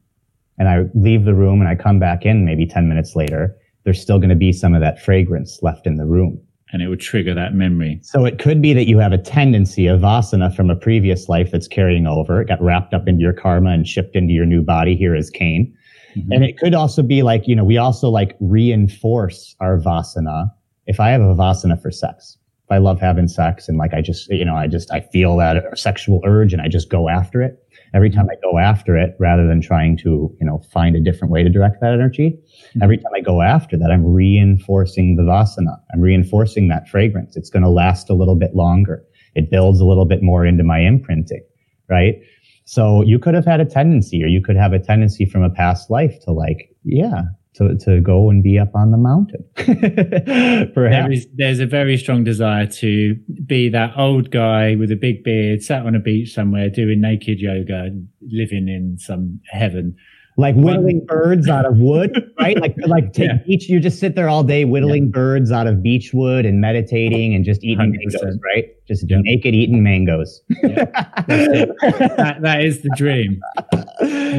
and 0.59 0.69
I 0.69 0.85
leave 0.93 1.25
the 1.25 1.33
room 1.33 1.63
and 1.63 1.71
I 1.71 1.75
come 1.75 1.99
back 1.99 2.27
in 2.27 2.45
maybe 2.45 2.67
10 2.67 2.87
minutes 2.87 3.17
later, 3.17 3.57
there's 3.85 3.99
still 3.99 4.19
going 4.19 4.29
to 4.29 4.37
be 4.37 4.53
some 4.53 4.75
of 4.75 4.83
that 4.83 5.01
fragrance 5.03 5.61
left 5.63 5.87
in 5.87 5.97
the 5.97 6.05
room 6.05 6.39
and 6.71 6.83
it 6.83 6.89
would 6.89 7.01
trigger 7.01 7.33
that 7.33 7.55
memory. 7.55 7.99
So 8.03 8.27
it 8.27 8.39
could 8.39 8.61
be 8.61 8.75
that 8.75 8.87
you 8.87 8.99
have 8.99 9.13
a 9.13 9.17
tendency 9.17 9.87
of 9.87 10.01
vasana 10.01 10.55
from 10.55 10.69
a 10.69 10.77
previous 10.77 11.27
life 11.27 11.51
that's 11.51 11.67
carrying 11.67 12.07
over. 12.07 12.43
It 12.43 12.49
got 12.49 12.61
wrapped 12.61 12.93
up 12.93 13.09
into 13.09 13.23
your 13.23 13.33
karma 13.33 13.71
and 13.71 13.89
shipped 13.89 14.15
into 14.15 14.35
your 14.35 14.45
new 14.45 14.61
body 14.61 14.95
here 14.95 15.15
as 15.15 15.31
Kaine. 15.31 15.75
Mm-hmm. 16.15 16.31
And 16.31 16.45
it 16.45 16.59
could 16.59 16.75
also 16.75 17.03
be 17.03 17.23
like, 17.23 17.49
you 17.49 17.57
know, 17.57 17.65
we 17.65 17.79
also 17.79 18.11
like 18.11 18.37
reinforce 18.39 19.57
our 19.61 19.79
vasana. 19.79 20.51
If 20.87 21.01
I 21.01 21.09
have 21.09 21.23
a 21.23 21.35
vasana 21.35 21.81
for 21.81 21.91
sex, 21.91 22.37
if 22.67 22.73
I 22.73 22.77
love 22.77 23.01
having 23.01 23.29
sex 23.29 23.67
and 23.67 23.79
like 23.79 23.95
I 23.95 24.03
just, 24.03 24.29
you 24.29 24.45
know, 24.45 24.57
I 24.57 24.67
just, 24.67 24.93
I 24.93 25.01
feel 25.01 25.39
that 25.39 25.79
sexual 25.79 26.21
urge 26.27 26.53
and 26.53 26.61
I 26.61 26.69
just 26.69 26.91
go 26.91 27.09
after 27.09 27.41
it. 27.41 27.65
Every 27.95 28.11
time 28.11 28.27
I 28.31 28.35
go 28.43 28.59
after 28.59 28.97
it, 28.97 29.17
rather 29.19 29.47
than 29.47 29.61
trying 29.61 29.97
to, 29.99 30.35
you 30.41 30.47
know, 30.47 30.61
find 30.73 30.95
a 30.97 31.01
different 31.01 31.33
way 31.33 31.43
to 31.43 31.49
direct 31.49 31.81
that 31.81 31.93
energy, 31.93 32.31
mm-hmm. 32.31 32.83
every 32.83 32.99
time 32.99 33.13
I 33.15 33.21
go 33.21 33.43
after 33.43 33.77
that, 33.77 33.91
I'm 33.91 34.05
reinforcing 34.05 35.17
the 35.17 35.23
vasana. 35.23 35.79
I'm 35.93 36.01
reinforcing 36.01 36.69
that 36.69 36.89
fragrance. 36.89 37.37
It's 37.37 37.51
going 37.51 37.63
to 37.63 37.71
last 37.71 38.11
a 38.11 38.15
little 38.15 38.37
bit 38.37 38.55
longer. 38.55 39.05
It 39.35 39.51
builds 39.51 39.81
a 39.81 39.85
little 39.85 40.07
bit 40.07 40.23
more 40.23 40.45
into 40.45 40.65
my 40.65 40.81
imprinting, 40.81 41.45
right? 41.89 42.17
So 42.65 43.03
you 43.03 43.19
could 43.19 43.35
have 43.35 43.47
had 43.47 43.61
a 43.61 43.65
tendency 43.65 44.23
or 44.23 44.27
you 44.27 44.43
could 44.43 44.57
have 44.57 44.73
a 44.75 44.79
tendency 44.79 45.25
from 45.25 45.43
a 45.43 45.49
past 45.49 45.91
life 45.91 46.21
to 46.25 46.33
like, 46.33 46.69
yeah, 46.85 47.23
to, 47.59 47.77
to 47.85 48.01
go 48.01 48.31
and 48.31 48.43
be 48.43 48.59
up 48.59 48.75
on 48.75 48.91
the 48.91 48.97
mountain. 48.97 49.45
there 50.75 51.13
is, 51.13 51.27
there's 51.35 51.61
a 51.61 51.67
very 51.67 51.97
strong 51.97 52.25
desire 52.25 52.67
to 52.67 53.15
be 53.47 53.69
that 53.69 53.93
old 53.97 54.31
guy 54.31 54.75
with 54.77 54.91
a 54.91 54.97
big 54.97 55.23
beard, 55.23 55.63
sat 55.63 55.85
on 55.85 55.95
a 55.95 56.01
beach 56.01 56.33
somewhere 56.33 56.71
doing 56.71 57.01
naked 57.01 57.39
yoga, 57.41 57.91
living 58.23 58.69
in 58.69 58.97
some 58.99 59.41
heaven 59.51 59.97
like 60.39 60.55
whittling 60.55 61.05
birds 61.05 61.49
out 61.49 61.67
of 61.67 61.79
wood, 61.79 62.13
right? 62.41 62.59
Like 62.61 62.77
like 62.87 63.13
take 63.13 63.27
yeah. 63.29 63.39
beach. 63.45 63.69
You 63.69 63.81
just 63.81 63.99
sit 63.99 64.15
there 64.15 64.29
all 64.29 64.45
day 64.45 64.65
whittling 64.65 65.07
yeah. 65.07 65.11
birds 65.11 65.51
out 65.51 65.67
of 65.67 65.83
beach 65.83 66.13
wood 66.15 66.47
and 66.47 66.61
meditating 66.61 67.35
and 67.35 67.45
just 67.45 67.65
eating 67.65 67.93
100%. 67.93 67.93
mangoes, 67.93 68.39
right? 68.45 68.67
Just 68.89 69.05
yeah. 69.09 69.19
naked 69.21 69.55
eating 69.55 69.83
mangoes. 69.83 70.41
that, 70.63 72.39
that 72.41 72.63
is 72.63 72.83
the 72.83 72.91
dream. 72.97 73.41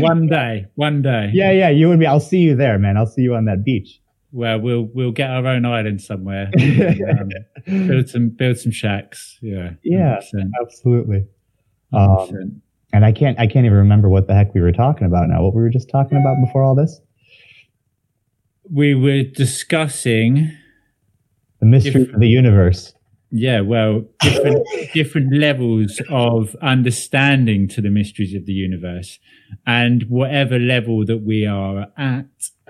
One 0.02 0.28
day, 0.28 0.66
one 0.76 1.02
day. 1.04 1.30
Yeah, 1.34 1.52
yeah. 1.52 1.70
You 1.70 1.92
and 1.92 2.00
me. 2.00 2.08
I'll 2.08 2.20
see 2.20 2.40
you 2.40 2.56
there, 2.56 2.80
man. 2.80 2.98
I'll 2.98 3.06
see 3.06 3.22
you 3.22 3.36
on 3.36 3.46
that 3.46 3.64
beach. 3.64 4.02
Well, 4.32 4.60
we'll 4.60 4.90
we'll 4.94 5.12
get 5.12 5.30
our 5.30 5.46
own 5.46 5.66
island 5.66 6.02
somewhere. 6.02 6.50
um, 6.60 7.30
build 7.88 8.10
some 8.10 8.30
build 8.30 8.58
some 8.58 8.72
shacks. 8.72 9.38
Yeah. 9.42 9.72
Yeah. 9.84 10.20
100%. 10.34 10.50
Absolutely. 10.62 11.26
Um, 11.94 12.62
and 12.94 13.06
I 13.06 13.12
can't 13.12 13.40
I 13.40 13.48
can't 13.48 13.66
even 13.66 13.78
remember 13.78 14.10
what 14.10 14.28
the 14.28 14.34
heck 14.34 14.54
we 14.54 14.62
were 14.62 14.72
talking 14.72 15.06
about 15.08 15.28
now. 15.30 15.44
What 15.44 15.56
we 15.56 15.62
were 15.62 15.70
just 15.70 15.90
talking 15.90 16.18
about 16.18 16.36
before 16.44 16.64
all 16.64 16.76
this? 16.76 17.00
We 18.72 18.94
were 18.94 19.24
discussing 19.24 20.52
the 21.60 21.66
mystery 21.66 22.04
of 22.14 22.20
the 22.20 22.28
universe. 22.28 22.94
Yeah, 23.32 23.62
well, 23.62 24.06
different 24.22 24.68
different 24.94 25.34
levels 25.34 26.02
of 26.10 26.56
understanding 26.62 27.68
to 27.70 27.82
the 27.82 27.90
mysteries 27.90 28.34
of 28.34 28.46
the 28.46 28.54
universe, 28.54 29.20
and 29.66 30.04
whatever 30.10 30.58
level 30.58 31.06
that 31.06 31.24
we 31.24 31.46
are 31.46 31.88
at 31.98 32.26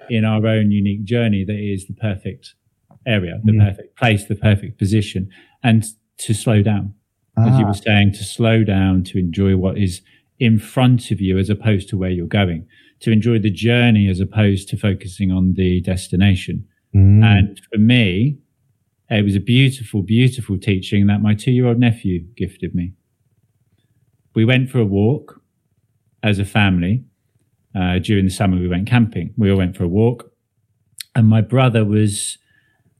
in 0.09 0.25
our 0.25 0.45
own 0.45 0.71
unique 0.71 1.03
journey, 1.03 1.45
that 1.45 1.59
is 1.59 1.87
the 1.87 1.93
perfect 1.93 2.55
area, 3.05 3.39
the 3.43 3.53
mm. 3.53 3.65
perfect 3.65 3.95
place, 3.97 4.25
the 4.25 4.35
perfect 4.35 4.77
position, 4.77 5.29
and 5.63 5.85
to 6.17 6.33
slow 6.33 6.61
down 6.61 6.93
as 7.47 7.59
you 7.59 7.65
were 7.65 7.71
ah. 7.71 7.73
saying, 7.73 8.13
to 8.13 8.23
slow 8.23 8.63
down, 8.63 9.03
to 9.03 9.17
enjoy 9.17 9.55
what 9.55 9.77
is 9.77 10.01
in 10.39 10.59
front 10.59 11.11
of 11.11 11.21
you 11.21 11.37
as 11.37 11.49
opposed 11.49 11.89
to 11.89 11.97
where 11.97 12.09
you're 12.09 12.27
going, 12.27 12.67
to 13.01 13.11
enjoy 13.11 13.39
the 13.39 13.51
journey 13.51 14.09
as 14.09 14.19
opposed 14.19 14.67
to 14.69 14.77
focusing 14.77 15.31
on 15.31 15.53
the 15.53 15.81
destination. 15.81 16.65
Mm. 16.95 17.23
And 17.23 17.61
for 17.71 17.77
me, 17.77 18.37
it 19.09 19.23
was 19.23 19.35
a 19.35 19.39
beautiful, 19.39 20.01
beautiful 20.01 20.57
teaching 20.57 21.07
that 21.07 21.21
my 21.21 21.33
two 21.33 21.51
year 21.51 21.67
old 21.67 21.79
nephew 21.79 22.23
gifted 22.35 22.75
me. 22.75 22.93
We 24.35 24.45
went 24.45 24.69
for 24.69 24.79
a 24.79 24.85
walk 24.85 25.41
as 26.23 26.39
a 26.39 26.45
family. 26.45 27.05
Uh, 27.75 27.99
during 27.99 28.25
the 28.25 28.31
summer, 28.31 28.57
we 28.57 28.67
went 28.67 28.87
camping. 28.87 29.33
We 29.37 29.51
all 29.51 29.57
went 29.57 29.77
for 29.77 29.83
a 29.83 29.87
walk. 29.87 30.31
And 31.15 31.27
my 31.27 31.41
brother 31.41 31.85
was 31.85 32.37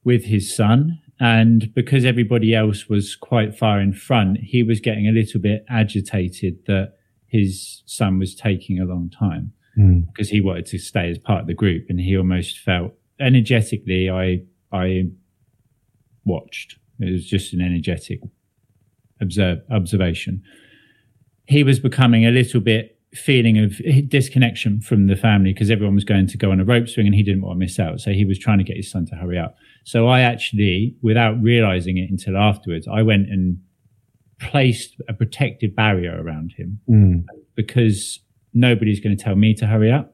with 0.04 0.26
his 0.26 0.56
son 0.56 1.00
and 1.20 1.74
because 1.74 2.06
everybody 2.06 2.56
else 2.56 2.88
was 2.88 3.16
quite 3.16 3.58
far 3.58 3.82
in 3.82 3.94
front, 3.94 4.38
he 4.38 4.64
was 4.64 4.80
getting 4.80 5.08
a 5.08 5.12
little 5.12 5.42
bit 5.42 5.66
agitated 5.70 6.66
that 6.68 6.94
his 7.28 7.84
son 7.86 8.20
was 8.20 8.34
taking 8.34 8.80
a 8.80 8.86
long 8.86 9.10
time 9.10 9.52
mm. 9.78 10.06
because 10.08 10.30
he 10.30 10.40
wanted 10.40 10.66
to 10.68 10.80
stay 10.80 11.10
as 11.10 11.18
part 11.18 11.42
of 11.42 11.48
the 11.48 11.54
group. 11.54 11.88
And 11.90 12.00
he 12.00 12.18
almost 12.18 12.60
felt 12.60 12.94
energetically, 13.20 14.10
I, 14.10 14.44
I 14.72 15.10
watched. 16.26 16.78
It 17.00 17.12
was 17.12 17.26
just 17.26 17.54
an 17.54 17.62
energetic 17.62 18.20
observe, 19.22 19.60
observation. 19.72 20.44
He 21.46 21.64
was 21.64 21.80
becoming 21.80 22.26
a 22.26 22.32
little 22.32 22.62
bit 22.62 23.00
feeling 23.14 23.58
of 23.58 23.82
disconnection 24.08 24.82
from 24.82 25.08
the 25.08 25.16
family 25.16 25.54
because 25.54 25.72
everyone 25.72 25.96
was 25.96 26.04
going 26.04 26.28
to 26.28 26.38
go 26.38 26.52
on 26.52 26.60
a 26.60 26.66
rope 26.66 26.88
swing 26.88 27.08
and 27.08 27.16
he 27.16 27.24
didn't 27.24 27.42
want 27.42 27.56
to 27.56 27.60
miss 27.60 27.80
out. 27.80 28.00
So 28.00 28.12
he 28.12 28.26
was 28.26 28.38
trying 28.38 28.60
to 28.60 28.64
get 28.64 28.78
his 28.78 28.92
son 28.92 29.06
to 29.08 29.16
hurry 29.16 29.38
up. 29.38 29.56
So 29.84 30.08
I 30.08 30.22
actually, 30.22 30.96
without 31.02 31.42
realizing 31.42 31.98
it 31.98 32.10
until 32.10 32.38
afterwards, 32.38 32.88
I 32.88 33.02
went 33.02 33.30
and 33.30 33.60
placed 34.40 34.96
a 35.08 35.14
protective 35.14 35.76
barrier 35.76 36.22
around 36.22 36.54
him 36.56 36.80
mm. 36.88 37.26
because 37.56 38.20
nobody's 38.54 39.00
going 39.00 39.18
to 39.18 39.24
tell 39.24 39.36
me 39.36 39.54
to 39.56 39.66
hurry 39.66 39.92
up. 39.92 40.14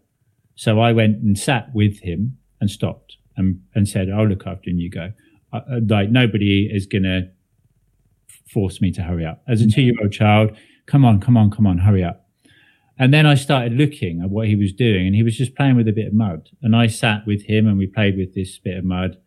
So 0.55 0.79
I 0.79 0.93
went 0.93 1.17
and 1.17 1.37
sat 1.37 1.67
with 1.73 1.99
him 1.99 2.37
and 2.61 2.69
stopped 2.69 3.17
and, 3.35 3.61
and 3.73 3.87
said, 3.87 4.09
I'll 4.09 4.27
look 4.27 4.47
after 4.47 4.69
and 4.69 4.79
you 4.79 4.89
go. 4.89 5.11
Uh, 5.55 5.79
like 5.87 6.09
nobody 6.09 6.69
is 6.71 6.85
going 6.85 7.03
to 7.03 7.29
force 8.51 8.81
me 8.81 8.91
to 8.91 9.01
hurry 9.01 9.25
up. 9.25 9.43
As 9.47 9.61
a 9.61 9.67
two 9.67 9.81
year 9.81 9.95
old 10.01 10.11
child, 10.11 10.51
come 10.85 11.05
on, 11.05 11.19
come 11.19 11.37
on, 11.37 11.51
come 11.51 11.67
on, 11.67 11.79
hurry 11.79 12.03
up 12.03 12.25
and 12.97 13.13
then 13.13 13.25
I 13.25 13.35
started 13.35 13.73
looking 13.73 14.21
at 14.21 14.29
what 14.29 14.47
he 14.47 14.55
was 14.55 14.71
doing, 14.71 15.07
and 15.07 15.15
he 15.15 15.23
was 15.23 15.37
just 15.37 15.55
playing 15.55 15.75
with 15.75 15.87
a 15.87 15.93
bit 15.93 16.07
of 16.07 16.13
mud. 16.13 16.49
And 16.61 16.75
I 16.75 16.87
sat 16.87 17.27
with 17.27 17.43
him 17.43 17.67
and 17.67 17.77
we 17.77 17.87
played 17.87 18.17
with 18.17 18.33
this 18.33 18.57
bit 18.57 18.77
of 18.77 18.85
mud. 18.85 19.17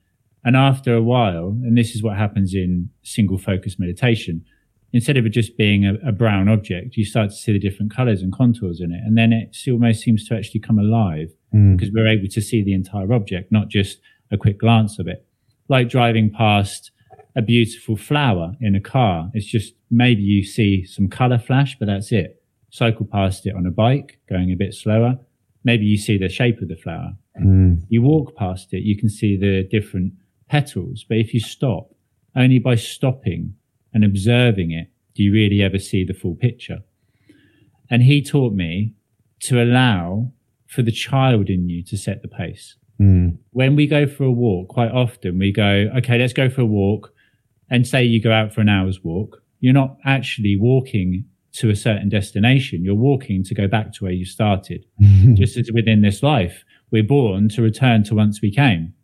And 0.43 0.57
after 0.57 0.95
a 0.95 1.03
while, 1.03 1.49
and 1.49 1.77
this 1.77 1.95
is 1.95 2.03
what 2.03 2.17
happens 2.17 2.55
in 2.55 2.89
single 3.03 3.37
focus 3.37 3.79
meditation, 3.79 4.45
instead 4.93 5.19
of 5.19 5.27
it 5.27 5.31
just 5.31 5.59
being 5.59 5.85
a, 5.85 5.95
a 6.07 6.13
brown 6.13 6.49
object, 6.49 6.97
you 6.97 7.05
start 7.05 7.29
to 7.29 7.37
see 7.37 7.53
the 7.53 7.59
different 7.59 7.95
colors 7.95 8.23
and 8.23 8.33
contours 8.33 8.81
in 8.81 8.91
it. 8.91 9.03
And 9.05 9.19
then 9.19 9.33
it 9.35 9.55
almost 9.71 10.01
seems 10.01 10.27
to 10.29 10.35
actually 10.35 10.61
come 10.61 10.79
alive 10.79 11.31
mm. 11.55 11.77
because 11.77 11.93
we're 11.93 12.09
able 12.09 12.29
to 12.29 12.41
see 12.41 12.63
the 12.63 12.73
entire 12.73 13.13
object, 13.13 13.53
not 13.53 13.69
just 13.69 13.99
a 14.31 14.39
quick 14.39 14.59
glance 14.59 14.99
of 14.99 15.09
it. 15.09 15.27
Like 15.69 15.89
driving 15.89 16.31
past 16.31 16.91
a 17.37 17.43
beautiful 17.43 17.97
flower 17.97 18.55
in 18.61 18.75
a 18.75 18.81
car. 18.81 19.31
It's 19.35 19.47
just 19.47 19.75
maybe 19.91 20.23
you 20.23 20.45
see 20.45 20.85
some 20.85 21.09
color 21.09 21.39
flash, 21.39 21.77
but 21.79 21.87
that's 21.87 22.11
it 22.11 22.39
cycle 22.71 23.07
past 23.07 23.47
it 23.47 23.55
on 23.55 23.67
a 23.67 23.71
bike, 23.71 24.19
going 24.29 24.51
a 24.51 24.57
bit 24.57 24.75
slower. 24.75 25.19
Maybe 25.65 25.85
you 25.85 25.99
see 25.99 26.19
the 26.19 26.29
shape 26.29 26.61
of 26.61 26.69
the 26.69 26.77
flower. 26.77 27.17
Mm. 27.41 27.83
You 27.89 28.03
walk 28.03 28.37
past 28.37 28.73
it, 28.73 28.83
you 28.83 28.97
can 28.97 29.09
see 29.09 29.37
the 29.37 29.65
different 29.71 30.13
petals. 30.49 31.05
But 31.09 31.19
if 31.19 31.35
you 31.35 31.41
stop, 31.41 31.95
only 32.37 32.59
by 32.59 32.77
stopping 32.77 33.55
and 33.93 34.05
observing 34.05 34.71
it 34.73 34.89
do 35.15 35.23
you 35.23 35.33
really 35.33 35.63
ever 35.63 35.79
see 35.79 36.05
the 36.05 36.15
full 36.15 36.37
picture. 36.37 36.81
And 37.91 38.03
he 38.03 38.23
taught 38.23 38.55
me 38.55 38.95
to 39.41 39.63
allow 39.63 40.33
for 40.67 40.83
the 40.83 40.93
child 40.93 41.49
in 41.49 41.69
you 41.69 41.83
to 41.85 41.97
set 41.97 42.23
the 42.23 42.29
pace. 42.29 42.77
Mm. 43.01 43.39
When 43.51 43.77
we 43.77 43.87
go 43.87 44.07
for 44.07 44.25
a 44.25 44.31
walk, 44.31 44.69
quite 44.69 44.91
often 44.91 45.39
we 45.39 45.53
go, 45.53 45.91
okay, 45.99 46.19
let's 46.19 46.33
go 46.33 46.49
for 46.49 46.63
a 46.63 46.67
walk. 46.67 47.13
And 47.71 47.87
say 47.87 48.03
you 48.03 48.23
go 48.23 48.33
out 48.33 48.53
for 48.53 48.61
an 48.61 48.69
hour's 48.69 49.05
walk. 49.05 49.43
You're 49.61 49.75
not 49.75 49.99
actually 50.05 50.57
walking 50.57 51.25
to 51.55 51.71
a 51.71 51.77
certain 51.77 52.09
destination. 52.09 52.85
You're 52.85 52.95
walking 52.95 53.45
to 53.45 53.55
go 53.55 53.67
back 53.67 53.93
to 53.95 54.05
where 54.05 54.13
you 54.13 54.25
started. 54.25 54.85
Just 55.35 55.57
as 55.57 55.71
within 55.73 56.03
this 56.03 56.23
life, 56.23 56.65
we're 56.91 57.03
born 57.03 57.49
to 57.51 57.63
return 57.63 58.05
to 58.05 58.15
whence 58.15 58.41
we 58.41 58.51
came. 58.51 58.95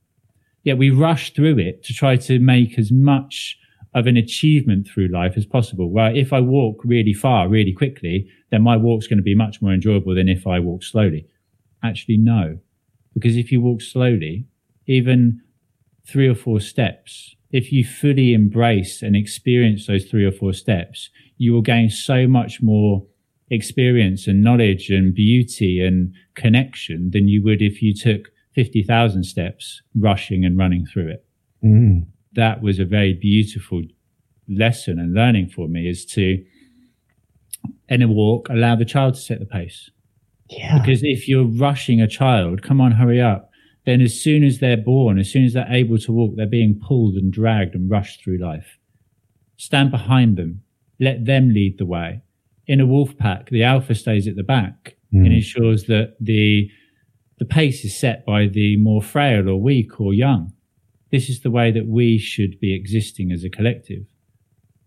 Yet 0.62 0.78
we 0.78 0.90
rush 0.90 1.34
through 1.34 1.58
it 1.58 1.82
to 1.84 1.92
try 1.92 2.16
to 2.16 2.38
make 2.38 2.78
as 2.78 2.90
much 2.90 3.58
of 3.94 4.06
an 4.06 4.16
achievement 4.16 4.88
through 4.88 5.08
life 5.08 5.34
as 5.36 5.46
possible. 5.46 5.92
Right? 5.92 6.16
If 6.16 6.32
I 6.32 6.40
walk 6.40 6.80
really 6.84 7.12
far, 7.12 7.48
really 7.48 7.72
quickly, 7.72 8.28
then 8.50 8.62
my 8.62 8.76
walk's 8.76 9.06
going 9.06 9.18
to 9.18 9.22
be 9.22 9.34
much 9.34 9.60
more 9.60 9.72
enjoyable 9.72 10.14
than 10.14 10.28
if 10.28 10.46
I 10.46 10.58
walk 10.58 10.82
slowly. 10.82 11.26
Actually, 11.82 12.16
no. 12.16 12.58
Because 13.14 13.36
if 13.36 13.50
you 13.50 13.60
walk 13.60 13.80
slowly, 13.80 14.46
even 14.86 15.40
three 16.06 16.28
or 16.28 16.34
four 16.34 16.60
steps, 16.60 17.34
if 17.50 17.72
you 17.72 17.84
fully 17.84 18.34
embrace 18.34 19.00
and 19.00 19.14
experience 19.14 19.86
those 19.86 20.04
three 20.04 20.24
or 20.24 20.32
four 20.32 20.52
steps, 20.52 21.08
you 21.38 21.52
will 21.52 21.62
gain 21.62 21.88
so 21.88 22.26
much 22.26 22.60
more 22.60 23.06
experience 23.50 24.26
and 24.26 24.42
knowledge 24.42 24.90
and 24.90 25.14
beauty 25.14 25.80
and 25.80 26.12
connection 26.34 27.10
than 27.12 27.28
you 27.28 27.42
would 27.44 27.62
if 27.62 27.80
you 27.80 27.94
took 27.94 28.30
50,000 28.54 29.24
steps 29.24 29.82
rushing 29.96 30.44
and 30.44 30.58
running 30.58 30.86
through 30.86 31.08
it. 31.08 31.24
Mm. 31.62 32.06
That 32.34 32.62
was 32.62 32.78
a 32.78 32.84
very 32.84 33.14
beautiful 33.14 33.82
lesson 34.48 34.98
and 34.98 35.14
learning 35.14 35.48
for 35.48 35.68
me 35.68 35.88
is 35.88 36.04
to, 36.06 36.44
in 37.88 38.02
a 38.02 38.08
walk, 38.08 38.48
allow 38.48 38.76
the 38.76 38.84
child 38.84 39.14
to 39.14 39.20
set 39.20 39.38
the 39.38 39.46
pace. 39.46 39.90
Yeah. 40.48 40.78
Because 40.78 41.00
if 41.02 41.28
you're 41.28 41.46
rushing 41.46 42.00
a 42.00 42.08
child, 42.08 42.62
come 42.62 42.80
on, 42.80 42.92
hurry 42.92 43.20
up. 43.20 43.50
Then 43.86 44.00
as 44.00 44.18
soon 44.18 44.44
as 44.44 44.58
they're 44.58 44.76
born, 44.76 45.18
as 45.18 45.30
soon 45.30 45.44
as 45.44 45.52
they're 45.52 45.70
able 45.70 45.98
to 45.98 46.12
walk, 46.12 46.34
they're 46.36 46.46
being 46.46 46.80
pulled 46.86 47.14
and 47.14 47.32
dragged 47.32 47.74
and 47.74 47.90
rushed 47.90 48.22
through 48.22 48.38
life. 48.38 48.78
Stand 49.56 49.90
behind 49.90 50.36
them. 50.36 50.62
Let 50.98 51.24
them 51.24 51.50
lead 51.50 51.78
the 51.78 51.86
way 51.86 52.22
in 52.66 52.80
a 52.80 52.86
wolf 52.86 53.16
pack, 53.18 53.50
the 53.50 53.62
alpha 53.62 53.94
stays 53.94 54.26
at 54.26 54.36
the 54.36 54.42
back 54.42 54.96
mm. 55.12 55.24
and 55.24 55.32
ensures 55.32 55.84
that 55.84 56.16
the 56.20 56.70
the 57.38 57.44
pace 57.44 57.84
is 57.84 57.98
set 57.98 58.24
by 58.24 58.46
the 58.46 58.76
more 58.76 59.02
frail 59.02 59.48
or 59.48 59.60
weak 59.60 60.00
or 60.00 60.14
young. 60.14 60.52
This 61.10 61.28
is 61.28 61.40
the 61.40 61.50
way 61.50 61.72
that 61.72 61.86
we 61.86 62.16
should 62.16 62.60
be 62.60 62.74
existing 62.74 63.32
as 63.32 63.42
a 63.42 63.50
collective. 63.50 64.04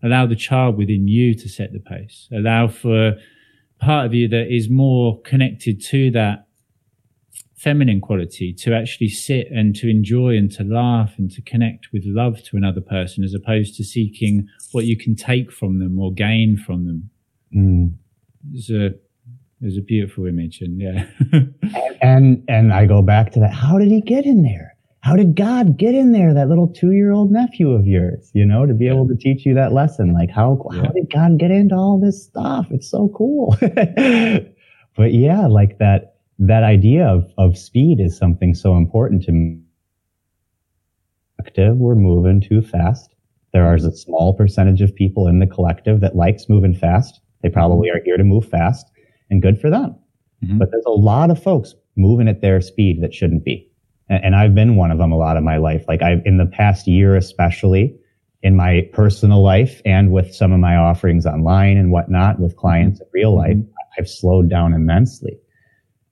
Allow 0.02 0.26
the 0.26 0.36
child 0.36 0.78
within 0.78 1.08
you 1.08 1.34
to 1.34 1.48
set 1.48 1.72
the 1.72 1.78
pace. 1.78 2.26
Allow 2.32 2.68
for 2.68 3.16
part 3.80 4.06
of 4.06 4.14
you 4.14 4.28
that 4.28 4.54
is 4.54 4.68
more 4.68 5.20
connected 5.22 5.82
to 5.86 6.10
that 6.12 6.46
feminine 7.56 8.00
quality 8.00 8.52
to 8.52 8.72
actually 8.72 9.08
sit 9.08 9.48
and 9.50 9.74
to 9.74 9.90
enjoy 9.90 10.36
and 10.36 10.52
to 10.52 10.62
laugh 10.62 11.14
and 11.18 11.30
to 11.32 11.42
connect 11.42 11.88
with 11.92 12.02
love 12.06 12.40
to 12.44 12.56
another 12.56 12.80
person 12.80 13.24
as 13.24 13.34
opposed 13.34 13.74
to 13.74 13.82
seeking 13.82 14.46
what 14.70 14.84
you 14.84 14.96
can 14.96 15.16
take 15.16 15.50
from 15.50 15.80
them 15.80 15.98
or 15.98 16.12
gain 16.12 16.56
from 16.56 16.86
them. 16.86 17.10
Mm. 17.54 17.94
It's 18.52 18.70
a 18.70 18.94
it's 19.60 19.76
a 19.76 19.82
beautiful 19.82 20.26
image, 20.26 20.60
and 20.60 20.80
yeah. 20.80 21.06
and 22.02 22.44
and 22.48 22.72
I 22.72 22.86
go 22.86 23.02
back 23.02 23.32
to 23.32 23.40
that. 23.40 23.52
How 23.52 23.78
did 23.78 23.88
he 23.88 24.00
get 24.00 24.24
in 24.24 24.42
there? 24.42 24.76
How 25.00 25.14
did 25.14 25.36
God 25.36 25.78
get 25.78 25.94
in 25.94 26.12
there? 26.12 26.34
That 26.34 26.48
little 26.48 26.68
two 26.68 26.92
year 26.92 27.12
old 27.12 27.30
nephew 27.30 27.70
of 27.72 27.86
yours, 27.86 28.30
you 28.34 28.44
know, 28.44 28.66
to 28.66 28.74
be 28.74 28.88
able 28.88 29.06
to 29.08 29.16
teach 29.16 29.46
you 29.46 29.54
that 29.54 29.72
lesson. 29.72 30.12
Like 30.12 30.30
how 30.30 30.60
yeah. 30.72 30.82
how 30.82 30.88
did 30.88 31.10
God 31.12 31.38
get 31.38 31.50
into 31.50 31.74
all 31.74 32.00
this 32.00 32.24
stuff? 32.24 32.66
It's 32.70 32.90
so 32.90 33.08
cool. 33.16 33.56
but 33.60 35.14
yeah, 35.14 35.46
like 35.46 35.78
that 35.78 36.16
that 36.40 36.64
idea 36.64 37.06
of 37.06 37.32
of 37.38 37.56
speed 37.56 38.00
is 38.00 38.16
something 38.16 38.54
so 38.54 38.76
important 38.76 39.22
to 39.24 39.32
me. 39.32 39.60
We're 41.56 41.94
moving 41.94 42.40
too 42.40 42.62
fast. 42.62 43.14
There 43.52 43.74
is 43.74 43.84
a 43.84 43.96
small 43.96 44.34
percentage 44.34 44.82
of 44.82 44.94
people 44.94 45.26
in 45.26 45.38
the 45.38 45.46
collective 45.46 46.00
that 46.00 46.14
likes 46.14 46.48
moving 46.48 46.74
fast 46.74 47.20
they 47.42 47.48
probably 47.48 47.90
are 47.90 48.00
here 48.04 48.16
to 48.16 48.24
move 48.24 48.48
fast 48.48 48.90
and 49.30 49.42
good 49.42 49.60
for 49.60 49.70
them. 49.70 49.96
Mm-hmm. 50.44 50.58
But 50.58 50.70
there's 50.70 50.84
a 50.86 50.90
lot 50.90 51.30
of 51.30 51.42
folks 51.42 51.74
moving 51.96 52.28
at 52.28 52.40
their 52.40 52.60
speed 52.60 53.02
that 53.02 53.14
shouldn't 53.14 53.44
be. 53.44 53.67
And, 54.08 54.24
and 54.24 54.36
I've 54.36 54.54
been 54.54 54.76
one 54.76 54.90
of 54.90 54.98
them 54.98 55.12
a 55.12 55.16
lot 55.16 55.36
of 55.36 55.42
my 55.42 55.56
life. 55.56 55.84
Like 55.88 56.02
I've, 56.02 56.22
in 56.24 56.38
the 56.38 56.46
past 56.46 56.86
year, 56.86 57.16
especially 57.16 57.96
in 58.42 58.56
my 58.56 58.88
personal 58.92 59.42
life 59.42 59.82
and 59.84 60.12
with 60.12 60.34
some 60.34 60.52
of 60.52 60.60
my 60.60 60.76
offerings 60.76 61.26
online 61.26 61.76
and 61.76 61.90
whatnot 61.90 62.38
with 62.38 62.56
clients 62.56 63.00
in 63.00 63.06
real 63.12 63.34
life, 63.36 63.56
mm-hmm. 63.56 63.70
I've 63.98 64.08
slowed 64.08 64.48
down 64.48 64.74
immensely, 64.74 65.38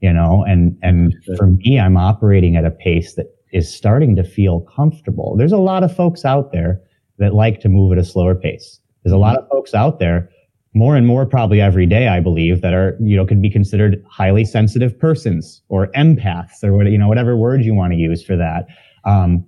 you 0.01 0.13
know, 0.13 0.45
and, 0.45 0.77
and 0.83 1.15
for 1.37 1.47
me, 1.47 1.79
I'm 1.79 1.97
operating 1.97 2.57
at 2.57 2.65
a 2.65 2.71
pace 2.71 3.15
that 3.15 3.27
is 3.53 3.73
starting 3.73 4.17
to 4.17 4.25
feel 4.25 4.61
comfortable. 4.63 5.37
There's 5.37 5.53
a 5.53 5.59
lot 5.59 5.85
of 5.85 5.95
folks 5.95 6.25
out 6.25 6.51
there 6.51 6.81
that 7.19 7.33
like 7.33 7.61
to 7.61 7.69
move 7.69 7.93
at 7.93 7.99
a 7.99 8.05
slower 8.05 8.35
pace. 8.35 8.81
There's 9.05 9.15
a 9.15 9.19
lot 9.19 9.39
of 9.39 9.49
folks 9.49 9.73
out 9.73 10.01
there 10.01 10.31
more 10.77 10.95
and 10.95 11.07
more 11.07 11.25
probably 11.25 11.59
every 11.59 11.87
day, 11.87 12.07
I 12.07 12.21
believe, 12.21 12.61
that 12.61 12.75
are, 12.75 12.99
you 13.01 13.17
know, 13.17 13.25
could 13.25 13.41
be 13.41 13.49
considered 13.49 14.05
highly 14.07 14.45
sensitive 14.45 14.99
persons 14.99 15.63
or 15.71 15.87
empaths 15.93 16.63
or 16.63 16.77
what, 16.77 16.87
you 16.87 16.99
know, 16.99 17.09
whatever 17.09 17.35
word 17.35 17.65
you 17.65 17.75
want 17.75 17.95
to 17.95 17.99
use 17.99 18.23
for 18.23 18.37
that. 18.37 18.67
Um, 19.05 19.47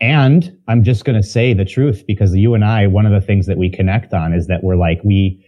and 0.00 0.56
I'm 0.66 0.82
just 0.82 1.04
going 1.04 1.20
to 1.20 1.22
say 1.22 1.52
the 1.52 1.66
truth 1.66 2.04
because 2.06 2.34
you 2.34 2.54
and 2.54 2.64
I, 2.64 2.86
one 2.86 3.04
of 3.04 3.12
the 3.12 3.20
things 3.20 3.46
that 3.48 3.58
we 3.58 3.68
connect 3.68 4.14
on 4.14 4.32
is 4.32 4.46
that 4.46 4.64
we're 4.64 4.76
like, 4.76 5.02
we, 5.04 5.46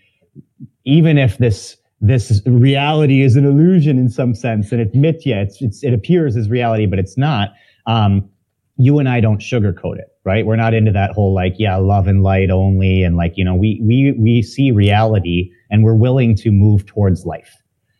even 0.84 1.16
if 1.16 1.38
this, 1.38 1.78
this 2.02 2.42
reality 2.44 3.22
is 3.22 3.34
an 3.34 3.46
illusion 3.46 3.96
in 3.96 4.10
some 4.10 4.34
sense 4.34 4.72
and 4.72 4.80
admit, 4.82 5.22
yeah, 5.24 5.40
it's, 5.40 5.62
it's, 5.62 5.82
it 5.82 5.94
appears 5.94 6.36
as 6.36 6.50
reality, 6.50 6.84
but 6.84 6.98
it's 6.98 7.16
not. 7.16 7.54
Um, 7.86 8.28
you 8.76 8.98
and 8.98 9.08
I 9.08 9.20
don't 9.20 9.40
sugarcoat 9.40 9.98
it, 9.98 10.11
right? 10.24 10.46
We're 10.46 10.56
not 10.56 10.74
into 10.74 10.92
that 10.92 11.10
whole 11.12 11.34
like, 11.34 11.54
yeah, 11.58 11.76
love 11.76 12.06
and 12.06 12.22
light 12.22 12.50
only. 12.50 13.02
And 13.02 13.16
like, 13.16 13.34
you 13.36 13.44
know, 13.44 13.54
we, 13.54 13.80
we, 13.82 14.14
we 14.18 14.42
see 14.42 14.70
reality 14.70 15.50
and 15.70 15.82
we're 15.82 15.94
willing 15.94 16.36
to 16.36 16.50
move 16.50 16.86
towards 16.86 17.26
life. 17.26 17.50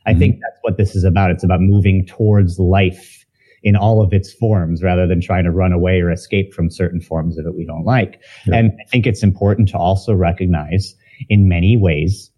I 0.07 0.11
mm-hmm. 0.11 0.19
think 0.21 0.41
that's 0.41 0.59
what 0.63 0.77
this 0.77 0.95
is 0.95 1.05
about. 1.05 1.31
It's 1.31 1.45
about 1.45 1.61
moving 1.61 2.07
towards 2.07 2.59
life 2.59 3.25
in 3.65 3.77
all 3.77 4.03
of 4.03 4.13
its 4.13 4.33
forms 4.33 4.83
rather 4.83 5.07
than 5.07 5.21
trying 5.21 5.45
to 5.45 5.51
run 5.51 5.73
away 5.73 6.01
or 6.01 6.11
escape 6.11 6.53
from 6.53 6.71
certain 6.71 7.01
forms 7.01 7.39
of 7.39 7.47
it 7.47 7.55
we 7.55 7.65
don't 7.65 7.85
like. 7.85 8.21
Yeah. 8.47 8.57
And 8.57 8.73
I 8.81 8.89
think 8.89 9.07
it's 9.07 9.23
important 9.23 9.69
to 9.71 9.79
also 9.79 10.15
recognize 10.15 10.95
in 11.29 11.49
many 11.49 11.77
ways, 11.77 12.31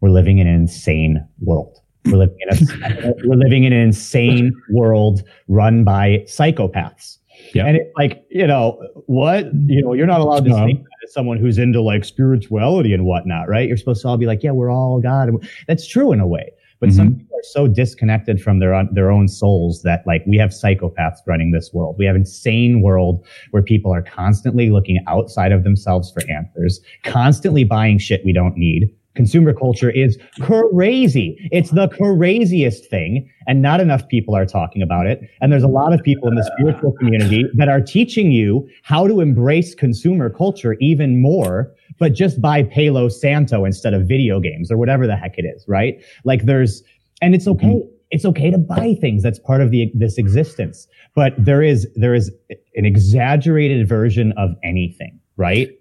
we're 0.00 0.10
living 0.10 0.38
in 0.38 0.46
an 0.46 0.54
insane 0.54 1.26
world. 1.40 1.78
We're 2.04 2.18
living 2.18 2.36
in 2.40 2.56
a, 2.56 3.14
we're 3.24 3.36
living 3.36 3.64
in 3.64 3.72
an 3.72 3.80
insane 3.80 4.52
world 4.70 5.22
run 5.48 5.84
by 5.84 6.24
psychopaths 6.26 7.18
yeah. 7.54 7.66
And 7.66 7.76
it's 7.76 7.90
like, 7.96 8.24
you 8.30 8.46
know, 8.46 8.80
what? 9.06 9.46
You 9.66 9.82
know, 9.82 9.92
you're 9.92 10.06
not 10.06 10.20
allowed 10.20 10.44
to 10.44 10.52
say 10.52 10.74
that 10.74 10.84
as 11.04 11.12
someone 11.12 11.38
who's 11.38 11.58
into 11.58 11.80
like 11.80 12.04
spirituality 12.04 12.92
and 12.92 13.04
whatnot, 13.04 13.48
right? 13.48 13.68
You're 13.68 13.76
supposed 13.76 14.02
to 14.02 14.08
all 14.08 14.16
be 14.16 14.26
like, 14.26 14.42
yeah, 14.42 14.52
we're 14.52 14.70
all 14.70 15.00
God. 15.00 15.30
That's 15.66 15.86
true 15.86 16.12
in 16.12 16.20
a 16.20 16.26
way. 16.26 16.52
But 16.78 16.90
mm-hmm. 16.90 16.96
some 16.96 17.14
people 17.14 17.36
are 17.38 17.42
so 17.44 17.66
disconnected 17.66 18.40
from 18.40 18.58
their 18.58 18.74
own, 18.74 18.88
their 18.92 19.10
own 19.10 19.28
souls 19.28 19.82
that 19.82 20.06
like 20.06 20.22
we 20.26 20.36
have 20.36 20.50
psychopaths 20.50 21.18
running 21.26 21.52
this 21.52 21.70
world. 21.72 21.96
We 21.98 22.04
have 22.04 22.16
insane 22.16 22.82
world 22.82 23.24
where 23.50 23.62
people 23.62 23.94
are 23.94 24.02
constantly 24.02 24.70
looking 24.70 25.02
outside 25.06 25.52
of 25.52 25.64
themselves 25.64 26.12
for 26.12 26.22
answers, 26.30 26.80
constantly 27.02 27.64
buying 27.64 27.98
shit 27.98 28.22
we 28.24 28.32
don't 28.32 28.56
need, 28.56 28.90
consumer 29.16 29.52
culture 29.52 29.90
is 29.90 30.16
crazy. 30.40 31.36
It's 31.50 31.70
the 31.70 31.88
craziest 31.88 32.88
thing, 32.88 33.28
and 33.48 33.62
not 33.62 33.80
enough 33.80 34.06
people 34.08 34.36
are 34.36 34.46
talking 34.46 34.82
about 34.82 35.06
it. 35.06 35.20
And 35.40 35.50
there's 35.50 35.64
a 35.64 35.68
lot 35.68 35.92
of 35.92 36.02
people 36.02 36.28
in 36.28 36.36
the 36.36 36.44
spiritual 36.56 36.92
community 36.92 37.44
that 37.54 37.68
are 37.68 37.80
teaching 37.80 38.30
you 38.30 38.68
how 38.82 39.08
to 39.08 39.20
embrace 39.20 39.74
consumer 39.74 40.30
culture 40.30 40.76
even 40.80 41.20
more, 41.20 41.72
but 41.98 42.12
just 42.12 42.40
buy 42.40 42.62
Palo 42.62 43.08
Santo 43.08 43.64
instead 43.64 43.94
of 43.94 44.06
video 44.06 44.38
games 44.38 44.70
or 44.70 44.76
whatever 44.76 45.06
the 45.06 45.16
heck 45.16 45.38
it 45.38 45.44
is, 45.44 45.64
right? 45.66 46.00
Like 46.24 46.44
there's, 46.44 46.82
and 47.20 47.34
it's 47.34 47.48
okay. 47.48 47.66
Mm-hmm. 47.66 47.92
It's 48.12 48.24
okay 48.24 48.52
to 48.52 48.58
buy 48.58 48.96
things. 49.00 49.24
That's 49.24 49.40
part 49.40 49.60
of 49.60 49.72
the, 49.72 49.90
this 49.92 50.16
existence. 50.16 50.86
But 51.16 51.32
there 51.36 51.60
is, 51.60 51.88
there 51.96 52.14
is 52.14 52.30
an 52.76 52.84
exaggerated 52.84 53.88
version 53.88 54.32
of 54.36 54.50
anything, 54.62 55.18
right? 55.36 55.75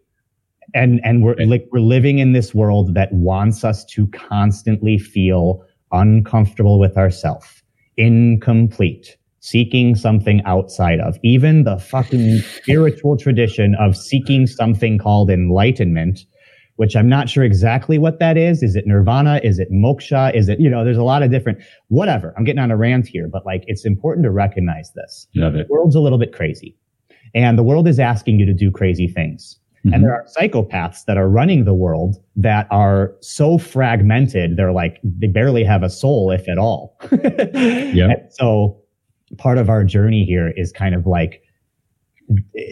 And 0.74 0.99
and 1.03 1.24
we're 1.24 1.36
like 1.45 1.68
we're 1.72 1.80
living 1.80 2.20
in 2.20 2.34
this 2.34 2.53
world 2.53 2.93
that 2.93 3.11
wants 3.13 3.63
us 3.63 3.86
to 3.86 4.07
constantly 4.07 4.97
feel 4.97 5.63
uncomfortable 5.91 6.80
with 6.80 6.97
ourselves 6.97 7.63
incomplete 7.97 9.18
seeking 9.39 9.95
something 9.95 10.41
outside 10.45 10.99
of 10.99 11.18
even 11.24 11.63
the 11.63 11.78
fucking 11.78 12.39
spiritual 12.39 13.16
tradition 13.16 13.76
of 13.76 13.95
seeking 13.95 14.47
something 14.47 14.97
called 14.97 15.30
enlightenment 15.30 16.26
which 16.78 16.95
i'm 16.95 17.07
not 17.07 17.30
sure 17.30 17.43
exactly 17.43 17.97
what 17.97 18.20
that 18.20 18.36
is. 18.38 18.61
Is 18.61 18.76
it 18.76 18.86
nirvana? 18.86 19.39
Is 19.43 19.59
it 19.59 19.72
moksha? 19.72 20.36
Is 20.36 20.49
it 20.49 20.59
you 20.59 20.70
know 20.70 20.84
there's 20.84 20.97
a 20.97 21.03
lot 21.03 21.24
of 21.24 21.32
different 21.32 21.59
whatever. 21.88 22.34
I'm 22.38 22.43
getting 22.43 22.59
on 22.59 22.72
a 22.72 22.78
rant 22.78 23.07
here 23.07 23.30
but 23.32 23.45
like 23.45 23.63
it's 23.68 23.86
important 23.86 24.26
to 24.26 24.32
recognize 24.32 24.91
this. 24.93 25.28
Love 25.36 25.55
it. 25.55 25.68
the 25.68 25.74
world's 25.74 25.95
a 25.95 26.01
little 26.01 26.18
bit 26.20 26.34
crazy 26.34 26.76
and 27.34 27.57
the 27.57 27.63
world 27.63 27.88
is 27.88 27.99
asking 27.99 28.39
you 28.39 28.45
to 28.45 28.53
do 28.53 28.72
crazy 28.72 29.07
things 29.07 29.59
Mm-hmm. 29.86 29.93
And 29.93 30.03
there 30.03 30.13
are 30.13 30.25
psychopaths 30.36 31.05
that 31.05 31.17
are 31.17 31.29
running 31.29 31.63
the 31.63 31.73
world 31.73 32.15
that 32.36 32.67
are 32.71 33.13
so 33.21 33.59
fragmented. 33.59 34.57
They're 34.57 34.71
like, 34.71 34.99
they 35.03 35.27
barely 35.27 35.63
have 35.63 35.83
a 35.83 35.91
soul, 35.91 36.31
if 36.31 36.49
at 36.49 36.57
all. 36.57 36.97
yeah. 37.23 38.15
so 38.31 38.81
part 39.38 39.59
of 39.59 39.69
our 39.69 39.83
journey 39.83 40.25
here 40.25 40.51
is 40.55 40.71
kind 40.71 40.95
of 40.95 41.05
like 41.05 41.43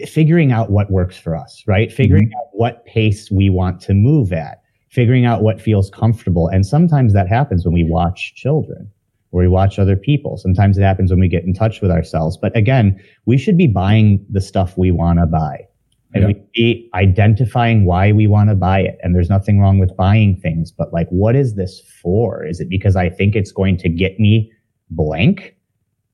figuring 0.06 0.50
out 0.50 0.70
what 0.70 0.90
works 0.90 1.16
for 1.16 1.36
us, 1.36 1.62
right? 1.68 1.92
Figuring 1.92 2.26
mm-hmm. 2.26 2.36
out 2.36 2.48
what 2.52 2.84
pace 2.86 3.30
we 3.30 3.48
want 3.48 3.80
to 3.82 3.94
move 3.94 4.32
at, 4.32 4.62
figuring 4.90 5.24
out 5.24 5.42
what 5.42 5.60
feels 5.60 5.90
comfortable. 5.90 6.48
And 6.48 6.66
sometimes 6.66 7.12
that 7.12 7.28
happens 7.28 7.64
when 7.64 7.74
we 7.74 7.84
watch 7.84 8.34
children 8.34 8.90
or 9.30 9.42
we 9.42 9.48
watch 9.48 9.78
other 9.78 9.94
people. 9.94 10.36
Sometimes 10.36 10.78
it 10.78 10.82
happens 10.82 11.12
when 11.12 11.20
we 11.20 11.28
get 11.28 11.44
in 11.44 11.54
touch 11.54 11.80
with 11.80 11.92
ourselves. 11.92 12.36
But 12.36 12.56
again, 12.56 13.00
we 13.26 13.38
should 13.38 13.56
be 13.56 13.68
buying 13.68 14.24
the 14.28 14.40
stuff 14.40 14.76
we 14.76 14.90
want 14.90 15.20
to 15.20 15.26
buy 15.26 15.68
and 16.14 16.22
yeah. 16.22 16.26
we 16.28 16.42
be 16.54 16.90
identifying 16.94 17.84
why 17.84 18.12
we 18.12 18.26
want 18.26 18.48
to 18.48 18.54
buy 18.54 18.80
it. 18.80 18.98
And 19.02 19.14
there's 19.14 19.28
nothing 19.28 19.60
wrong 19.60 19.78
with 19.78 19.94
buying 19.96 20.36
things, 20.40 20.70
but 20.70 20.92
like, 20.92 21.08
what 21.08 21.34
is 21.34 21.56
this 21.56 21.82
for? 22.00 22.44
Is 22.44 22.60
it 22.60 22.68
because 22.68 22.94
I 22.94 23.10
think 23.10 23.34
it's 23.34 23.50
going 23.50 23.76
to 23.78 23.88
get 23.88 24.18
me 24.20 24.52
blank? 24.90 25.56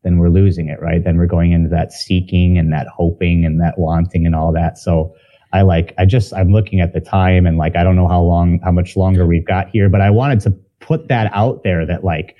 Then 0.03 0.17
we're 0.17 0.31
losing 0.31 0.69
it, 0.69 0.81
right? 0.81 1.05
Then 1.05 1.19
we're 1.19 1.27
going 1.27 1.53
into 1.53 1.69
that 1.69 1.93
seeking 1.93 2.57
and 2.57 2.73
that 2.73 2.87
hoping 2.89 3.45
and 3.45 3.61
that 3.61 3.79
wanting 3.79 4.25
and 4.25 4.35
all 4.35 4.53
that. 4.53 4.79
So 4.79 5.15
I 5.53 5.63
like, 5.63 5.93
I 5.99 6.07
just, 6.07 6.33
I'm 6.33 6.51
looking 6.51 6.81
at 6.81 6.95
the 6.95 7.01
time 7.01 7.47
and 7.47 7.59
like, 7.59 7.77
I 7.77 7.85
don't 7.85 7.97
know 7.97 8.09
how 8.09 8.23
long, 8.23 8.61
how 8.65 8.73
much 8.73 8.97
longer 8.97 9.27
we've 9.27 9.47
got 9.47 9.69
here, 9.69 9.91
but 9.91 10.01
I 10.01 10.09
wanted 10.09 10.41
to 10.41 10.51
put 10.79 11.09
that 11.09 11.31
out 11.35 11.63
there 11.63 11.85
that 11.85 12.05
like, 12.05 12.37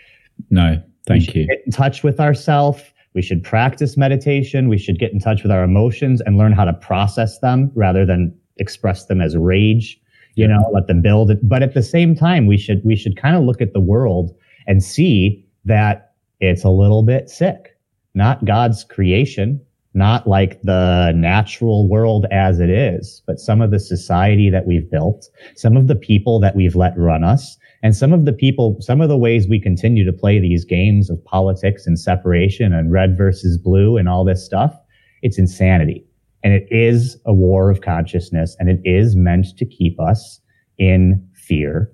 no, 0.49 0.83
thank 1.07 1.35
you. 1.35 1.47
Get 1.47 1.63
in 1.67 1.73
touch 1.73 2.03
with 2.03 2.19
ourselves 2.19 2.83
we 3.15 3.23
should 3.23 3.43
practice 3.43 3.97
meditation. 3.97 4.69
We 4.69 4.79
should 4.79 4.99
get 4.99 5.13
in 5.13 5.21
touch 5.21 5.43
with 5.43 5.51
our 5.51 5.65
emotions 5.65 6.21
and 6.21 6.39
learn 6.39 6.53
how 6.53 6.65
to 6.65 6.73
process 6.73 7.39
them 7.41 7.73
rather 7.75 8.07
than 8.07 8.35
express 8.59 9.07
them 9.07 9.21
as 9.21 9.37
rage, 9.37 10.01
you 10.35 10.47
know, 10.47 10.71
let 10.73 10.87
them 10.87 11.03
build 11.03 11.31
it. 11.31 11.49
But 11.49 11.63
at 11.63 11.75
the 11.75 11.83
same 11.83 12.15
time, 12.15 12.47
we 12.47 12.57
should, 12.57 12.85
we 12.85 12.97
should 12.97 13.17
kind 13.17 13.37
of 13.37 13.43
look 13.43 13.61
at 13.61 13.73
the 13.73 13.81
world 13.81 14.35
and 14.67 14.83
see 14.83 15.45
that 15.65 16.13
it's 16.41 16.65
a 16.65 16.71
little 16.71 17.03
bit 17.03 17.29
sick, 17.29 17.77
not 18.15 18.45
God's 18.45 18.85
creation, 18.85 19.61
not 19.93 20.29
like 20.29 20.63
the 20.63 21.13
natural 21.17 21.89
world 21.89 22.27
as 22.31 22.61
it 22.61 22.71
is, 22.71 23.23
but 23.27 23.41
some 23.41 23.61
of 23.61 23.73
the 23.73 23.81
society 23.81 24.49
that 24.51 24.67
we've 24.67 24.89
built, 24.89 25.29
some 25.57 25.77
of 25.77 25.89
the 25.89 25.97
people 25.97 26.39
that 26.41 26.55
we've 26.55 26.77
let 26.77 26.97
run 26.97 27.25
us, 27.25 27.57
and 27.83 27.97
some 27.97 28.13
of 28.13 28.27
the 28.27 28.33
people, 28.33 28.77
some 28.81 29.01
of 29.01 29.09
the 29.09 29.17
ways 29.17 29.49
we 29.49 29.59
continue 29.59 30.05
to 30.05 30.13
play 30.13 30.39
these 30.39 30.65
games 30.65 31.09
of 31.09 31.25
politics 31.25 31.87
and 31.87 31.99
separation 31.99 32.73
and 32.73 32.93
red 32.93 33.17
versus 33.17 33.57
blue 33.57 33.97
and 33.97 34.09
all 34.09 34.25
this 34.25 34.45
stuff, 34.45 34.75
it's 35.23 35.39
insanity. 35.39 36.05
And 36.43 36.53
it 36.53 36.67
is 36.71 37.17
a 37.27 37.33
war 37.33 37.71
of 37.71 37.81
consciousness 37.81 38.57
and 38.59 38.69
it 38.69 38.81
is 38.85 39.17
meant 39.17 39.57
to 39.57 39.65
keep 39.65 39.99
us 40.01 40.41
in 40.79 41.27
fear 41.35 41.91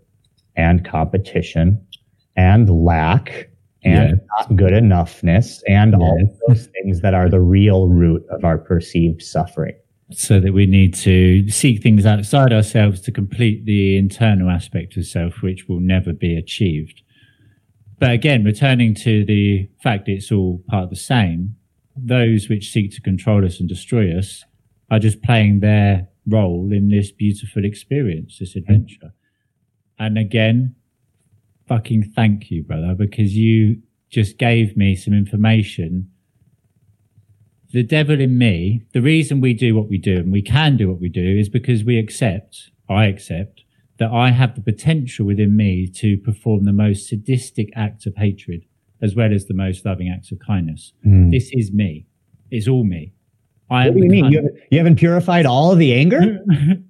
and 0.56 0.84
competition 0.84 1.84
and 2.36 2.84
lack 2.84 3.48
and 3.84 4.10
yeah. 4.10 4.26
not 4.38 4.56
good 4.56 4.72
enoughness 4.72 5.60
and 5.68 5.92
yeah. 5.92 5.98
all 5.98 6.18
those 6.48 6.66
things 6.66 7.00
that 7.00 7.14
are 7.14 7.28
the 7.28 7.40
real 7.40 7.88
root 7.88 8.24
of 8.30 8.44
our 8.44 8.58
perceived 8.58 9.22
suffering 9.22 9.74
so 10.12 10.38
that 10.38 10.52
we 10.52 10.66
need 10.66 10.94
to 10.94 11.48
seek 11.50 11.82
things 11.82 12.06
outside 12.06 12.52
ourselves 12.52 13.00
to 13.00 13.10
complete 13.10 13.64
the 13.64 13.96
internal 13.96 14.50
aspect 14.50 14.96
of 14.96 15.06
self, 15.06 15.42
which 15.42 15.68
will 15.68 15.80
never 15.80 16.12
be 16.12 16.36
achieved. 16.36 17.02
But 17.98 18.12
again, 18.12 18.44
returning 18.44 18.94
to 18.96 19.24
the 19.24 19.68
fact 19.82 20.08
it's 20.08 20.30
all 20.30 20.62
part 20.68 20.84
of 20.84 20.90
the 20.90 20.96
same, 20.96 21.56
those 21.96 22.48
which 22.48 22.70
seek 22.70 22.94
to 22.94 23.00
control 23.00 23.44
us 23.44 23.58
and 23.58 23.68
destroy 23.68 24.16
us 24.16 24.44
are 24.90 24.98
just 24.98 25.22
playing 25.22 25.60
their 25.60 26.08
role 26.26 26.70
in 26.72 26.88
this 26.88 27.10
beautiful 27.10 27.64
experience, 27.64 28.38
this 28.38 28.54
adventure. 28.54 29.12
And 29.98 30.18
again, 30.18 30.76
fucking 31.66 32.12
thank 32.14 32.50
you, 32.50 32.62
brother, 32.62 32.94
because 32.94 33.34
you 33.34 33.82
just 34.10 34.38
gave 34.38 34.76
me 34.76 34.94
some 34.94 35.14
information 35.14 36.10
the 37.72 37.82
devil 37.82 38.20
in 38.20 38.38
me, 38.38 38.82
the 38.92 39.02
reason 39.02 39.40
we 39.40 39.54
do 39.54 39.74
what 39.74 39.88
we 39.88 39.98
do 39.98 40.18
and 40.18 40.32
we 40.32 40.42
can 40.42 40.76
do 40.76 40.88
what 40.88 41.00
we 41.00 41.08
do 41.08 41.38
is 41.38 41.48
because 41.48 41.84
we 41.84 41.98
accept, 41.98 42.70
I 42.88 43.06
accept, 43.06 43.62
that 43.98 44.10
I 44.10 44.30
have 44.30 44.54
the 44.54 44.60
potential 44.60 45.26
within 45.26 45.56
me 45.56 45.86
to 45.88 46.18
perform 46.18 46.64
the 46.64 46.72
most 46.72 47.08
sadistic 47.08 47.70
acts 47.74 48.06
of 48.06 48.14
hatred 48.16 48.64
as 49.02 49.14
well 49.14 49.32
as 49.32 49.46
the 49.46 49.54
most 49.54 49.84
loving 49.84 50.08
acts 50.08 50.32
of 50.32 50.38
kindness. 50.38 50.92
Mm. 51.06 51.30
This 51.30 51.50
is 51.52 51.72
me. 51.72 52.06
It's 52.50 52.68
all 52.68 52.84
me. 52.84 53.12
I 53.68 53.88
what 53.88 53.96
do 53.96 54.04
you 54.04 54.10
mean? 54.10 54.26
You 54.26 54.38
haven't, 54.38 54.58
you 54.70 54.78
haven't, 54.78 54.96
purified 54.96 55.44
all 55.44 55.74
the 55.74 55.92
anger? 55.92 56.38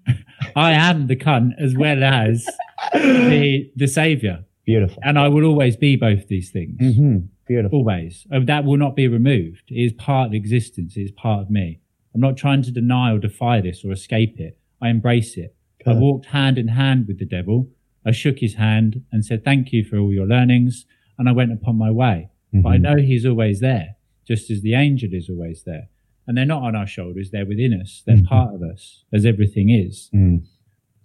I 0.56 0.72
am 0.72 1.06
the 1.06 1.16
cunt 1.16 1.52
as 1.58 1.74
well 1.74 2.04
as 2.04 2.46
the, 2.92 3.70
the 3.74 3.86
savior. 3.86 4.44
Beautiful. 4.66 4.98
And 5.02 5.18
I 5.18 5.28
will 5.28 5.44
always 5.44 5.76
be 5.76 5.96
both 5.96 6.28
these 6.28 6.50
things. 6.50 6.78
Mm-hmm. 6.80 7.26
Beautiful. 7.46 7.78
Always. 7.78 8.26
Uh, 8.32 8.40
that 8.44 8.64
will 8.64 8.76
not 8.76 8.96
be 8.96 9.08
removed. 9.08 9.64
It 9.68 9.80
is 9.80 9.92
part 9.92 10.28
of 10.28 10.34
existence. 10.34 10.96
It 10.96 11.02
is 11.02 11.12
part 11.12 11.42
of 11.42 11.50
me. 11.50 11.80
I'm 12.14 12.20
not 12.20 12.36
trying 12.36 12.62
to 12.62 12.70
deny 12.70 13.12
or 13.12 13.18
defy 13.18 13.60
this 13.60 13.84
or 13.84 13.92
escape 13.92 14.40
it. 14.40 14.58
I 14.82 14.88
embrace 14.88 15.36
it. 15.36 15.54
I 15.86 15.92
walked 15.92 16.26
hand 16.26 16.58
in 16.58 16.66
hand 16.66 17.06
with 17.06 17.20
the 17.20 17.26
devil. 17.26 17.68
I 18.04 18.10
shook 18.10 18.40
his 18.40 18.54
hand 18.54 19.04
and 19.12 19.24
said, 19.24 19.44
thank 19.44 19.72
you 19.72 19.84
for 19.84 19.98
all 19.98 20.12
your 20.12 20.26
learnings. 20.26 20.84
And 21.16 21.28
I 21.28 21.32
went 21.32 21.52
upon 21.52 21.78
my 21.78 21.92
way. 21.92 22.30
Mm-hmm. 22.52 22.62
But 22.62 22.68
I 22.70 22.76
know 22.78 22.96
he's 22.96 23.24
always 23.24 23.60
there, 23.60 23.94
just 24.26 24.50
as 24.50 24.62
the 24.62 24.74
angel 24.74 25.10
is 25.12 25.30
always 25.30 25.62
there. 25.62 25.88
And 26.26 26.36
they're 26.36 26.44
not 26.44 26.64
on 26.64 26.74
our 26.74 26.88
shoulders. 26.88 27.30
They're 27.30 27.46
within 27.46 27.78
us. 27.80 28.02
They're 28.04 28.16
mm-hmm. 28.16 28.26
part 28.26 28.54
of 28.54 28.62
us 28.62 29.04
as 29.12 29.24
everything 29.24 29.70
is. 29.70 30.10
Mm. 30.12 30.44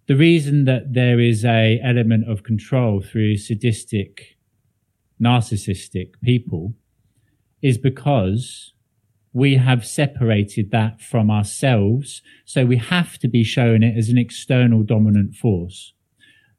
The 0.07 0.15
reason 0.15 0.65
that 0.65 0.93
there 0.93 1.19
is 1.19 1.45
a 1.45 1.79
element 1.83 2.27
of 2.27 2.41
control 2.41 3.01
through 3.01 3.37
sadistic 3.37 4.37
narcissistic 5.21 6.13
people 6.23 6.73
is 7.61 7.77
because 7.77 8.73
we 9.33 9.55
have 9.55 9.85
separated 9.85 10.71
that 10.71 11.01
from 11.01 11.31
ourselves. 11.31 12.21
So 12.45 12.65
we 12.65 12.77
have 12.77 13.17
to 13.19 13.27
be 13.27 13.43
showing 13.43 13.83
it 13.83 13.97
as 13.97 14.09
an 14.09 14.17
external 14.17 14.83
dominant 14.83 15.35
force. 15.35 15.93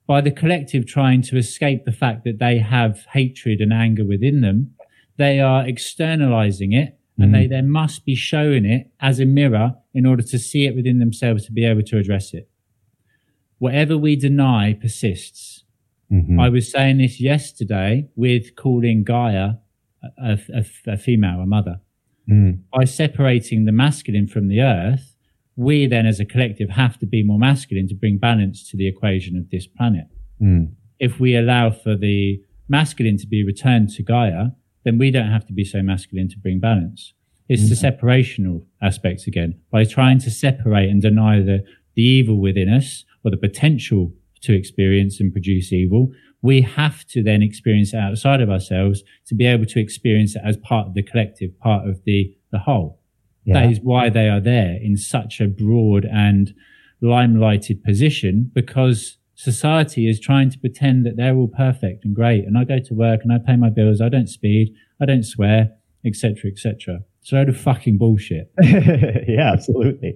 By 0.06 0.20
the 0.20 0.30
collective 0.30 0.86
trying 0.86 1.22
to 1.22 1.36
escape 1.36 1.84
the 1.84 1.92
fact 1.92 2.24
that 2.24 2.38
they 2.38 2.58
have 2.58 3.06
hatred 3.12 3.60
and 3.60 3.72
anger 3.72 4.04
within 4.04 4.40
them, 4.40 4.74
they 5.16 5.40
are 5.40 5.66
externalizing 5.66 6.72
it 6.72 6.98
and 7.18 7.30
mm. 7.30 7.34
they 7.34 7.46
then 7.46 7.68
must 7.68 8.04
be 8.04 8.14
showing 8.14 8.64
it 8.64 8.90
as 9.00 9.20
a 9.20 9.26
mirror 9.26 9.74
in 9.94 10.06
order 10.06 10.22
to 10.22 10.38
see 10.38 10.66
it 10.66 10.74
within 10.74 10.98
themselves 10.98 11.44
to 11.46 11.52
be 11.52 11.64
able 11.64 11.82
to 11.82 11.98
address 11.98 12.32
it. 12.32 12.48
Whatever 13.58 13.96
we 13.96 14.16
deny 14.16 14.72
persists. 14.72 15.51
Mm-hmm. 16.12 16.38
I 16.38 16.48
was 16.48 16.70
saying 16.70 16.98
this 16.98 17.20
yesterday 17.20 18.08
with 18.16 18.54
calling 18.56 19.02
Gaia 19.02 19.54
a, 20.22 20.38
a, 20.54 20.64
a 20.86 20.96
female, 20.96 21.40
a 21.40 21.46
mother. 21.46 21.80
Mm. 22.30 22.62
By 22.72 22.84
separating 22.84 23.64
the 23.64 23.72
masculine 23.72 24.26
from 24.26 24.48
the 24.48 24.60
earth, 24.60 25.16
we 25.56 25.86
then 25.86 26.06
as 26.06 26.20
a 26.20 26.24
collective 26.24 26.70
have 26.70 26.98
to 26.98 27.06
be 27.06 27.22
more 27.22 27.38
masculine 27.38 27.88
to 27.88 27.94
bring 27.94 28.18
balance 28.18 28.68
to 28.70 28.76
the 28.76 28.86
equation 28.86 29.36
of 29.36 29.50
this 29.50 29.66
planet. 29.66 30.06
Mm. 30.40 30.72
If 30.98 31.18
we 31.18 31.36
allow 31.36 31.70
for 31.70 31.96
the 31.96 32.40
masculine 32.68 33.18
to 33.18 33.26
be 33.26 33.44
returned 33.44 33.90
to 33.90 34.02
Gaia, 34.02 34.48
then 34.84 34.98
we 34.98 35.10
don't 35.10 35.30
have 35.30 35.46
to 35.46 35.52
be 35.52 35.64
so 35.64 35.82
masculine 35.82 36.28
to 36.28 36.38
bring 36.38 36.60
balance. 36.60 37.14
It's 37.48 37.62
mm 37.62 37.68
the 37.68 37.90
separational 37.90 38.64
aspects 38.80 39.26
again. 39.26 39.60
By 39.70 39.84
trying 39.84 40.18
to 40.20 40.30
separate 40.30 40.88
and 40.88 41.02
deny 41.02 41.40
the, 41.40 41.64
the 41.94 42.02
evil 42.02 42.40
within 42.40 42.72
us 42.72 43.04
or 43.24 43.30
the 43.30 43.36
potential 43.36 44.12
to 44.42 44.54
experience 44.54 45.20
and 45.20 45.32
produce 45.32 45.72
evil. 45.72 46.10
We 46.42 46.60
have 46.62 47.06
to 47.08 47.22
then 47.22 47.42
experience 47.42 47.94
it 47.94 47.98
outside 47.98 48.40
of 48.40 48.50
ourselves 48.50 49.02
to 49.26 49.34
be 49.34 49.46
able 49.46 49.66
to 49.66 49.80
experience 49.80 50.34
it 50.34 50.42
as 50.44 50.56
part 50.56 50.88
of 50.88 50.94
the 50.94 51.02
collective, 51.02 51.58
part 51.60 51.88
of 51.88 52.02
the, 52.04 52.34
the 52.50 52.58
whole. 52.58 53.00
Yeah. 53.44 53.60
That 53.60 53.72
is 53.72 53.80
why 53.80 54.10
they 54.10 54.28
are 54.28 54.40
there 54.40 54.76
in 54.80 54.96
such 54.96 55.40
a 55.40 55.46
broad 55.46 56.04
and 56.04 56.52
limelighted 57.02 57.82
position 57.82 58.50
because 58.54 59.18
society 59.34 60.08
is 60.08 60.20
trying 60.20 60.50
to 60.50 60.58
pretend 60.58 61.04
that 61.06 61.16
they're 61.16 61.34
all 61.34 61.48
perfect 61.48 62.04
and 62.04 62.14
great. 62.14 62.44
And 62.44 62.56
I 62.56 62.64
go 62.64 62.78
to 62.78 62.94
work 62.94 63.20
and 63.22 63.32
I 63.32 63.38
pay 63.44 63.56
my 63.56 63.70
bills. 63.70 64.00
I 64.00 64.08
don't 64.08 64.28
speed. 64.28 64.74
I 65.00 65.06
don't 65.06 65.24
swear, 65.24 65.72
etc., 66.04 66.50
etc. 66.50 67.00
It's 67.20 67.32
a 67.32 67.36
load 67.36 67.48
of 67.48 67.56
fucking 67.56 67.98
bullshit. 67.98 68.52
yeah, 68.62 69.52
absolutely. 69.52 70.14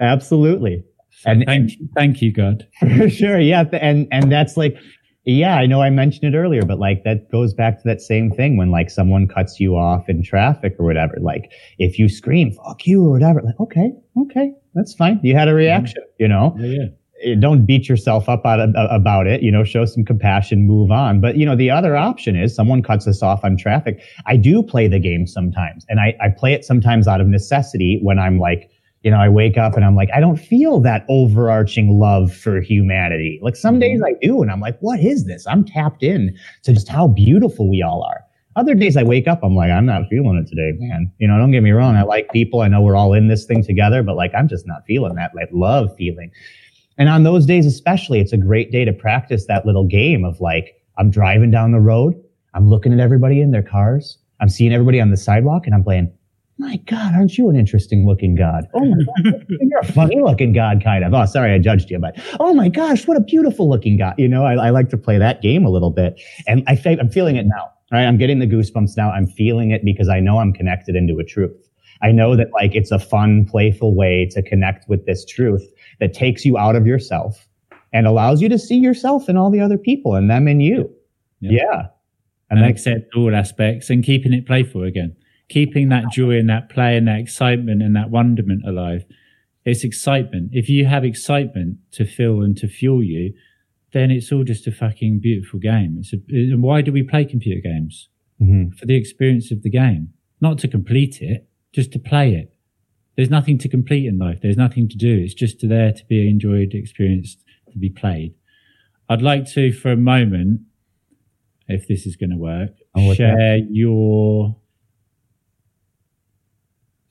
absolutely 0.00 0.84
and 1.24 1.44
thank 1.46 1.78
you, 1.78 1.88
thank 1.94 2.22
you, 2.22 2.32
God. 2.32 2.66
For 2.80 3.08
sure, 3.08 3.40
yeah, 3.40 3.64
and 3.72 4.08
and 4.10 4.30
that's 4.30 4.56
like, 4.56 4.76
yeah, 5.24 5.56
I 5.56 5.66
know 5.66 5.82
I 5.82 5.90
mentioned 5.90 6.34
it 6.34 6.36
earlier, 6.36 6.62
but 6.62 6.78
like 6.78 7.04
that 7.04 7.30
goes 7.30 7.54
back 7.54 7.78
to 7.78 7.88
that 7.88 8.00
same 8.00 8.30
thing 8.30 8.56
when 8.56 8.70
like 8.70 8.90
someone 8.90 9.28
cuts 9.28 9.60
you 9.60 9.76
off 9.76 10.08
in 10.08 10.22
traffic 10.22 10.74
or 10.78 10.84
whatever. 10.84 11.16
Like 11.20 11.52
if 11.78 11.98
you 11.98 12.08
scream 12.08 12.52
"fuck 12.52 12.86
you" 12.86 13.04
or 13.04 13.10
whatever, 13.10 13.42
like 13.42 13.58
okay, 13.60 13.92
okay, 14.22 14.52
that's 14.74 14.94
fine. 14.94 15.20
You 15.22 15.36
had 15.36 15.48
a 15.48 15.54
reaction, 15.54 16.02
you 16.18 16.28
know. 16.28 16.54
Yeah, 16.58 16.66
yeah 16.66 17.32
eh, 17.32 17.34
don't 17.38 17.66
beat 17.66 17.88
yourself 17.88 18.28
up 18.28 18.42
about 18.44 19.28
it 19.28 19.42
you 19.42 19.52
know 19.52 19.62
show 19.62 19.84
some 19.84 20.04
compassion 20.04 20.66
move 20.66 20.90
on 20.90 21.20
but 21.20 21.36
you 21.36 21.46
know 21.46 21.54
the 21.54 21.70
other 21.70 21.94
option 21.94 22.34
is 22.34 22.52
someone 22.52 22.82
cuts 22.82 23.06
us 23.06 23.22
off 23.22 23.44
on 23.44 23.56
traffic 23.56 24.02
i 24.26 24.36
do 24.36 24.60
play 24.60 24.88
the 24.88 24.98
game 24.98 25.24
sometimes 25.24 25.86
and 25.88 26.00
i, 26.00 26.16
I 26.20 26.30
play 26.36 26.52
it 26.52 26.64
sometimes 26.64 27.06
out 27.06 27.20
of 27.20 27.28
necessity 27.28 28.00
when 28.02 28.18
i'm 28.18 28.40
like 28.40 28.71
you 29.02 29.10
know, 29.10 29.18
I 29.18 29.28
wake 29.28 29.58
up 29.58 29.74
and 29.74 29.84
I'm 29.84 29.96
like, 29.96 30.10
I 30.14 30.20
don't 30.20 30.36
feel 30.36 30.80
that 30.80 31.04
overarching 31.08 31.98
love 31.98 32.32
for 32.32 32.60
humanity. 32.60 33.40
Like 33.42 33.56
some 33.56 33.78
days 33.78 34.00
mm-hmm. 34.00 34.16
I 34.16 34.26
do, 34.26 34.42
and 34.42 34.50
I'm 34.50 34.60
like, 34.60 34.78
what 34.80 35.00
is 35.00 35.26
this? 35.26 35.46
I'm 35.46 35.64
tapped 35.64 36.02
in 36.02 36.36
to 36.62 36.72
just 36.72 36.88
how 36.88 37.08
beautiful 37.08 37.68
we 37.68 37.82
all 37.82 38.02
are. 38.02 38.22
Other 38.54 38.74
days 38.74 38.96
I 38.96 39.02
wake 39.02 39.26
up, 39.26 39.40
I'm 39.42 39.56
like, 39.56 39.70
I'm 39.70 39.86
not 39.86 40.02
feeling 40.10 40.36
it 40.36 40.46
today, 40.46 40.72
man. 40.78 41.10
You 41.18 41.26
know, 41.26 41.38
don't 41.38 41.50
get 41.50 41.62
me 41.62 41.70
wrong. 41.70 41.96
I 41.96 42.02
like 42.02 42.30
people. 42.32 42.60
I 42.60 42.68
know 42.68 42.82
we're 42.82 42.96
all 42.96 43.14
in 43.14 43.28
this 43.28 43.46
thing 43.46 43.64
together, 43.64 44.02
but 44.02 44.14
like, 44.14 44.32
I'm 44.34 44.46
just 44.46 44.66
not 44.66 44.84
feeling 44.86 45.14
that 45.14 45.34
like 45.34 45.48
love 45.52 45.94
feeling. 45.96 46.30
And 46.98 47.08
on 47.08 47.22
those 47.22 47.46
days, 47.46 47.64
especially, 47.64 48.20
it's 48.20 48.34
a 48.34 48.36
great 48.36 48.70
day 48.70 48.84
to 48.84 48.92
practice 48.92 49.46
that 49.46 49.64
little 49.64 49.86
game 49.86 50.24
of 50.24 50.40
like, 50.40 50.74
I'm 50.98 51.10
driving 51.10 51.50
down 51.50 51.72
the 51.72 51.80
road. 51.80 52.14
I'm 52.52 52.68
looking 52.68 52.92
at 52.92 53.00
everybody 53.00 53.40
in 53.40 53.50
their 53.50 53.62
cars. 53.62 54.18
I'm 54.40 54.50
seeing 54.50 54.74
everybody 54.74 55.00
on 55.00 55.10
the 55.10 55.16
sidewalk 55.16 55.62
and 55.64 55.74
I'm 55.74 55.82
playing, 55.82 56.12
my 56.58 56.76
God, 56.86 57.14
aren't 57.14 57.38
you 57.38 57.48
an 57.48 57.56
interesting 57.56 58.06
looking 58.06 58.34
God? 58.34 58.66
Oh 58.74 58.84
my 58.84 59.04
God, 59.24 59.46
you're 59.60 59.80
a 59.80 59.92
funny 59.92 60.20
looking 60.20 60.52
God, 60.52 60.82
kind 60.82 61.04
of. 61.04 61.12
Oh, 61.14 61.24
sorry, 61.24 61.52
I 61.52 61.58
judged 61.58 61.90
you, 61.90 61.98
but 61.98 62.14
oh 62.40 62.52
my 62.54 62.68
gosh, 62.68 63.06
what 63.06 63.16
a 63.16 63.20
beautiful 63.20 63.68
looking 63.68 63.96
God. 63.96 64.14
You 64.18 64.28
know, 64.28 64.44
I, 64.44 64.66
I 64.66 64.70
like 64.70 64.88
to 64.90 64.98
play 64.98 65.18
that 65.18 65.42
game 65.42 65.64
a 65.64 65.70
little 65.70 65.90
bit. 65.90 66.20
And 66.46 66.62
I 66.66 66.76
think 66.76 67.00
I'm 67.00 67.08
feeling 67.08 67.36
it 67.36 67.46
now, 67.46 67.70
right? 67.90 68.04
I'm 68.04 68.18
getting 68.18 68.38
the 68.38 68.46
goosebumps 68.46 68.96
now. 68.96 69.10
I'm 69.10 69.26
feeling 69.26 69.70
it 69.70 69.84
because 69.84 70.08
I 70.08 70.20
know 70.20 70.38
I'm 70.38 70.52
connected 70.52 70.94
into 70.94 71.18
a 71.18 71.24
truth. 71.24 71.56
I 72.02 72.12
know 72.12 72.36
that 72.36 72.48
like 72.52 72.74
it's 72.74 72.90
a 72.90 72.98
fun, 72.98 73.46
playful 73.46 73.94
way 73.94 74.28
to 74.32 74.42
connect 74.42 74.88
with 74.88 75.06
this 75.06 75.24
truth 75.24 75.66
that 76.00 76.12
takes 76.12 76.44
you 76.44 76.58
out 76.58 76.76
of 76.76 76.86
yourself 76.86 77.48
and 77.92 78.06
allows 78.06 78.42
you 78.42 78.48
to 78.48 78.58
see 78.58 78.76
yourself 78.76 79.28
and 79.28 79.38
all 79.38 79.50
the 79.50 79.60
other 79.60 79.78
people 79.78 80.14
and 80.14 80.30
them 80.30 80.48
and 80.48 80.62
you. 80.62 80.90
Yeah. 81.40 81.50
yeah. 81.62 81.82
And, 82.50 82.60
and 82.60 82.68
accept 82.68 83.14
all 83.16 83.34
aspects 83.34 83.88
and 83.88 84.04
keeping 84.04 84.34
it 84.34 84.46
playful 84.46 84.82
again 84.82 85.16
keeping 85.52 85.90
that 85.90 86.10
joy 86.10 86.38
and 86.38 86.48
that 86.48 86.70
play 86.70 86.96
and 86.96 87.06
that 87.06 87.18
excitement 87.18 87.82
and 87.82 87.94
that 87.94 88.10
wonderment 88.10 88.66
alive. 88.66 89.04
It's 89.64 89.84
excitement. 89.84 90.50
If 90.52 90.68
you 90.68 90.86
have 90.86 91.04
excitement 91.04 91.76
to 91.92 92.06
fill 92.06 92.40
and 92.40 92.56
to 92.56 92.66
fuel 92.66 93.02
you, 93.02 93.34
then 93.92 94.10
it's 94.10 94.32
all 94.32 94.44
just 94.44 94.66
a 94.66 94.72
fucking 94.72 95.20
beautiful 95.20 95.60
game. 95.60 95.98
It's 96.00 96.14
a, 96.14 96.16
and 96.30 96.62
why 96.62 96.80
do 96.80 96.90
we 96.90 97.02
play 97.02 97.26
computer 97.26 97.60
games? 97.60 98.08
Mm-hmm. 98.40 98.76
For 98.76 98.86
the 98.86 98.96
experience 98.96 99.52
of 99.52 99.62
the 99.62 99.70
game, 99.70 100.14
not 100.40 100.58
to 100.60 100.68
complete 100.68 101.20
it, 101.20 101.46
just 101.72 101.92
to 101.92 101.98
play 101.98 102.34
it. 102.34 102.54
There's 103.16 103.30
nothing 103.30 103.58
to 103.58 103.68
complete 103.68 104.06
in 104.06 104.18
life. 104.18 104.38
There's 104.42 104.56
nothing 104.56 104.88
to 104.88 104.96
do. 104.96 105.18
It's 105.18 105.34
just 105.34 105.68
there 105.68 105.92
to 105.92 106.04
be 106.06 106.28
enjoyed, 106.28 106.72
experienced, 106.72 107.44
to 107.70 107.78
be 107.78 107.90
played. 107.90 108.34
I'd 109.10 109.20
like 109.20 109.46
to, 109.52 109.72
for 109.72 109.92
a 109.92 109.96
moment, 109.96 110.62
if 111.68 111.86
this 111.86 112.06
is 112.06 112.16
going 112.16 112.30
to 112.30 112.36
work, 112.36 112.70
oh, 112.96 113.12
share 113.12 113.36
that? 113.36 113.68
your 113.70 114.56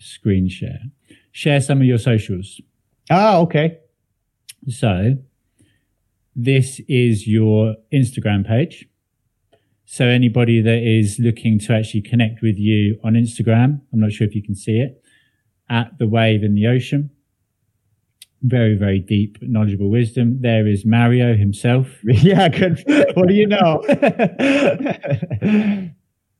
screen 0.02 0.49
share. 0.49 0.80
Share 1.32 1.62
some 1.62 1.80
of 1.80 1.86
your 1.86 1.97
socials. 1.97 2.60
Ah, 3.10 3.38
okay. 3.38 3.78
So 4.68 5.18
this 6.36 6.82
is 6.88 7.28
your 7.28 7.76
Instagram 7.93 8.45
page. 8.45 8.88
So 9.86 10.06
anybody 10.06 10.62
that 10.62 10.84
is 10.84 11.20
looking 11.20 11.60
to 11.60 11.74
actually 11.74 12.04
connect 12.04 12.41
with 12.41 12.58
you 12.58 12.97
on 13.04 13.14
Instagram, 13.14 13.82
I'm 13.91 13.99
not 13.99 14.14
sure 14.14 14.26
if 14.26 14.36
you 14.36 14.41
can 14.41 14.56
see 14.56 14.80
it, 14.80 15.04
at 15.70 15.97
the 15.97 16.08
wave 16.08 16.43
and 16.43 16.58
the 16.58 16.68
ocean. 16.68 17.10
Very, 18.41 18.76
very 18.76 18.99
deep, 18.99 19.38
knowledgeable 19.41 19.89
wisdom. 19.89 20.41
There 20.41 20.66
is 20.66 20.86
Mario 20.86 21.36
himself. 21.36 21.88
Yeah, 22.04 22.47
good. 22.47 22.84
What 23.16 23.28
do 23.28 23.34
you 23.34 23.47
know? 23.47 23.84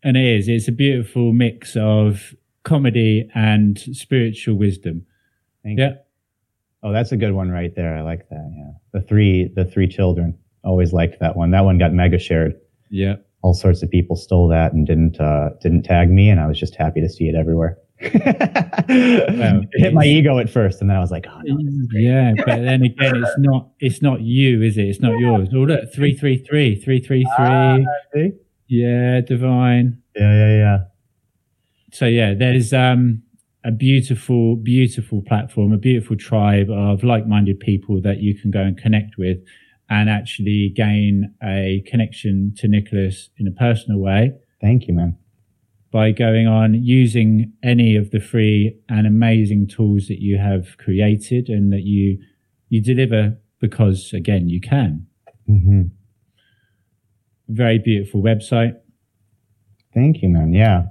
and 0.04 0.18
it 0.18 0.26
is. 0.26 0.48
It's 0.48 0.68
a 0.68 0.72
beautiful 0.72 1.34
mix 1.34 1.76
of 1.76 2.34
comedy 2.64 3.30
and 3.34 3.80
spiritual 3.80 4.56
wisdom. 4.56 5.06
Thank 5.64 5.80
yeah. 5.80 5.90
You. 5.90 5.96
Oh, 6.84 6.92
that's 6.92 7.12
a 7.12 7.18
good 7.18 7.34
one 7.34 7.50
right 7.50 7.76
there. 7.76 7.96
I 7.96 8.02
like 8.02 8.28
that. 8.30 8.54
Yeah. 8.56 9.00
The 9.00 9.06
three, 9.06 9.52
the 9.56 9.66
three 9.66 9.88
children. 9.88 10.38
Always 10.64 10.94
liked 10.94 11.20
that 11.20 11.36
one. 11.36 11.52
That 11.52 11.62
one 11.62 11.78
got 11.78 11.94
mega 11.94 12.20
shared. 12.20 12.54
Yeah. 12.90 13.16
All 13.44 13.54
sorts 13.54 13.82
of 13.84 13.90
people 13.90 14.16
stole 14.16 14.48
that 14.50 14.74
and 14.74 14.86
didn't, 14.86 15.20
uh, 15.20 15.50
didn't 15.62 15.84
tag 15.84 16.10
me. 16.10 16.30
And 16.30 16.40
I 16.40 16.48
was 16.48 16.60
just 16.60 16.76
happy 16.76 17.02
to 17.02 17.10
see 17.10 17.26
it 17.26 17.36
everywhere. 17.36 17.78
well, 18.02 18.12
it 18.90 19.70
hit 19.74 19.94
my 19.94 20.06
ego 20.06 20.40
at 20.40 20.50
first, 20.50 20.82
and 20.82 20.90
then 20.90 20.98
I 20.98 21.02
was 21.02 21.12
like, 21.12 21.28
"Oh 21.30 21.40
no!" 21.44 21.88
Yeah, 21.92 22.34
but 22.36 22.48
then 22.48 22.82
again, 22.82 23.18
it's 23.18 23.38
not 23.38 23.70
it's 23.80 24.02
not 24.02 24.22
you, 24.22 24.64
is 24.64 24.76
it? 24.76 24.86
It's 24.86 25.00
not 25.00 25.20
yours. 25.20 25.50
Oh 25.54 25.60
look, 25.60 25.94
three 25.94 26.18
three 26.18 26.40
three 26.40 26.74
three 26.82 27.00
three 27.00 27.24
three. 27.24 27.26
Ah, 27.38 27.78
yeah, 28.66 29.22
divine. 29.22 30.02
Yeah, 30.16 30.34
yeah, 30.34 30.58
yeah 30.58 30.78
so 31.92 32.06
yeah, 32.06 32.34
there's 32.34 32.74
um, 32.74 33.22
a 33.64 33.72
beautiful, 33.72 34.56
beautiful 34.56 35.22
platform, 35.22 35.74
a 35.74 35.78
beautiful 35.78 36.16
tribe 36.16 36.70
of 36.72 37.04
like-minded 37.04 37.60
people 37.60 38.02
that 38.02 38.20
you 38.20 38.34
can 38.40 38.50
go 38.50 38.62
and 38.62 38.78
connect 38.78 39.18
with, 39.18 39.38
and 39.90 40.10
actually 40.10 40.70
gain 40.70 41.34
a 41.44 41.84
connection 41.86 42.54
to 42.58 42.68
Nicholas 42.68 43.30
in 43.38 43.46
a 43.46 43.52
personal 43.52 44.00
way. 44.00 44.32
Thank 44.62 44.88
you, 44.88 44.94
man. 44.94 45.18
By 45.92 46.12
going 46.12 46.48
on 46.48 46.74
using 46.74 47.52
any 47.62 47.98
of 47.98 48.12
the 48.12 48.22
free 48.22 48.80
and 48.88 49.06
amazing 49.06 49.68
tools 49.68 50.08
that 50.08 50.22
you 50.22 50.38
have 50.38 50.78
created 50.78 51.50
and 51.50 51.74
that 51.74 51.82
you 51.82 52.18
you 52.70 52.82
deliver 52.82 53.38
because 53.60 54.14
again 54.14 54.48
you 54.48 54.62
can. 54.62 55.08
Mm-hmm. 55.50 55.82
Very 57.50 57.80
beautiful 57.80 58.24
website. 58.24 58.76
Thank 59.94 60.22
you, 60.22 60.30
man. 60.30 60.54
Yeah 60.54 60.86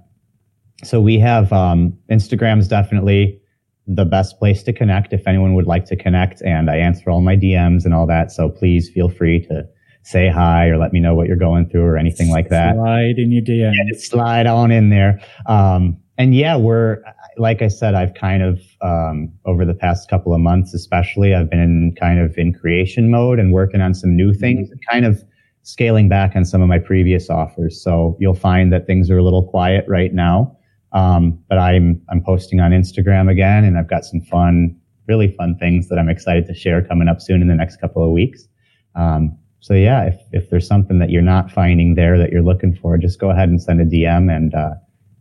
so 0.83 1.01
we 1.01 1.19
have 1.19 1.53
um, 1.53 1.97
is 2.09 2.29
definitely 2.69 3.41
the 3.87 4.05
best 4.05 4.39
place 4.39 4.63
to 4.63 4.73
connect 4.73 5.13
if 5.13 5.27
anyone 5.27 5.55
would 5.55 5.67
like 5.67 5.85
to 5.87 5.97
connect. 5.97 6.41
And 6.43 6.71
I 6.71 6.77
answer 6.77 7.11
all 7.11 7.21
my 7.21 7.37
DMs 7.37 7.85
and 7.85 7.93
all 7.93 8.07
that. 8.07 8.31
So 8.31 8.49
please 8.49 8.89
feel 8.89 9.09
free 9.09 9.45
to 9.47 9.69
say 10.03 10.29
hi 10.29 10.67
or 10.69 10.79
let 10.79 10.93
me 10.93 11.01
know 11.01 11.15
what 11.15 11.27
you're 11.27 11.37
going 11.37 11.69
through 11.69 11.85
or 11.85 11.97
anything 11.97 12.31
like 12.31 12.49
that. 12.49 12.75
Slide 12.77 13.19
in 13.19 13.33
your 13.33 13.43
DMs. 13.43 13.73
Yeah, 13.75 13.99
slide 13.99 14.47
on 14.47 14.71
in 14.71 14.91
there. 14.91 15.21
Um, 15.47 15.99
and 16.19 16.35
yeah, 16.35 16.57
we're, 16.57 17.03
like 17.37 17.63
I 17.63 17.69
said, 17.69 17.95
I've 17.95 18.15
kind 18.15 18.43
of, 18.43 18.61
um, 18.81 19.33
over 19.45 19.65
the 19.65 19.75
past 19.75 20.09
couple 20.09 20.35
of 20.35 20.41
months, 20.41 20.75
especially, 20.75 21.35
I've 21.35 21.51
been 21.51 21.61
in 21.61 21.95
kind 21.99 22.21
of 22.21 22.37
in 22.37 22.53
creation 22.53 23.11
mode 23.11 23.39
and 23.39 23.53
working 23.53 23.81
on 23.81 23.95
some 23.95 24.15
new 24.15 24.33
things 24.33 24.69
mm-hmm. 24.69 24.73
and 24.73 24.87
kind 24.91 25.05
of 25.07 25.25
scaling 25.63 26.09
back 26.09 26.37
on 26.37 26.45
some 26.45 26.63
of 26.63 26.69
my 26.69 26.79
previous 26.79 27.29
offers. 27.29 27.83
So 27.83 28.17
you'll 28.21 28.35
find 28.35 28.73
that 28.73 28.87
things 28.87 29.11
are 29.11 29.19
a 29.19 29.23
little 29.23 29.47
quiet 29.49 29.85
right 29.89 30.13
now. 30.13 30.57
Um, 30.93 31.39
but 31.49 31.59
I'm 31.59 32.03
I'm 32.09 32.23
posting 32.23 32.61
on 32.61 32.73
Instagram 32.73 33.31
again, 33.31 33.65
and 33.65 33.79
I've 33.79 33.89
got 33.89 34.05
some 34.05 34.21
fun, 34.21 34.77
really 35.07 35.35
fun 35.37 35.57
things 35.59 35.89
that 35.89 35.99
I'm 35.99 36.09
excited 36.09 36.47
to 36.47 36.55
share 36.55 36.83
coming 36.83 37.09
up 37.09 37.21
soon 37.21 37.43
in 37.43 37.49
the 37.49 37.55
next 37.55 37.81
couple 37.81 38.05
of 38.05 38.11
weeks. 38.11 38.49
Um, 38.95 39.39
so 39.61 39.75
yeah, 39.75 40.05
if 40.05 40.17
if 40.33 40.51
there's 40.51 40.67
something 40.67 40.99
that 40.99 41.11
you're 41.11 41.23
not 41.23 41.51
finding 41.51 41.95
there 41.95 42.19
that 42.19 42.31
you're 42.33 42.43
looking 42.43 42.75
for, 42.75 42.99
just 42.99 43.21
go 43.21 43.31
ahead 43.31 43.49
and 43.49 43.63
send 43.63 43.81
a 43.81 43.85
DM, 43.85 44.35
and, 44.35 44.55
uh, 44.55 44.75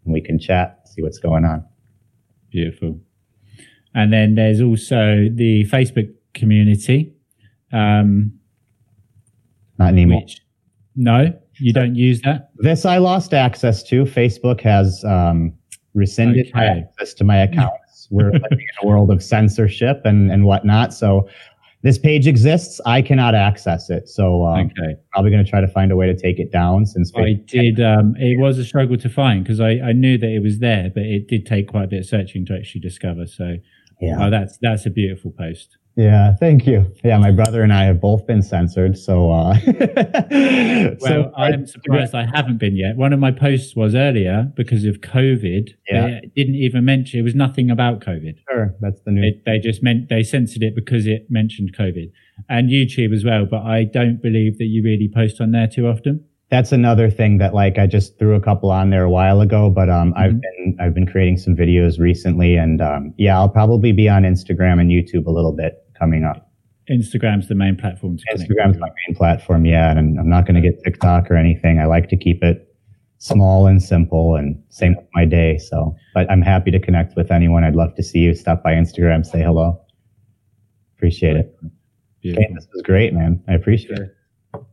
we 0.05 0.22
can 0.22 0.39
chat, 0.39 0.88
see 0.88 1.01
what's 1.01 1.20
going 1.20 1.45
on. 1.45 1.63
Beautiful. 2.51 2.99
And 3.93 4.11
then 4.11 4.36
there's 4.36 4.61
also 4.61 5.28
the 5.32 5.65
Facebook 5.65 6.11
community. 6.34 7.13
Um, 7.72 8.39
not 9.78 9.89
anymore. 9.89 10.22
Which, 10.22 10.41
no, 10.95 11.34
you 11.60 11.74
don't 11.74 11.95
use 11.95 12.22
that. 12.22 12.49
This 12.57 12.86
I 12.86 12.97
lost 12.97 13.34
access 13.34 13.84
to. 13.84 14.03
Facebook 14.05 14.62
has 14.62 15.03
um, 15.03 15.53
rescinded 15.93 16.47
okay. 16.47 16.53
my 16.55 16.66
access 16.66 17.14
to 17.16 17.24
my 17.24 17.38
accounts. 17.38 18.07
We're 18.12 18.32
living 18.32 18.60
in 18.60 18.68
a 18.84 18.88
world 18.88 19.12
of 19.12 19.22
censorship 19.22 20.01
and, 20.03 20.32
and 20.32 20.45
whatnot. 20.45 20.93
So 20.93 21.30
this 21.82 21.97
page 21.97 22.28
exists. 22.28 22.82
I 22.86 23.01
cannot 23.01 23.36
access 23.36 23.89
it. 23.89 24.10
So 24.10 24.45
um, 24.45 24.72
okay. 24.78 24.95
probably 25.14 25.32
going 25.32 25.43
to 25.43 25.49
try 25.49 25.62
to 25.62 25.68
find 25.68 25.91
a 25.91 25.95
way 25.95 26.07
to 26.07 26.18
take 26.18 26.39
it 26.39 26.51
down 26.51 26.86
since 26.86 27.12
I 27.16 27.34
did. 27.45 27.80
Um, 27.80 28.16
it 28.18 28.39
was 28.39 28.57
a 28.57 28.66
struggle 28.66 28.97
to 28.97 29.10
find 29.10 29.43
because 29.43 29.60
I, 29.60 29.80
I 29.80 29.93
knew 29.93 30.18
that 30.18 30.30
it 30.30 30.41
was 30.41 30.60
there, 30.60 30.89
but 30.93 31.03
it 31.03 31.28
did 31.28 31.45
take 31.45 31.70
quite 31.70 31.86
a 31.86 31.88
bit 31.88 31.99
of 31.99 32.05
searching 32.05 32.45
to 32.47 32.55
actually 32.55 32.82
discover. 32.82 33.28
So 33.28 33.55
yeah, 34.01 34.26
oh, 34.26 34.30
that's 34.30 34.57
that's 34.57 34.86
a 34.86 34.89
beautiful 34.89 35.32
post. 35.32 35.78
Yeah, 36.00 36.34
thank 36.34 36.66
you. 36.66 36.89
Yeah, 37.04 37.18
my 37.18 37.32
brother 37.32 37.62
and 37.62 37.74
I 37.74 37.84
have 37.84 38.00
both 38.00 38.26
been 38.26 38.41
censored. 38.41 38.97
So, 38.97 39.32
uh, 39.32 39.54
well, 39.68 40.97
so 41.02 41.34
I'm 41.36 41.68
surprised 41.68 42.16
I 42.16 42.26
haven't 42.34 42.58
been 42.58 42.78
yet. 42.78 42.95
One 42.95 43.12
of 43.12 43.20
my 43.20 43.32
posts 43.32 43.76
was 43.76 43.95
earlier 43.95 44.50
because 44.56 44.86
of 44.86 45.02
COVID. 45.02 45.72
Yeah. 45.89 46.08
It 46.08 46.34
didn't 46.36 46.56
even 46.56 46.86
mention, 46.86 47.20
it 47.20 47.24
was 47.24 47.36
nothing 47.36 47.70
about 47.70 48.00
COVID. 48.00 48.38
Sure, 48.50 48.74
that's 48.80 49.02
the 49.02 49.12
new. 49.12 49.28
It, 49.28 49.43
they 49.45 49.60
just 49.60 49.84
meant, 49.84 50.08
they 50.08 50.24
censored 50.24 50.64
it 50.64 50.74
because 50.74 51.06
it 51.06 51.28
mentioned 51.30 51.76
COVID 51.78 52.10
and 52.47 52.70
YouTube 52.70 53.14
as 53.14 53.26
well. 53.26 53.45
But 53.45 53.64
I 53.64 53.84
don't 53.84 54.22
believe 54.22 54.58
that 54.60 54.68
you 54.68 54.82
really 54.82 55.12
post 55.14 55.41
on 55.41 55.52
there 55.52 55.68
too 55.68 55.86
often 55.88 56.24
that's 56.50 56.72
another 56.72 57.12
thing 57.12 57.38
that 57.38 57.54
like 57.54 57.78
I 57.78 57.86
just 57.86 58.18
threw 58.18 58.34
a 58.34 58.41
couple 58.41 58.72
on 58.72 58.89
there 58.89 59.04
a 59.04 59.10
while 59.10 59.39
ago, 59.39 59.70
but 59.70 59.88
um, 59.88 60.14
mm-hmm. 60.14 60.20
I've 60.20 60.41
been 60.41 60.78
I've 60.80 60.93
been 60.95 61.06
creating 61.06 61.38
some 61.38 61.56
videos 61.56 62.00
recently, 62.00 62.56
and 62.56 62.82
um, 62.82 63.14
yeah, 63.18 63.38
I'll 63.38 63.50
probably 63.50 63.91
be 63.91 64.10
on 64.10 64.24
Instagram 64.24 64.82
and 64.82 64.89
YouTube 64.89 65.28
a 65.28 65.30
little 65.30 65.52
bit 65.52 65.78
coming 66.00 66.24
up. 66.24 66.50
Instagram's 66.89 67.47
the 67.47 67.56
main 67.56 67.76
platform. 67.76 68.18
Instagram's 68.34 68.78
my 68.78 68.89
main 69.08 69.16
platform, 69.16 69.66
yeah, 69.66 69.91
and 69.91 70.20
I'm 70.20 70.30
not 70.30 70.47
going 70.47 70.56
to 70.56 70.62
get 70.62 70.84
TikTok 70.84 71.30
or 71.30 71.36
anything. 71.36 71.80
I 71.80 71.86
like 71.86 72.10
to 72.10 72.18
keep 72.18 72.43
it 72.43 72.76
small 73.20 73.68
and 73.68 73.82
simple, 73.82 74.36
and 74.36 74.62
same 74.70 74.95
with 74.95 75.06
my 75.14 75.26
day. 75.26 75.60
So, 75.60 75.95
but 76.16 76.30
I'm 76.32 76.41
happy 76.41 76.72
to 76.72 76.80
connect 76.80 77.16
with 77.16 77.32
anyone. 77.32 77.64
I'd 77.64 77.76
love 77.76 77.93
to 77.95 78.04
see 78.04 78.20
you. 78.20 78.34
Stop 78.34 78.64
by 78.64 78.74
Instagram, 78.74 79.26
say 79.26 79.41
hello. 79.43 79.80
Appreciate 80.97 81.36
it. 81.36 81.56
Okay, 82.26 82.47
this 82.54 82.68
was 82.74 82.82
great, 82.82 83.14
man. 83.14 83.41
I 83.47 83.54
appreciate 83.54 84.00
it. 84.00 84.16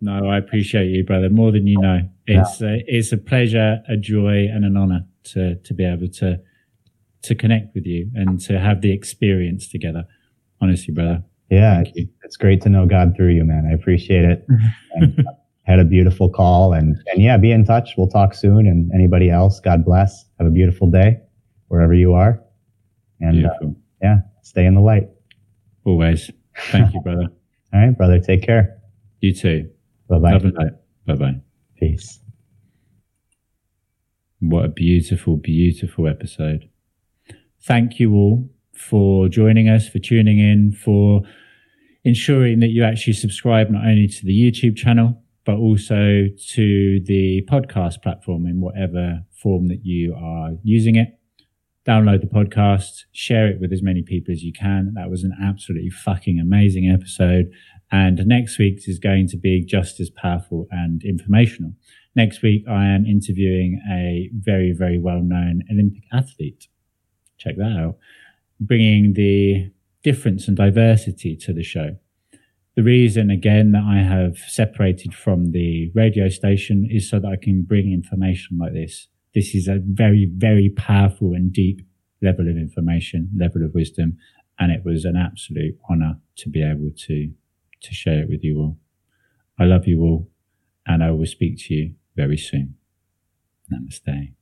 No, 0.01 0.27
I 0.27 0.39
appreciate 0.39 0.87
you, 0.87 1.05
brother, 1.05 1.29
more 1.29 1.53
than 1.53 1.66
you 1.66 1.79
know. 1.79 2.01
It's 2.27 2.61
yeah. 2.61 2.68
a, 2.68 2.85
it's 2.87 3.12
a 3.12 3.18
pleasure, 3.18 3.83
a 3.89 3.97
joy, 3.97 4.49
and 4.51 4.64
an 4.64 4.77
honor 4.77 5.07
to 5.24 5.57
to 5.57 5.74
be 5.74 5.85
able 5.85 6.09
to 6.09 6.41
to 7.22 7.35
connect 7.35 7.74
with 7.74 7.85
you 7.85 8.11
and 8.14 8.41
to 8.41 8.59
have 8.59 8.81
the 8.81 8.93
experience 8.93 9.68
together. 9.68 10.05
Honestly, 10.61 10.95
brother. 10.95 11.23
Yeah, 11.51 11.83
it's, 11.83 12.11
it's, 12.25 12.37
great 12.37 12.61
to 12.63 12.69
know 12.69 12.87
God 12.87 13.15
through 13.17 13.33
you, 13.33 13.45
man. 13.45 13.69
I 13.71 13.75
appreciate 13.75 14.25
it. 14.25 14.47
and 14.95 15.25
had 15.63 15.79
a 15.79 15.85
beautiful 15.85 16.29
call 16.29 16.73
and, 16.73 16.97
and 17.07 17.23
yeah, 17.23 17.37
be 17.37 17.51
in 17.53 17.65
touch. 17.65 17.95
We'll 17.97 18.09
talk 18.09 18.35
soon. 18.35 18.67
And 18.67 18.91
anybody 18.93 19.31
else, 19.31 19.61
God 19.61 19.85
bless. 19.85 20.25
Have 20.39 20.47
a 20.47 20.51
beautiful 20.51 20.91
day 20.91 21.19
wherever 21.69 21.95
you 21.95 22.15
are. 22.15 22.41
And 23.21 23.47
uh, 23.47 23.51
yeah, 24.03 24.19
stay 24.43 24.65
in 24.65 24.75
the 24.75 24.81
light. 24.81 25.09
Always. 25.85 26.31
Thank 26.71 26.95
you, 26.95 27.01
brother. 27.01 27.29
All 27.73 27.81
right, 27.81 27.97
brother. 27.97 28.21
Take 28.21 28.43
care. 28.43 28.79
You 29.21 29.35
too. 29.35 29.71
Bye 30.09 30.19
bye. 30.19 30.39
Bye 31.07 31.15
bye. 31.15 31.35
Peace. 31.79 32.21
What 34.41 34.65
a 34.65 34.69
beautiful, 34.69 35.37
beautiful 35.37 36.07
episode. 36.07 36.69
Thank 37.63 37.99
you 37.99 38.15
all 38.15 38.49
for 38.77 39.29
joining 39.29 39.68
us, 39.68 39.89
for 39.89 39.99
tuning 39.99 40.39
in, 40.39 40.72
for 40.72 41.22
ensuring 42.05 42.61
that 42.61 42.68
you 42.68 42.85
actually 42.85 43.14
subscribe 43.14 43.70
not 43.70 43.85
only 43.85 44.07
to 44.07 44.24
the 44.24 44.33
YouTube 44.33 44.77
channel, 44.77 45.22
but 45.45 45.57
also 45.57 46.27
to 46.49 47.01
the 47.05 47.47
podcast 47.49 48.03
platform 48.03 48.47
in 48.47 48.61
whatever 48.61 49.20
form 49.43 49.68
that 49.68 49.85
you 49.85 50.14
are 50.14 50.51
using 50.62 50.97
it. 50.97 51.18
Download 51.87 52.20
the 52.20 52.27
podcast, 52.27 53.05
share 53.12 53.49
it 53.49 53.61
with 53.61 53.72
as 53.72 53.81
many 53.81 54.03
people 54.03 54.33
as 54.33 54.43
you 54.43 54.53
can. 54.53 54.93
That 54.95 55.09
was 55.09 55.22
an 55.22 55.33
absolutely 55.41 55.91
fucking 55.91 56.41
amazing 56.41 56.91
episode. 56.91 57.51
And 57.93 58.27
next 58.27 58.59
week's 58.59 58.89
is 58.89 58.99
going 58.99 59.29
to 59.29 59.37
be 59.37 59.64
just 59.64 60.01
as 60.01 60.11
powerful 60.11 60.66
and 60.72 61.03
informational. 61.05 61.72
Next 62.16 62.43
week, 62.43 62.64
I 62.68 62.87
am 62.87 63.07
interviewing 63.07 63.81
a 63.89 64.31
very, 64.35 64.72
very 64.72 64.99
well 64.99 65.22
known 65.22 65.62
Olympic 65.70 66.03
athlete. 66.12 66.66
Check 67.39 67.57
that 67.57 67.77
out. 67.79 67.99
Bringing 68.61 69.13
the 69.13 69.71
difference 70.03 70.49
and 70.49 70.57
diversity 70.57 71.37
to 71.37 71.53
the 71.53 71.63
show. 71.63 71.97
The 72.77 72.83
reason, 72.83 73.31
again, 73.31 73.73
that 73.73 73.85
I 73.85 74.03
have 74.03 74.39
separated 74.39 75.15
from 75.15 75.53
the 75.53 75.91
radio 75.95 76.29
station 76.29 76.87
is 76.91 77.09
so 77.09 77.19
that 77.19 77.29
I 77.29 77.37
can 77.43 77.63
bring 77.63 77.93
information 77.93 78.59
like 78.59 78.75
this. 78.75 79.09
This 79.35 79.55
is 79.55 79.67
a 79.67 79.81
very, 79.83 80.31
very 80.35 80.69
powerful 80.69 81.33
and 81.33 81.53
deep 81.53 81.81
level 82.23 82.49
of 82.49 82.57
information, 82.57 83.31
level 83.37 83.65
of 83.65 83.75
wisdom. 83.75 84.19
And 84.59 84.73
it 84.73 84.83
was 84.85 85.05
an 85.05 85.17
absolute 85.17 85.79
honor 85.89 86.19
to 86.37 86.49
be 86.49 86.63
able 86.63 86.91
to, 87.07 87.31
to 87.83 87.95
share 87.95 88.21
it 88.23 88.29
with 88.29 88.45
you 88.45 88.59
all. 88.59 88.79
I 89.59 89.65
love 89.65 89.87
you 89.87 90.03
all 90.03 90.29
and 90.87 91.03
I 91.03 91.11
will 91.11 91.27
speak 91.27 91.59
to 91.67 91.75
you 91.75 91.95
very 92.15 92.37
soon. 92.37 92.77
Namaste. 93.73 94.35